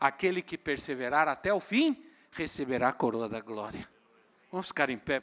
Aquele 0.00 0.40
que 0.40 0.56
perseverar 0.56 1.28
até 1.28 1.52
o 1.52 1.60
fim, 1.60 2.02
receberá 2.30 2.88
a 2.88 2.92
coroa 2.94 3.28
da 3.28 3.42
glória. 3.42 3.86
Vamos 4.50 4.68
ficar 4.68 4.88
em 4.88 4.96
pé. 4.96 5.22